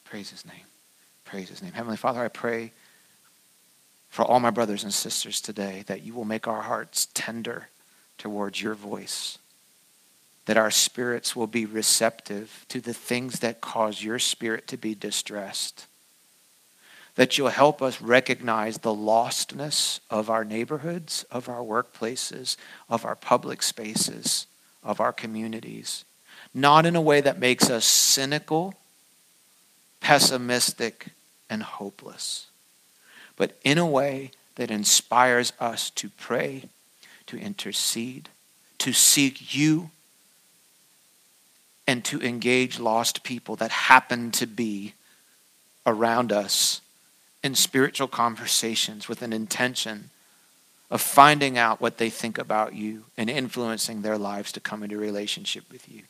Praise 0.04 0.30
his 0.30 0.46
name. 0.46 0.66
Praise 1.24 1.48
his 1.48 1.62
name. 1.62 1.72
Heavenly 1.72 1.96
Father, 1.96 2.22
I 2.22 2.28
pray 2.28 2.74
for 4.10 4.26
all 4.26 4.42
my 4.42 4.50
brothers 4.50 4.84
and 4.84 4.94
sisters 4.94 5.40
today 5.40 5.86
that 5.88 6.04
you 6.04 6.14
will 6.14 6.26
make 6.26 6.46
our 6.46 6.64
hearts 6.64 7.08
tender 7.14 7.70
towards 8.18 8.62
your 8.62 8.76
voice, 8.76 9.38
that 10.48 10.58
our 10.58 10.70
spirits 10.70 11.34
will 11.34 11.48
be 11.48 11.66
receptive 11.66 12.66
to 12.68 12.82
the 12.82 12.94
things 12.94 13.40
that 13.40 13.62
cause 13.62 14.04
your 14.04 14.20
spirit 14.20 14.68
to 14.68 14.76
be 14.76 14.94
distressed 14.94 15.88
that 17.16 17.38
you'll 17.38 17.50
help 17.50 17.82
us 17.82 18.02
recognize 18.02 18.80
the 18.80 18.94
lostness 18.94 20.00
of 20.10 20.30
our 20.30 20.44
neighborhoods, 20.44 21.24
of 21.30 21.48
our 21.48 21.62
workplaces, 21.62 22.58
of 22.90 23.06
our 23.06 23.16
public 23.16 23.62
spaces, 23.62 24.48
of 24.84 25.00
our 25.00 25.14
communities. 25.14 26.06
Not 26.54 26.86
in 26.86 26.96
a 26.96 27.02
way 27.02 27.22
that 27.22 27.40
makes 27.40 27.70
us 27.70 27.86
cynical, 27.86 28.74
pessimistic, 30.00 31.10
and 31.50 31.62
hopeless, 31.62 32.48
but 33.36 33.58
in 33.64 33.78
a 33.78 33.86
way 33.86 34.32
that 34.56 34.72
inspires 34.72 35.54
us 35.60 35.90
to 35.92 36.10
pray, 36.10 36.64
to 37.28 37.38
intercede, 37.38 38.30
to 38.80 38.92
seek 38.92 39.54
you, 39.56 39.92
and 41.86 42.04
to 42.06 42.22
engage 42.22 42.80
lost 42.80 43.24
people 43.24 43.56
that 43.58 43.72
happen 43.72 44.32
to 44.32 44.48
be 44.48 44.94
around 45.86 46.32
us 46.32 46.82
in 47.44 47.56
spiritual 47.56 48.08
conversations 48.08 49.08
with 49.08 49.22
an 49.22 49.34
intention 49.34 50.10
of 50.90 51.02
finding 51.02 51.58
out 51.58 51.82
what 51.82 51.98
they 51.98 52.10
think 52.10 52.38
about 52.38 52.74
you 52.74 53.04
and 53.18 53.30
influencing 53.30 54.02
their 54.02 54.18
lives 54.18 54.52
to 54.52 54.60
come 54.60 54.84
into 54.84 54.98
relationship 54.98 55.64
with 55.72 55.90
you. 55.90 56.04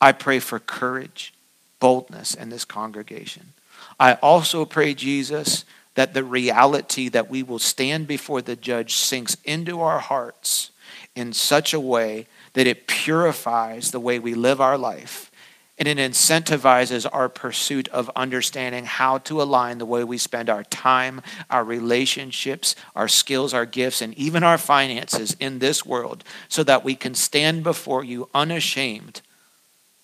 I 0.00 0.12
pray 0.12 0.40
for 0.40 0.58
courage, 0.58 1.32
boldness 1.80 2.34
in 2.34 2.50
this 2.50 2.64
congregation. 2.64 3.54
I 3.98 4.14
also 4.14 4.64
pray, 4.64 4.94
Jesus, 4.94 5.64
that 5.94 6.12
the 6.12 6.24
reality 6.24 7.08
that 7.08 7.30
we 7.30 7.42
will 7.42 7.58
stand 7.58 8.06
before 8.06 8.42
the 8.42 8.56
judge 8.56 8.94
sinks 8.96 9.36
into 9.44 9.80
our 9.80 10.00
hearts 10.00 10.70
in 11.14 11.32
such 11.32 11.72
a 11.72 11.80
way 11.80 12.26
that 12.52 12.66
it 12.66 12.86
purifies 12.86 13.90
the 13.90 14.00
way 14.00 14.18
we 14.18 14.34
live 14.34 14.60
our 14.60 14.76
life 14.76 15.30
and 15.78 15.86
it 15.86 15.98
incentivizes 15.98 17.06
our 17.12 17.28
pursuit 17.28 17.88
of 17.88 18.10
understanding 18.16 18.84
how 18.86 19.18
to 19.18 19.42
align 19.42 19.78
the 19.78 19.86
way 19.86 20.02
we 20.04 20.18
spend 20.18 20.48
our 20.48 20.64
time, 20.64 21.20
our 21.50 21.64
relationships, 21.64 22.74
our 22.94 23.08
skills, 23.08 23.52
our 23.52 23.66
gifts, 23.66 24.00
and 24.00 24.14
even 24.14 24.42
our 24.42 24.58
finances 24.58 25.36
in 25.38 25.58
this 25.58 25.84
world 25.84 26.24
so 26.48 26.62
that 26.62 26.84
we 26.84 26.94
can 26.94 27.14
stand 27.14 27.62
before 27.62 28.02
you 28.02 28.28
unashamed 28.34 29.20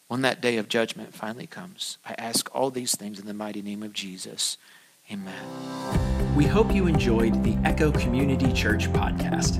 when 0.08 0.20
that 0.20 0.42
day 0.42 0.58
of 0.58 0.68
judgment 0.68 1.14
finally 1.14 1.46
comes. 1.46 1.96
I 2.04 2.14
ask 2.18 2.54
all 2.54 2.70
these 2.70 2.94
things 2.94 3.18
in 3.18 3.26
the 3.26 3.32
mighty 3.32 3.62
name 3.62 3.82
of 3.82 3.94
Jesus. 3.94 4.58
Amen. 5.10 6.34
We 6.36 6.44
hope 6.44 6.74
you 6.74 6.86
enjoyed 6.86 7.42
the 7.42 7.56
Echo 7.64 7.90
Community 7.92 8.52
Church 8.52 8.90
podcast. 8.92 9.58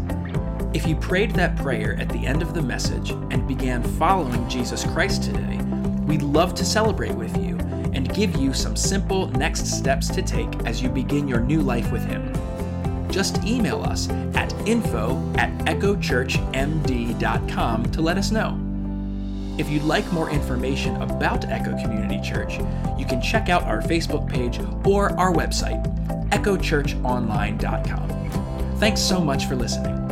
If 0.76 0.86
you 0.86 0.96
prayed 0.96 1.32
that 1.32 1.56
prayer 1.56 1.96
at 1.98 2.08
the 2.10 2.26
end 2.26 2.42
of 2.42 2.52
the 2.52 2.62
message 2.62 3.10
and 3.30 3.48
began 3.48 3.82
following 3.82 4.46
Jesus 4.48 4.84
Christ 4.84 5.22
today, 5.24 5.58
We'd 6.12 6.20
love 6.20 6.54
to 6.56 6.64
celebrate 6.66 7.14
with 7.14 7.34
you 7.38 7.56
and 7.94 8.14
give 8.14 8.36
you 8.36 8.52
some 8.52 8.76
simple 8.76 9.28
next 9.28 9.66
steps 9.66 10.08
to 10.08 10.20
take 10.20 10.50
as 10.66 10.82
you 10.82 10.90
begin 10.90 11.26
your 11.26 11.40
new 11.40 11.62
life 11.62 11.90
with 11.90 12.04
Him. 12.04 12.30
Just 13.10 13.42
email 13.44 13.82
us 13.82 14.10
at 14.34 14.52
info 14.68 15.16
at 15.38 15.50
echochurchmd.com 15.60 17.92
to 17.92 18.02
let 18.02 18.18
us 18.18 18.30
know. 18.30 18.60
If 19.56 19.70
you'd 19.70 19.84
like 19.84 20.12
more 20.12 20.28
information 20.28 21.00
about 21.00 21.46
Echo 21.46 21.74
Community 21.80 22.20
Church, 22.20 22.58
you 22.98 23.06
can 23.06 23.22
check 23.22 23.48
out 23.48 23.62
our 23.62 23.80
Facebook 23.80 24.28
page 24.28 24.60
or 24.86 25.18
our 25.18 25.32
website, 25.32 25.82
echochurchonline.com. 26.28 28.78
Thanks 28.78 29.00
so 29.00 29.18
much 29.18 29.46
for 29.46 29.56
listening. 29.56 30.11